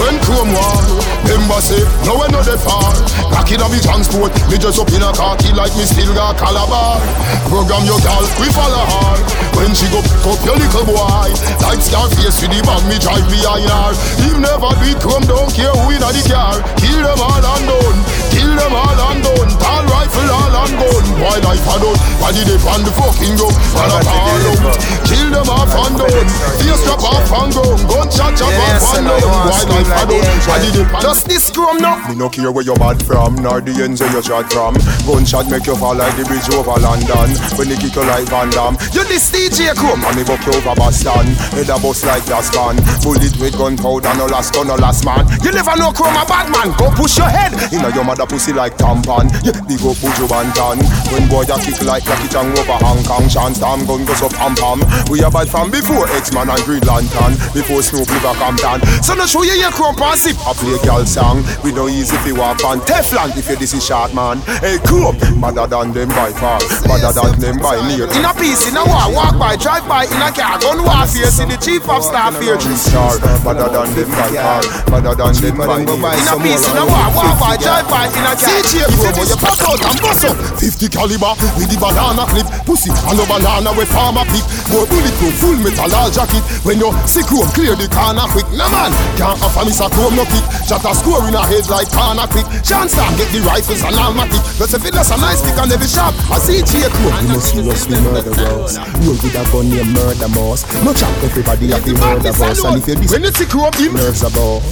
When 0.01 0.17
Chrome 0.25 0.53
war, 0.53 0.81
remember 1.29 1.61
say, 1.61 1.81
no 2.09 2.17
we 2.21 2.25
no 2.33 2.41
dey 2.41 2.57
far. 2.61 2.93
Back 3.33 3.53
in 3.53 3.61
a 3.61 3.69
me 3.69 3.81
transport, 3.85 4.33
me 4.49 4.57
just 4.57 4.81
up 4.81 4.89
in 4.93 5.05
a 5.05 5.13
khaki 5.27 5.51
like 5.59 5.75
me 5.75 5.83
still 5.83 6.15
got 6.15 6.39
calabar. 6.39 7.03
Program 7.51 7.83
your 7.83 7.99
gal, 8.07 8.23
we 8.39 8.47
follow 8.55 8.85
her. 8.87 9.19
When 9.59 9.73
she 9.75 9.89
go 9.91 9.99
pick 10.05 10.23
up 10.23 10.41
your 10.47 10.57
little 10.57 10.87
boy, 10.87 11.31
like 11.65 11.83
Scarface 11.83 12.39
with 12.43 12.53
the 12.55 12.61
bag, 12.63 12.83
me 12.87 12.97
drive 13.03 13.27
behind 13.27 13.67
her. 13.67 13.93
Him 14.23 14.45
never 14.45 14.71
do 14.79 14.87
it, 14.93 14.99
Chrome 15.03 15.27
don't 15.27 15.51
care 15.51 15.73
who 15.73 15.91
in 15.91 16.03
the 16.03 16.23
car. 16.31 16.61
Kill 16.79 17.01
them 17.03 17.19
all 17.19 17.43
and 17.43 17.65
done, 17.67 17.99
kill 18.31 18.53
them 18.55 18.75
all 18.77 19.01
and 19.11 19.21
done. 19.25 19.51
Tall 19.59 19.85
rifle 19.91 20.31
all 20.31 20.55
and 20.63 20.75
gun, 20.77 21.05
boy 21.19 21.39
life 21.43 21.67
a 21.67 21.75
done. 21.83 21.99
Body 22.21 22.43
they 22.47 22.59
on 22.69 22.83
the 22.85 22.93
fucking 22.95 23.35
go, 23.41 23.49
and 23.51 23.93
a 23.97 23.99
ball 24.07 24.47
out. 24.71 24.79
Kill 25.09 25.29
them 25.33 25.49
off 25.49 25.73
and 25.73 25.95
done, 25.99 26.29
face 26.61 26.83
drop 26.85 27.03
off 27.03 27.31
and 27.33 27.51
gun, 27.57 27.79
gun 27.89 28.07
cha 28.13 28.29
cha 28.37 28.47
Yeah, 28.47 28.61
bad 28.61 28.79
so 28.79 29.01
one 29.01 29.05
now 29.09 29.17
you 29.17 29.31
want 29.31 29.51
Why 29.51 29.59
school 29.59 29.77
life 29.81 29.89
I 29.89 29.97
like 29.97 30.07
the 30.07 30.15
don't 30.15 30.27
angel. 30.27 30.51
Body 30.53 30.71
dip 30.75 30.89
Just 31.01 31.23
this 31.27 31.51
chrome 31.51 31.79
now. 31.81 31.97
Me 32.09 32.15
no 32.15 32.29
care 32.29 32.53
where 32.53 32.65
you 32.65 32.75
bad 32.77 33.01
from 33.03 33.41
Nor 33.41 33.61
the 33.65 33.73
ends 33.83 34.01
where 34.01 34.13
you 34.13 34.23
shot 34.23 34.53
from 34.53 34.77
Gunshot 35.17 35.49
make 35.49 35.65
you 35.65 35.73
fall 35.81 35.97
like 35.97 36.13
the 36.21 36.29
bridge 36.29 36.45
over 36.53 36.77
London. 36.77 37.33
When 37.57 37.73
they 37.73 37.81
kick 37.81 37.97
you 37.97 38.05
like 38.05 38.29
Van 38.29 38.53
Damme. 38.53 38.77
You 38.93 39.01
this 39.09 39.33
DJ 39.33 39.73
Chrome. 39.73 40.05
And 40.05 40.13
me 40.13 40.21
buck 40.29 40.45
you 40.45 40.53
over 40.53 40.77
Boston. 40.77 41.33
Head 41.57 41.73
a 41.73 41.81
bust 41.81 42.05
like 42.05 42.29
Gascon 42.29 42.77
Bullet 43.01 43.33
with 43.41 43.57
gunpowder 43.57 44.13
No 44.21 44.29
last 44.29 44.53
gun 44.53 44.69
no 44.69 44.77
last 44.77 45.09
man. 45.09 45.25
You 45.41 45.57
never 45.57 45.73
know 45.81 45.89
chrome 45.89 46.21
a 46.21 46.29
bad 46.29 46.53
man. 46.53 46.77
Go 46.77 46.93
push 46.93 47.17
your 47.17 47.33
head. 47.33 47.57
Inna 47.73 47.89
your 47.97 48.05
mother 48.05 48.29
pussy 48.29 48.53
like 48.53 48.77
tampon 48.77 49.33
Yeah, 49.41 49.57
big 49.65 49.81
up 49.81 49.97
Buju 50.05 50.29
Banton 50.29 50.85
When 51.09 51.25
boy 51.33 51.49
a 51.49 51.57
kick 51.65 51.81
like 51.81 52.05
Jackie 52.05 52.29
Chan 52.29 52.53
over 52.53 52.77
Hong 52.85 53.01
Kong 53.09 53.25
Chance 53.25 53.65
time 53.65 53.89
gun 53.89 54.05
goes 54.05 54.21
up 54.21 54.37
pam 54.37 54.53
pam. 54.53 54.85
We 55.09 55.25
a 55.25 55.33
bad 55.33 55.49
from 55.49 55.73
before 55.73 56.13
X-Man 56.13 56.53
and 56.53 56.61
Green 56.69 56.85
Lantern 56.85 57.41
Before 57.57 57.81
Snoop 57.81 58.05
Liver 58.13 58.37
Compton 58.37 58.85
So 59.01 59.17
no 59.17 59.25
show 59.25 59.49
you 59.49 59.57
your 59.57 59.73
chrome 59.73 59.97
pass. 59.97 60.29
I 60.29 60.53
play 60.53 60.77
girl 60.85 61.09
song. 61.09 61.41
We 61.65 61.73
no 61.73 61.89
easy 61.89 62.21
fi 62.21 62.37
walk 62.37 62.61
on 62.69 62.85
Teflon 62.85 63.33
if 63.33 63.49
you 63.49 63.57
this 63.57 63.73
is 63.73 63.81
short 63.81 64.13
man. 64.13 64.45
Hey 64.61 64.77
cool 64.85 65.06
Better 65.15 65.67
than 65.71 65.93
them 65.95 66.09
by 66.11 66.35
far. 66.35 66.59
Better 66.83 67.13
than 67.15 67.33
them 67.39 67.57
by 67.63 67.79
near. 67.87 68.11
In 68.11 68.27
a 68.27 68.35
piece, 68.35 68.67
in 68.67 68.77
a 68.77 68.85
war, 68.85 69.07
walk 69.15 69.39
by, 69.39 69.57
drive 69.57 69.87
by, 69.87 70.05
in 70.11 70.21
a 70.21 70.31
car, 70.35 70.59
gun 70.59 70.83
warfare, 70.83 71.31
see 71.31 71.47
the 71.47 71.57
chief 71.57 71.87
of 71.89 72.03
staff 72.03 72.35
here. 72.43 72.59
Three 72.59 72.75
star 72.75 73.15
Better 73.47 73.71
than 73.71 73.89
them 73.95 74.11
by 74.11 74.31
far. 74.35 74.63
Better 74.91 75.15
than 75.15 75.33
them 75.39 75.57
by 75.57 75.79
near. 75.87 75.97
In 75.97 76.27
a 76.29 76.37
piece, 76.43 76.67
in 76.67 76.77
a 76.77 76.85
war, 76.85 77.07
walk 77.15 77.39
by, 77.39 77.55
drive 77.57 77.87
by, 77.87 78.11
in 78.11 78.27
a 78.27 78.35
car. 78.35 78.51
CJ 78.51 78.91
promo, 78.99 79.23
you 79.23 79.39
pack 79.39 79.61
out 79.63 79.81
and 79.87 79.99
bust 80.03 80.27
up 80.27 80.37
50 80.59 80.91
caliber 80.91 81.33
with 81.55 81.71
the 81.71 81.79
banana 81.79 82.27
clip. 82.27 82.47
Pussy 82.67 82.91
and 82.91 83.15
no 83.15 83.25
banana 83.31 83.71
with 83.79 83.87
farmer 83.95 84.27
pick 84.35 84.43
More 84.75 84.91
bulletproof, 84.91 85.35
full 85.39 85.59
metal 85.63 85.87
all 85.95 86.11
jacket. 86.11 86.43
When 86.67 86.83
you 86.83 86.91
see 87.07 87.23
chrome, 87.23 87.49
clear 87.55 87.79
the 87.79 87.87
corner 87.89 88.27
quick. 88.35 88.49
No 88.51 88.67
man, 88.75 88.91
can't 89.15 89.39
offer 89.39 89.63
me 89.63 89.71
some 89.71 89.93
chrome 89.95 90.17
no 90.17 90.25
pick 90.27 90.45
Shot 90.67 90.83
a 90.83 90.93
score 90.97 91.23
in 91.29 91.35
a 91.37 91.45
head 91.45 91.69
like 91.71 91.87
corner 91.93 92.27
quick 92.27 92.49
Chance 92.65 92.97
get 92.97 93.29
the 93.31 93.45
rifles 93.45 93.85
and 93.85 93.95
all 93.95 94.13
my 94.13 94.25
almatic 94.27 94.43
But 94.59 94.73
if 94.73 94.83
it 94.85 94.96
does 94.97 95.11
a 95.13 95.17
nice 95.21 95.45
pick 95.45 95.61
on 95.61 95.71
every 95.71 95.87
shop. 95.87 96.17
I 96.33 96.41
see 96.41 96.65
CJ 96.65 96.89
chrome 96.89 97.21
You 97.21 97.29
must 97.37 97.53
seriously 97.53 98.01
murder 98.01 98.33
us. 98.57 98.81
Roll 99.05 99.13
with 99.21 99.37
a 99.37 99.45
gun 99.53 99.69
named 99.69 99.93
Murder 99.93 100.33
Boss. 100.33 100.65
No 100.81 100.97
chop 100.97 101.13
everybody 101.21 101.69
have 101.69 101.85
the 101.85 101.93
murder 102.01 102.33
boss. 102.33 102.65
And 102.65 102.81
if 102.81 102.89
you 102.89 102.97
this 102.97 103.13
When 103.13 103.23
you 103.29 103.33
see 103.37 103.45
chrome, 103.45 103.77
him. 103.77 103.93
Nerves 103.93 104.25
a 104.25 104.33
boss. 104.33 104.65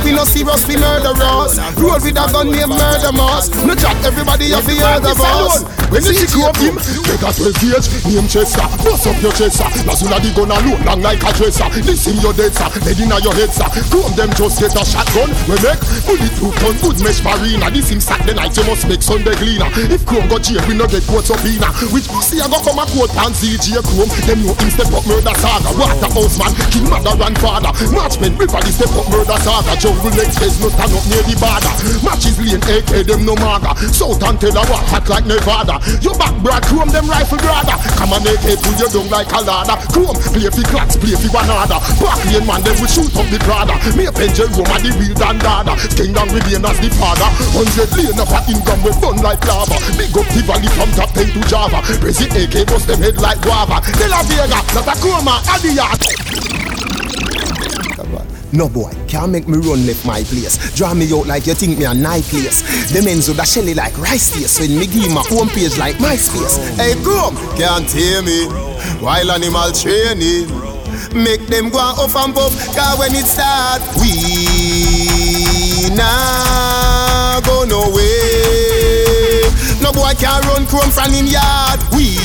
We 0.00 0.16
no 0.16 0.24
seriously 0.24 0.80
murder 0.80 1.12
us. 1.12 1.60
Roll 1.76 2.00
with 2.00 2.16
a 2.16 2.24
gun 2.32 2.48
named 2.48 2.72
Murder 2.72 3.12
Boss. 3.12 3.52
No 3.52 3.76
chop 3.76 4.00
everybody 4.00 4.56
have 4.56 4.64
the 4.64 4.80
murder 4.80 5.12
boss. 5.12 5.60
When 5.92 6.02
you 6.02 6.16
see 6.16 6.30
chrome, 6.32 6.56
him. 6.56 6.80
Take 6.80 7.20
a 7.20 7.30
12 7.36 7.60
gauge, 7.60 7.86
name 8.08 8.28
Chester. 8.32 8.64
Bust 8.80 9.06
up 9.06 9.20
your 9.20 9.34
chest, 9.36 9.60
sir 9.60 9.68
Lazula 9.84 10.18
the 10.24 10.32
gun 10.32 10.50
alone, 10.50 10.82
long 10.82 11.00
like 11.04 11.22
a 11.22 11.30
dresser 11.36 11.68
Listen 11.84 12.16
your 12.24 12.32
dead, 12.32 12.56
sir. 12.56 12.66
Dead 12.80 12.96
inna 12.96 13.20
your 13.20 13.36
head, 13.36 13.52
sir. 13.52 13.68
Chrome 13.92 14.14
them 14.16 14.32
just 14.34 14.56
get 14.56 14.72
a 14.72 14.82
shotgun. 14.82 15.30
We 15.46 15.54
make 15.60 15.78
bulletproof 16.08 16.54
gun, 16.64 16.74
good 16.80 16.98
mesh 17.04 17.20
marina. 17.20 17.68
This 17.70 17.92
him 17.92 18.00
Saturday 18.00 18.34
night, 18.34 18.56
you 18.56 18.64
must 18.64 18.88
make 18.88 19.02
Sunday 19.04 19.36
cleaner 19.36 19.65
If 19.90 20.06
Chrome 20.06 20.28
got 20.28 20.46
jail, 20.46 20.62
we 20.68 20.74
no 20.74 20.86
get 20.86 21.02
up 21.08 21.42
in 21.42 21.62
Which 21.90 22.08
pussy 22.08 22.40
I 22.40 22.46
go 22.46 22.58
come 22.62 22.78
a 22.78 22.84
quote 22.86 23.12
pan 23.12 23.32
CJ 23.34 23.82
Chrome. 23.82 24.10
Them 24.26 24.46
know 24.46 24.54
him 24.54 24.70
step 24.70 24.92
up 24.94 25.04
murder 25.06 25.34
saga. 25.40 25.70
Waterhouse 25.74 26.36
man, 26.38 26.52
king 26.70 26.86
mother 26.86 27.16
and 27.18 27.36
father. 27.38 27.72
Marchman, 27.90 28.34
everybody 28.36 28.70
step 28.70 28.92
up 28.94 29.06
murder 29.10 29.38
saga. 29.42 29.74
Jungle 29.76 30.12
face, 30.12 30.56
no 30.62 30.68
stand 30.70 30.92
up 30.94 31.04
near 31.10 31.22
the 31.26 31.34
border. 31.40 31.72
Matches 32.06 32.36
lane, 32.38 32.62
AK 32.64 33.06
them 33.06 33.26
no 33.26 33.34
maga. 33.36 33.74
South 33.90 34.22
and 34.22 34.38
tell 34.40 34.56
a 34.56 34.62
hot 34.62 35.06
like 35.08 35.26
Nevada. 35.26 35.80
You 36.00 36.14
back 36.14 36.34
brad, 36.42 36.62
Chrome 36.66 36.90
them 36.90 37.06
rifle 37.08 37.38
brother. 37.38 37.76
Come 37.96 38.12
on 38.12 38.26
AK 38.26 38.60
pull 38.60 38.76
you 38.76 38.88
down 38.90 39.08
like 39.08 39.30
a 39.32 39.40
ladder 39.40 39.76
Chrome, 39.88 40.18
play 40.34 40.50
fi 40.50 40.62
clocks, 40.68 40.96
play 41.00 41.14
fi 41.16 41.28
order 41.32 41.78
Back 42.02 42.20
lane 42.28 42.46
man, 42.46 42.60
them 42.60 42.76
will 42.76 42.90
shoot 42.90 43.14
up 43.14 43.26
the 43.30 43.38
Prada 43.46 43.78
Me 43.94 44.04
a 44.04 44.12
Benji 44.12 44.44
Roma, 44.52 44.76
the 44.82 44.90
real 44.98 45.14
dandada 45.14 45.72
Kingdom 45.94 46.28
remain 46.34 46.64
as 46.66 46.78
the 46.82 46.90
father. 46.98 47.30
Hundred 47.54 47.90
lane 47.94 48.18
of 48.18 48.28
a 48.28 48.40
income 48.50 48.82
we 48.82 48.92
burn 48.98 49.16
like 49.22 49.40
lava 49.46 49.78
Big 49.96 50.12
up 50.12 50.26
the 50.34 50.42
valley 50.42 50.68
from 50.74 50.90
top 50.92 51.10
10 51.14 51.32
to 51.32 51.40
Java 51.48 51.78
AK 51.80 52.66
bust 52.66 52.86
them 52.86 53.00
head 53.00 53.16
like 53.16 53.40
guava 53.40 53.80
De 53.96 54.06
La 54.08 54.22
Vega, 54.26 54.60
No 58.52 58.68
boy, 58.70 58.90
can't 59.06 59.30
make 59.32 59.48
me 59.48 59.58
run 59.58 59.86
left 59.86 60.06
my 60.06 60.22
place. 60.22 60.56
Draw 60.74 60.94
me 60.94 61.12
out 61.12 61.26
like 61.26 61.46
you 61.46 61.52
think 61.52 61.78
me 61.78 61.84
a 61.84 61.92
night 61.92 62.24
place. 62.24 62.62
The 62.90 63.02
with 63.04 63.38
a 63.38 63.44
shelly 63.44 63.74
like 63.74 63.98
rice 63.98 64.30
face 64.34 64.58
when 64.58 64.78
me 64.78 64.86
give 64.86 65.12
my 65.12 65.22
home 65.28 65.48
page 65.48 65.76
like 65.76 66.00
my 66.00 66.16
MySpace. 66.16 66.56
Hey, 66.76 66.94
come, 67.04 67.36
can't 67.58 67.90
hear 67.90 68.22
me 68.22 68.46
while 69.04 69.30
animal 69.30 69.72
training. 69.72 70.48
Make 71.12 71.46
them 71.48 71.68
go 71.68 71.78
off 71.78 72.16
and 72.16 72.34
puff, 72.34 72.54
cause 72.74 72.98
when 72.98 73.14
it 73.14 73.26
start, 73.26 73.82
we 74.00 75.94
nah 75.94 77.40
go 77.42 77.64
no 77.64 77.90
way. 77.94 78.85
No 79.86 79.92
boy 79.92 80.14
can 80.18 80.42
run 80.48 80.66
chrome 80.66 80.90
from 80.90 81.12
him 81.12 81.26
yard. 81.26 81.78
We 81.94 82.18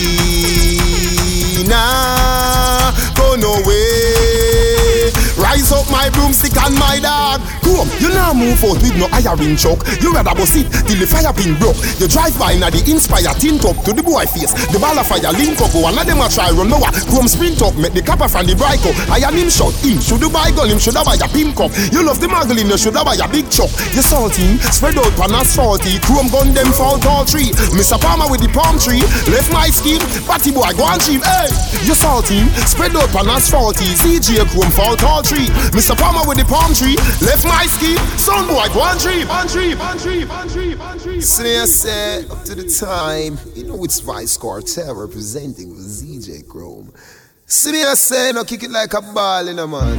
nah 1.70 2.92
go 3.14 3.36
no 3.36 3.62
way. 3.68 5.12
Rise 5.38 5.72
up 5.72 5.88
my 5.92 6.10
broomstick 6.10 6.58
and 6.58 6.74
my 6.74 6.98
dog. 7.00 7.61
Come, 7.62 7.88
you 8.02 8.10
now 8.12 8.34
move 8.34 8.60
out 8.64 8.82
with 8.82 8.96
no 8.98 9.08
iron 9.14 9.56
choke. 9.58 9.86
You 10.02 10.14
rather 10.14 10.34
bust 10.36 10.58
it 10.58 10.68
till 10.86 11.00
the 11.00 11.08
fire 11.08 11.34
pin 11.34 11.58
broke. 11.58 11.78
You 12.02 12.08
drive 12.10 12.38
by 12.38 12.58
now 12.58 12.70
the 12.70 12.82
inspire 12.90 13.34
tint 13.38 13.64
up 13.66 13.78
to 13.86 13.94
the 13.94 14.04
boy 14.04 14.26
face. 14.26 14.54
The 14.74 14.80
ball 14.80 14.98
of 14.98 15.08
fire 15.08 15.32
link 15.34 15.62
up, 15.62 15.74
oh, 15.78 15.86
one 15.86 15.98
of 15.98 16.06
them 16.06 16.22
a 16.22 16.28
try 16.28 16.50
run 16.52 16.70
lower. 16.70 16.92
Chrome 17.10 17.30
sprint 17.30 17.62
up, 17.62 17.76
make 17.78 17.94
the 17.94 18.02
copper 18.02 18.28
from 18.28 18.50
the 18.50 18.58
up. 18.58 18.96
I 19.10 19.22
am 19.22 19.36
him 19.38 19.50
shot, 19.50 19.74
him 19.86 20.02
should 20.02 20.24
buy 20.34 20.50
gun, 20.52 20.70
him 20.70 20.80
should 20.80 20.98
buy 20.98 21.18
a 21.18 21.28
pimp 21.30 21.58
cup. 21.58 21.72
You 21.94 22.02
love 22.06 22.20
the 22.22 22.28
muggling, 22.28 22.68
you 22.68 22.78
should 22.78 22.98
buy 22.98 23.18
a 23.18 23.28
big 23.30 23.50
chop. 23.50 23.70
You 23.94 24.02
salty, 24.02 24.58
spread 24.74 24.98
out 24.98 25.14
pan 25.20 25.36
asphalty. 25.36 26.02
Chrome 26.02 26.30
gun 26.32 26.54
them 26.54 26.70
fault 26.74 27.06
all 27.06 27.26
three. 27.26 27.54
Mr. 27.78 28.00
Palmer 28.00 28.30
with 28.30 28.42
the 28.42 28.50
palm 28.50 28.80
tree, 28.80 29.04
left 29.30 29.52
my 29.54 29.70
scheme. 29.70 30.02
Party 30.26 30.52
boy 30.52 30.72
go 30.74 30.88
and 30.90 31.02
cheap, 31.02 31.22
hey. 31.22 31.50
You 31.86 31.94
salty, 31.94 32.48
spread 32.66 32.96
out 32.96 33.10
pan 33.14 33.30
asphalty. 33.30 33.92
CJ 34.00 34.48
Chrome 34.52 34.72
fall 34.72 34.96
tall 34.96 35.22
tree. 35.22 35.48
Mr. 35.76 35.98
Palmer 35.98 36.24
with 36.28 36.38
the 36.38 36.46
palm 36.46 36.74
tree, 36.74 36.96
left 37.22 37.44
my 37.52 37.66
scheme. 37.68 37.98
Son 38.18 38.48
boy 38.48 38.68
go 38.74 38.82
and 38.84 39.00
tree, 39.00 39.24
and 39.28 39.50
tree, 39.50 39.74
and 39.74 40.00
tree, 40.00 40.24
and 40.24 40.50
tree, 40.50 40.74
and 40.80 41.02
tree. 41.02 41.22
So 41.22 41.44
I 41.44 41.66
said, 41.66 42.32
up 42.32 42.44
to 42.46 42.56
the 42.56 42.68
time, 42.68 43.38
you 43.56 43.66
know 43.66 43.84
it's 43.84 44.00
Vice 44.00 44.38
Cartel 44.38 44.96
representing 44.96 45.70
with 45.70 45.86
ZJ 45.86 46.48
Chrome. 46.48 46.94
I 46.96 47.94
say, 47.96 48.32
no 48.32 48.44
kick 48.46 48.64
it 48.64 48.72
like 48.72 48.94
a 48.94 49.02
ball 49.02 49.48
in 49.48 49.60
a 49.60 49.68
man. 49.68 49.98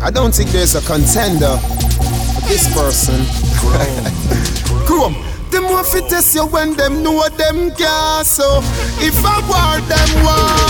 I 0.00 0.10
don't 0.10 0.32
think 0.32 0.50
there's 0.50 0.76
a 0.76 0.80
contender 0.82 1.56
for 1.58 2.42
this 2.46 2.72
person. 2.72 3.18
Chrome. 4.86 5.16
Them 5.50 5.64
want 5.64 5.86
fi 5.86 6.00
test 6.08 6.34
you 6.34 6.46
when 6.46 6.76
them 6.76 7.02
know 7.02 7.28
them 7.30 7.70
can 7.74 8.24
So 8.24 8.58
if 8.98 9.14
I 9.24 9.38
war 9.46 9.80
them 9.86 10.10
want 10.24 10.65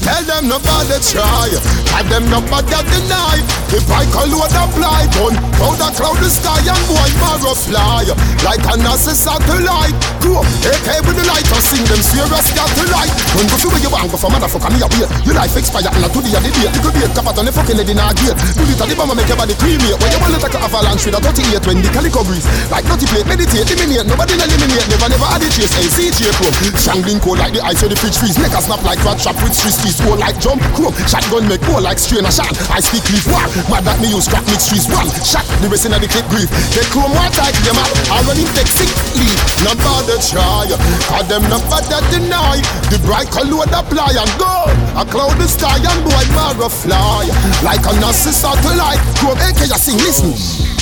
Tell 0.00 0.24
them 0.24 0.48
no 0.48 0.56
bother 0.64 1.00
try. 1.04 1.52
Tell 1.92 2.04
them 2.08 2.24
no 2.32 2.40
bother 2.48 2.80
deny. 2.88 3.36
If 3.70 3.84
I 3.86 4.02
call 4.08 4.26
load 4.26 4.50
a 4.50 4.64
fly 4.74 5.06
gun 5.14 5.36
Powder 5.60 5.92
cloud 5.94 6.18
the 6.18 6.26
sky 6.26 6.58
and 6.64 6.84
boy 6.88 7.10
marrow 7.20 7.52
fly. 7.52 8.08
Like 8.40 8.64
a 8.64 8.74
NASA 8.80 9.12
satellite. 9.12 9.92
Go 10.24 10.40
AK 10.40 10.88
with 11.04 11.20
the 11.20 11.24
light 11.28 11.44
and 11.44 11.64
sing 11.64 11.84
them 11.84 12.00
serious 12.00 12.48
satellite. 12.48 13.12
Don't 13.36 13.48
go 13.52 13.56
feel 13.60 13.70
where 13.76 13.82
you 13.84 13.92
want 13.92 14.08
go 14.08 14.16
for 14.16 14.32
motherfucker 14.32 14.72
me 14.72 14.80
a 14.80 14.88
wait. 14.88 15.08
Your 15.28 15.36
life 15.36 15.52
expire 15.52 15.92
and 15.92 16.04
I 16.04 16.08
to 16.08 16.20
the 16.24 16.32
other 16.32 16.48
date. 16.48 16.72
You 16.72 16.80
could 16.80 16.94
be 16.96 17.04
a 17.04 17.08
cap 17.12 17.28
on 17.28 17.44
the 17.44 17.52
fucking 17.52 17.76
head 17.76 17.90
in 17.92 18.00
a 18.00 18.08
gate 18.16 18.36
Bullet 18.56 18.80
at 18.80 18.88
the 18.88 18.94
bomb 18.96 19.12
make 19.12 19.28
your 19.28 19.36
body 19.36 19.52
cremate. 19.60 20.00
When 20.00 20.08
you 20.08 20.20
want 20.24 20.32
to 20.32 20.40
take 20.40 20.56
a 20.56 20.60
avalanche 20.64 21.04
with 21.04 21.18
a 21.18 21.20
38 21.20 21.60
when 21.68 21.84
the 21.84 21.90
calico 21.92 22.24
breeze 22.24 22.48
Like 22.72 22.88
dirty 22.88 23.04
plate 23.04 23.28
meditate 23.28 23.68
eliminate. 23.68 24.08
Nobody 24.08 24.40
eliminate 24.40 24.88
never 24.88 25.08
never 25.12 25.28
had 25.28 25.44
it 25.44 25.52
chase 25.52 25.76
Hey 25.76 25.88
CJ 25.92 26.32
Chrome. 26.40 26.56
Strangling 26.80 27.20
cold 27.20 27.36
like 27.36 27.52
the 27.52 27.60
ice 27.60 27.84
of 27.84 27.92
the 27.92 27.98
fridge 28.00 28.16
freeze. 28.16 28.40
Make 28.40 28.56
a 28.56 28.64
snap 28.64 28.80
like 28.80 29.04
rat 29.04 29.20
trap 29.20 29.36
with 29.44 29.52
street 29.52 29.89
streets 29.90 30.00
Go 30.06 30.14
like 30.14 30.38
jump 30.38 30.62
Chrome 30.74 30.94
Shotgun 31.06 31.48
make 31.48 31.62
go 31.66 31.78
like 31.78 31.98
strain 31.98 32.24
a 32.24 32.32
shot. 32.32 32.50
I 32.70 32.80
speak 32.80 33.02
leaf 33.10 33.26
war. 33.26 33.42
Mad 33.70 33.84
that 33.84 33.98
me 34.00 34.10
use 34.14 34.28
crack 34.28 34.46
mix 34.46 34.70
trees 34.70 34.86
one 34.86 35.10
Shot. 35.26 35.44
The 35.60 35.68
rest 35.68 35.86
in 35.86 35.92
the 35.92 36.08
clip 36.08 36.26
grief. 36.30 36.48
They 36.74 36.86
Chrome 36.94 37.12
what 37.12 37.34
like 37.38 37.56
them 37.66 37.78
out 37.78 37.94
Already 38.10 38.46
take 38.54 38.70
sick 38.70 38.90
leave 39.18 39.40
Not 39.66 39.76
bother 39.82 40.18
try 40.22 40.70
Cause 41.10 41.26
them 41.26 41.42
not 41.50 41.62
bother 41.66 42.02
deny. 42.14 42.62
The 42.90 42.98
bright 43.02 43.30
color 43.30 43.66
the 43.66 43.80
apply 43.82 44.14
and 44.14 44.32
go. 44.38 44.70
A 44.94 45.04
cloud 45.04 45.34
the 45.40 45.48
sky 45.48 45.80
and 45.80 46.00
boy 46.06 46.26
marrow 46.36 46.70
fly. 46.70 47.26
Like 47.66 47.82
a 47.86 47.92
NASA 47.98 48.30
satellite. 48.30 49.00
Chrome 49.18 49.38
AK 49.38 49.66
you 49.66 49.80
sing 49.80 49.98
listen 49.98 50.79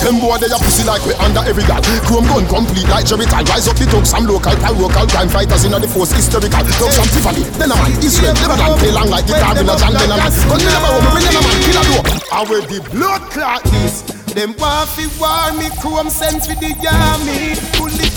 them 0.00 0.20
boy 0.20 0.38
they 0.38 0.50
a 0.50 0.58
pussy 0.58 0.84
like 0.84 1.02
we 1.06 1.14
under 1.18 1.42
every 1.44 1.64
gal 1.64 1.82
Chrome 2.06 2.26
gun 2.26 2.46
complete 2.46 2.88
like 2.88 3.06
Jericho. 3.06 3.40
Rise 3.44 3.68
up 3.68 3.76
the 3.76 3.86
talk 3.86 4.06
some 4.06 4.26
local 4.26 4.54
local 4.76 5.06
crime 5.08 5.28
fighters 5.28 5.64
in 5.64 5.72
the 5.72 5.88
force 5.88 6.12
historical. 6.12 6.62
Talk 6.78 6.92
some 6.92 7.08
Tiffany 7.10 7.42
Then 7.58 7.72
a 7.72 7.76
man 7.76 7.92
Israel 8.02 8.34
Lebanon. 8.38 8.78
Play 8.78 8.92
long 8.92 9.10
like 9.10 9.26
the 9.26 9.34
car 9.38 9.54
in 9.58 9.68
a 9.68 9.74
jang 9.76 9.94
Then 9.94 10.12
a 10.12 10.16
man. 10.16 10.30
Gun 10.30 10.58
me 10.58 10.68
never 10.68 10.90
run 10.98 11.14
me 11.14 11.22
a 11.28 11.40
man 11.40 11.56
Kill 11.64 11.78
a 11.78 11.82
door. 11.88 12.02
And 12.28 12.44
where 12.48 12.64
the 12.64 12.78
blood 12.92 13.22
clot 13.30 13.64
is 13.86 14.04
them 14.34 14.54
want 14.58 14.88
fi 14.90 15.08
war 15.18 15.50
me, 15.58 15.68
chrome 15.80 16.10
sense 16.10 16.46
with 16.46 16.60
the 16.60 16.70
army 16.86 17.56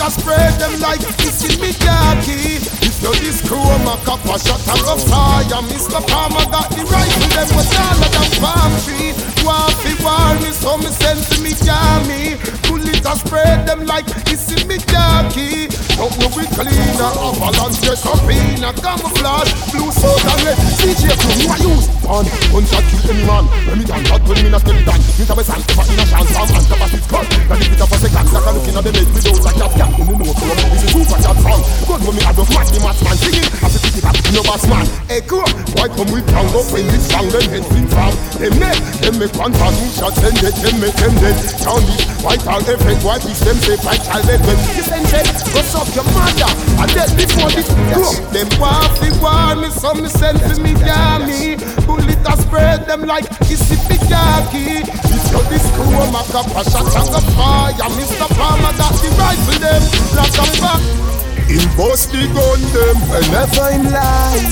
Mr. 0.01 0.17
Spray 0.17 0.49
them 0.57 0.81
like 0.81 0.99
this 1.21 1.45
in 1.45 1.61
me 1.61 1.73
khaki. 1.77 2.57
If 2.81 2.97
you're 3.05 3.13
this 3.21 3.37
crew, 3.45 3.61
my 3.85 3.93
cup 4.01 4.17
a 4.25 4.33
shot 4.41 4.57
a 4.65 4.73
rough 4.81 5.05
fire. 5.05 5.61
Mr. 5.69 6.01
Palmer 6.09 6.41
got 6.49 6.73
the 6.73 6.81
right, 6.89 7.05
rifle, 7.05 7.29
them 7.29 7.49
was 7.53 7.69
all 7.77 8.01
than 8.09 8.29
palm 8.41 8.73
tree. 8.81 9.13
Waffy 9.45 9.93
war 10.01 10.33
me, 10.41 10.49
so 10.57 10.81
me 10.81 10.89
send 10.89 11.21
to 11.29 11.37
me 11.45 11.53
jammy. 11.53 12.33
Bullets 12.65 13.05
a 13.05 13.13
spray 13.13 13.61
them 13.69 13.85
like 13.85 14.09
this 14.25 14.49
in 14.49 14.65
me 14.65 14.81
khaki. 14.89 15.69
Don't 15.93 16.17
know 16.17 16.33
we 16.33 16.49
cleaner, 16.49 17.13
avalanche 17.21 17.85
your 17.85 17.93
copina, 18.01 18.73
camouflage, 18.81 19.53
blue 19.69 19.93
suit 19.93 20.25
and 20.25 20.41
red. 20.41 20.57
DJ 20.81 21.13
crew, 21.13 21.45
who 21.45 21.53
I 21.53 21.57
use? 21.61 21.85
On, 22.09 22.25
hunter 22.49 22.81
kill 22.89 23.05
any 23.05 23.21
man. 23.29 23.45
Let 23.69 23.77
me 23.77 23.85
down, 23.85 24.01
not 24.09 24.25
put 24.25 24.41
me 24.41 24.49
in 24.49 24.53
a 24.57 24.59
tell 25.31 25.37
me 25.37 25.45
and 25.45 25.63
but 25.77 25.87
in 25.93 25.99
a 25.99 26.05
chance, 26.09 26.35
I'm 26.35 26.49
under 26.57 26.75
a 26.75 26.87
six 26.89 27.05
gun. 27.07 27.25
That 27.47 27.61
if 27.61 27.71
it 27.71 27.81
up 27.81 27.91
a 27.91 27.97
second, 28.01 28.17
I 28.17 28.41
can 28.41 28.53
look 28.57 28.67
in 28.67 28.75
a 28.75 28.81
the 28.81 28.91
bed 28.91 29.07
without 29.13 29.45
a 29.45 29.51
cap 29.53 29.71
cap 29.77 29.90
cat 29.91 29.99
cat 29.99 30.07
Me 30.07 30.15
know 30.15 30.33
from 30.33 30.55
This 30.71 30.83
is 30.83 30.91
super 30.91 31.17
cat 31.19 31.37
song 31.43 31.61
Gun 31.87 31.99
when 32.07 32.15
me 32.15 32.21
have 32.23 32.39
a 32.39 32.45
match 32.55 32.69
the 32.71 32.79
match 32.79 32.99
man 33.03 33.15
Singing 33.19 33.47
as 33.61 33.75
a 33.75 33.79
ticket 33.83 34.05
up 34.07 34.15
No 34.31 34.41
boss 34.43 34.63
man 34.67 34.85
Hey 35.07 35.21
crew 35.21 35.43
Why 35.75 35.87
come 35.91 36.09
we 36.11 36.21
down 36.27 36.47
up 36.55 36.67
when 36.71 36.87
this 36.87 37.03
song 37.09 37.27
Them 37.29 37.45
heads 37.51 37.67
been 37.71 37.87
found 37.91 38.15
Them 38.39 38.53
neck 38.59 38.77
Them 39.03 39.19
make 39.19 39.35
one 39.35 39.53
fan 39.53 39.73
Who 39.75 39.85
shot 39.91 40.13
send 40.15 40.39
it 40.39 40.55
Them 40.63 40.75
make 40.79 40.95
them 40.95 41.13
dead 41.19 41.35
Sound 41.59 41.83
this 41.87 42.05
White 42.23 42.45
all 42.47 42.63
effect 42.63 43.01
Why 43.03 43.19
peace 43.19 43.41
them 43.43 43.57
safe 43.59 43.83
Like 43.83 44.03
child 44.03 44.25
dead 44.27 44.39
When 44.45 44.57
you 44.77 44.85
send 44.85 45.07
it 45.11 45.27
Go 45.51 45.61
suck 45.65 45.89
your 45.95 46.07
mother 46.15 46.51
I 46.79 46.85
dead 46.91 47.11
before 47.17 47.51
this 47.51 47.67
Crew 47.91 48.11
Them 48.31 48.47
want 48.59 48.93
the 49.01 49.09
war 49.19 49.55
Me 49.57 49.69
some 49.71 50.01
me 50.01 50.09
send 50.09 50.39
to 50.39 50.55
me 50.61 50.71
me 50.71 51.55
Bullet 51.85 52.21
a 52.27 52.37
spread 52.41 52.85
them 52.87 53.01
like 53.03 53.25
kissy 53.47 53.80
pigaki 54.11 54.83
This 55.07 55.31
your 55.31 55.43
disco 55.47 55.83
up 56.37 56.47
a 56.55 56.63
shot 56.69 56.95
and 56.95 57.15
a 57.15 57.21
fire. 57.35 57.73
Mr. 57.95 58.27
Palmer 58.35 58.73
got 58.77 58.93
the 58.99 59.09
rifle 59.17 59.59
them 59.59 59.83
Lock 60.15 60.35
up 60.39 60.51
back 60.59 60.81
Him 61.47 61.65
bust 61.77 62.11
the 62.11 62.27
gun 62.35 62.61
them 62.75 62.97
Whenever 63.09 63.71
him 63.71 63.91
lie 63.91 64.43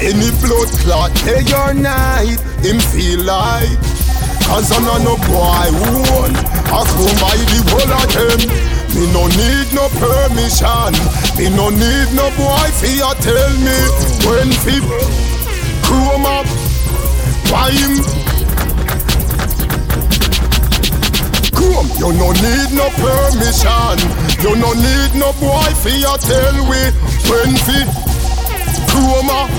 Any 0.00 0.30
blood 0.42 0.70
clot 0.82 1.14
day 1.24 1.44
or 1.54 1.74
night 1.74 2.38
Him 2.62 2.78
feel 2.78 3.24
like. 3.24 3.78
Cause 4.46 4.72
I'm 4.72 4.82
not 4.84 5.02
no 5.04 5.16
boy 5.28 5.68
who 5.76 6.00
won. 6.08 6.32
I 6.72 6.80
come 6.88 7.16
by 7.20 7.36
the 7.36 7.60
whole 7.68 7.92
of 7.92 8.08
them. 8.16 8.40
Me 8.96 9.04
no 9.12 9.28
need 9.28 9.68
no 9.76 9.88
permission. 10.00 10.94
Me 11.36 11.52
no 11.54 11.68
need 11.68 12.08
no 12.16 12.32
boy 12.32 12.68
you 12.80 13.12
tell 13.20 13.52
me 13.60 13.78
When 14.24 14.50
fi 14.64 14.80
Chrome 15.84 16.24
up. 16.24 16.46
Why 17.50 17.70
him 17.72 18.27
Chrome 21.58 21.90
You 21.98 22.12
no 22.14 22.30
need 22.30 22.70
no 22.70 22.86
permission. 23.02 23.98
You 24.42 24.54
no 24.56 24.72
need 24.74 25.10
no 25.18 25.32
boy 25.42 25.68
for 25.82 25.90
you 25.90 26.14
tell 26.22 26.54
we 26.70 26.82
When 27.26 27.56
fi 27.66 27.82
Chrome 28.86 29.30
up 29.30 29.50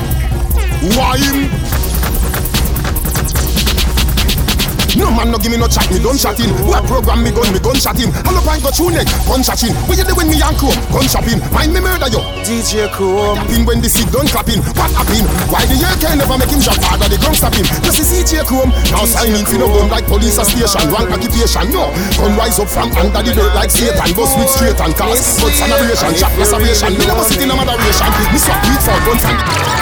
No 4.98 5.14
man 5.14 5.30
no 5.30 5.38
give 5.38 5.52
me 5.54 5.58
no 5.58 5.68
chat, 5.70 5.86
me 5.94 6.02
gun 6.02 6.18
shotting. 6.18 6.50
What 6.66 6.82
program 6.90 7.22
me 7.22 7.30
gun, 7.30 7.46
me 7.54 7.60
gun 7.62 7.78
shotting. 7.78 8.10
Hello 8.26 8.42
pint 8.42 8.66
go 8.66 8.74
through 8.74 8.98
neck, 8.98 9.06
gun 9.30 9.46
shotting. 9.46 9.76
What 9.86 10.02
you 10.02 10.06
doing 10.08 10.34
me 10.34 10.42
and 10.42 10.58
crew? 10.58 10.74
Gun 10.90 11.06
shopping. 11.06 11.38
Mind 11.54 11.74
me 11.74 11.80
murder 11.84 12.10
you. 12.10 12.22
DJ 12.42 12.90
Chrome. 12.90 13.38
Happen 13.38 13.66
when 13.70 13.82
the 13.86 13.90
seed 13.90 14.10
done 14.10 14.26
clapping. 14.26 14.66
What 14.74 14.90
happen? 14.98 15.26
Why 15.54 15.62
the 15.70 15.78
can 16.02 16.18
never 16.18 16.38
make 16.42 16.50
him 16.50 16.58
drop 16.58 16.82
harder? 16.82 17.06
The 17.06 17.22
gun 17.22 17.38
stopping. 17.38 17.66
Just 17.86 18.02
see 18.02 18.26
DJ 18.26 18.42
Chrome. 18.42 18.74
Now 18.90 19.06
signing 19.06 19.46
for 19.46 19.62
no 19.62 19.70
gun 19.70 19.94
like 19.94 20.10
police 20.10 20.42
a 20.42 20.46
station. 20.46 20.90
Rank 20.90 21.14
occupation. 21.14 21.70
No. 21.70 21.94
Gun 22.18 22.34
rise 22.34 22.58
up 22.58 22.70
from 22.70 22.90
under 22.98 23.22
the 23.22 23.38
dirt 23.38 23.54
like 23.54 23.70
Satan. 23.70 24.10
Bust 24.18 24.34
with 24.42 24.50
straight 24.50 24.80
and 24.82 24.94
cast. 24.98 25.38
But 25.38 25.54
celebration, 25.54 26.18
chop 26.18 26.34
preservation. 26.34 26.98
Me 26.98 27.06
never 27.06 27.24
sit 27.30 27.46
in 27.46 27.52
a 27.52 27.56
moderation. 27.56 28.10
Me 28.34 28.40
swap 28.42 28.58
beat 28.66 28.82
for 28.82 28.98
guns 29.06 29.22
and. 29.22 29.79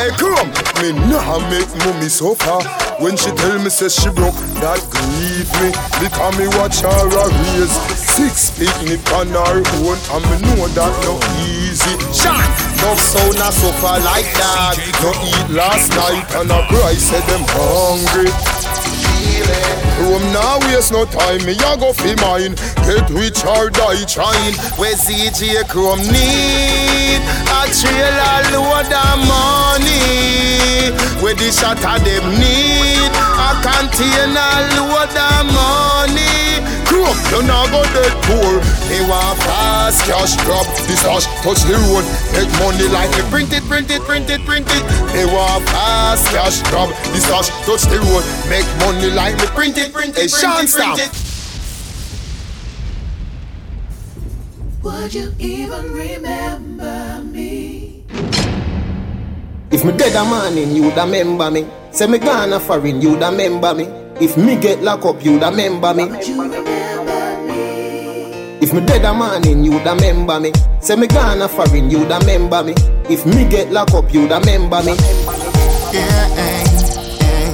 Hey 0.00 0.08
Chrome. 0.16 0.48
Me 0.80 0.96
nah 1.12 1.36
make 1.52 1.68
mummy 1.84 2.08
so 2.08 2.34
far. 2.34 2.64
When 3.04 3.18
she 3.18 3.30
tell 3.32 3.58
me 3.58 3.68
say 3.68 3.90
she 3.90 4.08
broke, 4.08 4.32
that 4.64 4.80
grieve 4.88 5.52
me 5.60 5.68
Because 6.00 6.36
me 6.40 6.48
watch 6.56 6.80
her 6.80 7.04
a 7.04 7.24
raise 7.28 7.76
Six 8.16 8.56
picnic 8.56 9.00
on 9.12 9.28
her 9.28 9.60
own 9.60 9.96
And 10.16 10.24
me 10.24 10.36
know 10.56 10.68
that 10.72 10.92
no 11.04 11.20
easy 11.44 11.96
Shot! 12.16 12.40
No 12.80 12.96
sound 12.96 13.40
a 13.40 13.52
suffer 13.52 13.96
like 14.04 14.28
that 14.40 14.76
No 15.04 15.12
eat 15.20 15.48
last 15.52 15.92
night 15.92 16.28
And 16.36 16.52
a 16.52 16.60
cry 16.68 16.92
said 16.96 17.24
them 17.28 17.44
hungry 17.48 18.79
Room 20.00 20.22
now 20.32 20.58
waste 20.60 20.92
no 20.92 21.04
time, 21.04 21.44
me 21.44 21.52
a 21.52 21.76
go 21.76 21.92
fi 21.92 22.14
mine. 22.22 22.54
Get 22.86 23.08
rich 23.10 23.44
or 23.44 23.70
die 23.70 24.04
trying. 24.04 24.54
Where 24.80 24.96
ZJ 24.96 25.68
Chrome 25.68 26.00
need? 26.08 27.20
A 27.52 27.62
trailer 27.70 28.40
load 28.52 28.92
of 28.92 29.16
money. 29.28 30.90
Where 31.22 31.34
the 31.34 31.52
shot 31.52 31.84
of 31.84 32.04
them 32.04 32.26
need? 32.40 33.12
A 33.46 33.50
container 33.60 34.56
load 34.76 35.16
of 35.16 35.46
money 35.52 36.49
Chrome, 37.00 37.16
you 37.32 37.48
now 37.48 37.64
go 37.72 37.80
dead 37.96 38.12
poor 38.28 38.60
They 38.88 39.00
want 39.08 39.38
fast 39.40 40.04
cash 40.04 40.36
drop 40.44 40.66
this 40.84 41.00
stash 41.00 41.24
Touch 41.40 41.64
the 41.64 41.80
road, 41.88 42.04
make 42.36 42.50
money 42.60 42.88
like 42.92 43.10
me. 43.16 43.22
Print 43.30 43.52
it, 43.52 43.64
print 43.64 43.90
it, 43.90 44.02
print 44.02 44.28
it, 44.28 44.44
print 44.44 44.66
it. 44.68 44.84
They 45.12 45.24
want 45.24 45.64
fast 45.64 46.28
cash 46.28 46.60
drop 46.68 46.90
this 47.12 47.24
stash 47.24 47.48
Touch 47.64 47.84
the 47.88 47.98
road, 48.04 48.24
make 48.52 48.68
money 48.84 49.10
like 49.10 49.36
me. 49.40 49.46
Print 49.56 49.78
it, 49.78 49.92
print 49.92 50.18
it, 50.18 50.30
print 50.30 50.60
it, 50.60 50.70
print 50.70 50.98
it. 51.00 51.10
Would 54.82 55.14
you 55.14 55.32
even 55.38 55.92
remember 55.92 57.22
me? 57.24 58.04
If 59.70 59.84
me 59.84 59.92
dead 59.92 60.16
a 60.16 60.24
morning, 60.24 60.74
you'd 60.74 60.96
remember 60.96 61.50
me. 61.50 61.66
Say 61.92 62.06
me 62.06 62.18
gone 62.18 62.52
a 62.52 62.60
foreign, 62.60 63.00
you'd 63.00 63.20
remember 63.20 63.74
me. 63.74 64.09
If 64.20 64.36
me 64.36 64.54
get 64.60 64.82
locked 64.82 65.06
up, 65.06 65.24
you'd 65.24 65.42
remember 65.42 65.94
me. 65.94 66.04
If 68.60 68.74
me 68.74 68.84
dead 68.84 69.06
a 69.06 69.14
morning, 69.14 69.64
you'd 69.64 69.82
remember 69.82 70.38
me. 70.38 70.52
Say 70.80 70.96
me 70.96 71.06
gone 71.06 71.40
a 71.40 71.48
foreign, 71.48 71.90
you'd 71.90 72.10
remember 72.10 72.62
me. 72.62 72.74
If 73.08 73.24
me 73.24 73.48
get 73.48 73.72
locked 73.72 73.94
up, 73.94 74.12
you'd 74.12 74.30
remember 74.30 74.82
me. 74.82 74.92
Yeah, 75.90 76.28
eh, 76.36 76.36
eh. 76.36 76.66
hey, 77.18 77.48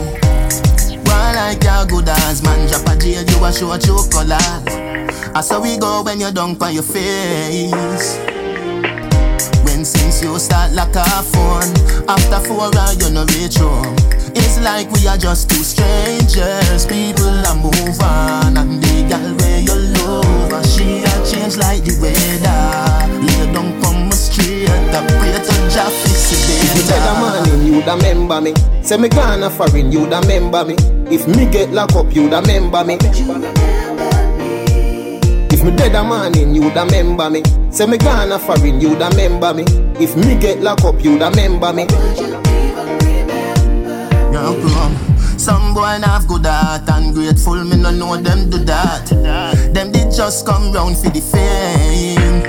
hey. 0.91 0.97
One 1.07 1.37
like 1.37 1.63
your 1.63 1.87
good 1.87 2.09
ass 2.09 2.43
man, 2.43 2.69
drop 2.69 2.89
a 2.89 2.99
jail, 2.99 3.23
you 3.23 3.45
a 3.45 3.53
show 3.53 3.79
true 3.79 4.03
colors. 4.11 4.43
I 5.37 5.41
saw 5.43 5.63
we 5.63 5.79
go 5.79 6.03
when 6.03 6.19
you 6.19 6.33
dunk 6.33 6.61
on 6.63 6.75
your 6.75 6.83
face. 6.83 8.19
When 9.63 9.85
since 9.85 10.21
you 10.21 10.37
start 10.41 10.73
like 10.73 10.97
a 10.97 11.05
phone, 11.05 12.09
after 12.09 12.41
four 12.49 12.77
hours 12.77 13.01
you 13.01 13.15
no 13.15 13.25
reach 13.27 13.57
home. 13.59 14.16
It's 14.57 14.65
like 14.65 14.91
we 14.93 15.07
are 15.07 15.19
just 15.19 15.51
two 15.51 15.63
strangers. 15.63 16.87
People 16.87 17.29
are 17.45 17.57
move 17.57 18.01
on, 18.01 18.57
and 18.57 18.83
the 18.83 19.05
girl 19.05 19.37
where 19.37 19.61
you 19.61 19.77
love, 20.01 20.65
she 20.65 21.05
a 21.05 21.13
change 21.29 21.59
like 21.59 21.85
the 21.85 21.93
weather. 22.01 23.05
You 23.21 23.53
don't 23.53 23.77
come 23.83 24.11
straight 24.13 24.95
up, 24.97 25.05
pray 25.21 25.37
to 25.37 25.55
Jah 25.69 25.93
fix 25.93 26.33
it 26.33 26.89
dead 26.89 26.89
a 26.89 26.89
better. 26.89 27.21
morning, 27.21 27.67
you'd 27.69 27.87
remember 27.87 28.41
me. 28.41 28.55
Say 28.83 28.97
me 28.97 29.11
gone 29.11 29.43
a 29.43 29.51
foreign, 29.51 29.93
you'd 29.93 30.09
remember 30.09 30.65
me. 30.65 30.75
If 31.13 31.29
me 31.29 31.45
get 31.45 31.73
locked 31.73 31.95
up, 31.95 32.15
you'd 32.15 32.33
remember 32.33 32.83
me. 32.83 32.97
If 35.53 35.63
me 35.65 35.77
dead 35.77 35.95
a 35.95 36.03
morning, 36.03 36.55
you'd 36.55 36.75
remember 36.75 37.29
me. 37.29 37.43
Say 37.71 37.85
me 37.85 37.99
gone 37.99 38.33
a 38.33 38.39
foreign, 38.39 38.81
you'd 38.81 38.99
remember 38.99 39.53
me. 39.53 39.65
If 40.01 40.17
me 40.17 40.35
get 40.41 40.63
locked 40.63 40.85
up, 40.85 41.05
you'd 41.05 41.21
remember 41.21 41.75
me. 41.75 42.46
Some 44.37 45.73
boy 45.73 45.99
have 46.05 46.29
good 46.29 46.45
heart 46.45 46.89
and 46.91 47.15
grateful, 47.15 47.63
me 47.65 47.77
no 47.77 47.91
know 47.91 48.17
them 48.17 48.51
do 48.51 48.59
that. 48.65 49.07
Them 49.73 49.93
did 49.93 50.13
just 50.13 50.45
come 50.45 50.73
round 50.73 50.99
for 50.99 51.09
the 51.09 51.21
fame. 51.21 52.43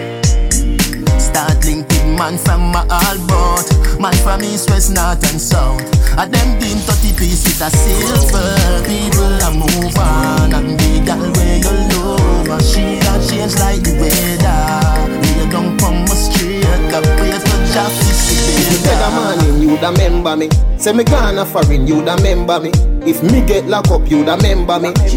Start 1.19 1.63
linking 1.63 2.15
man 2.15 2.37
from 2.37 2.71
my 2.71 2.81
all 2.89 3.17
but 3.27 3.77
Man 3.99 4.13
from 4.13 4.43
east, 4.43 4.69
west, 4.69 4.91
north 4.93 5.23
and 5.31 5.39
south. 5.39 5.81
And 6.17 6.33
them 6.33 6.59
doing 6.59 6.77
30 6.77 7.17
pieces 7.17 7.61
of 7.61 7.71
silver. 7.71 8.83
People 8.85 9.23
a 9.23 9.49
move 9.55 9.97
on 9.97 10.53
And 10.53 10.77
the 10.77 11.01
girl 11.07 11.31
way 11.39 11.61
you 11.63 11.71
love 11.95 12.61
she 12.61 12.99
a 12.99 13.15
change 13.25 13.55
like 13.63 13.81
the 13.81 13.95
weather. 13.95 15.07
You 15.39 15.49
don't 15.49 15.79
come 15.79 16.05
straight 16.07 16.63
Got 16.91 17.03
pray 17.17 17.46
it 17.85 18.79
a 18.79 18.83
better. 18.83 19.11
morning, 19.15 19.61
you'd 19.61 19.81
remember 19.81 20.35
me. 20.35 20.49
Say 20.77 20.93
me 20.93 21.03
gone 21.03 21.37
a 21.37 21.45
foreign, 21.45 21.87
you'd 21.87 22.07
remember 22.07 22.59
me. 22.59 22.71
If 23.05 23.23
me 23.23 23.45
get 23.45 23.65
locked 23.65 23.91
up, 23.91 24.09
you'd 24.09 24.27
remember 24.27 24.79
me. 24.79 24.89
If 24.89 25.13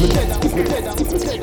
me 0.00 0.08
if 0.44 0.54
me 0.54 0.62
if 0.62 1.26
me. 1.26 1.37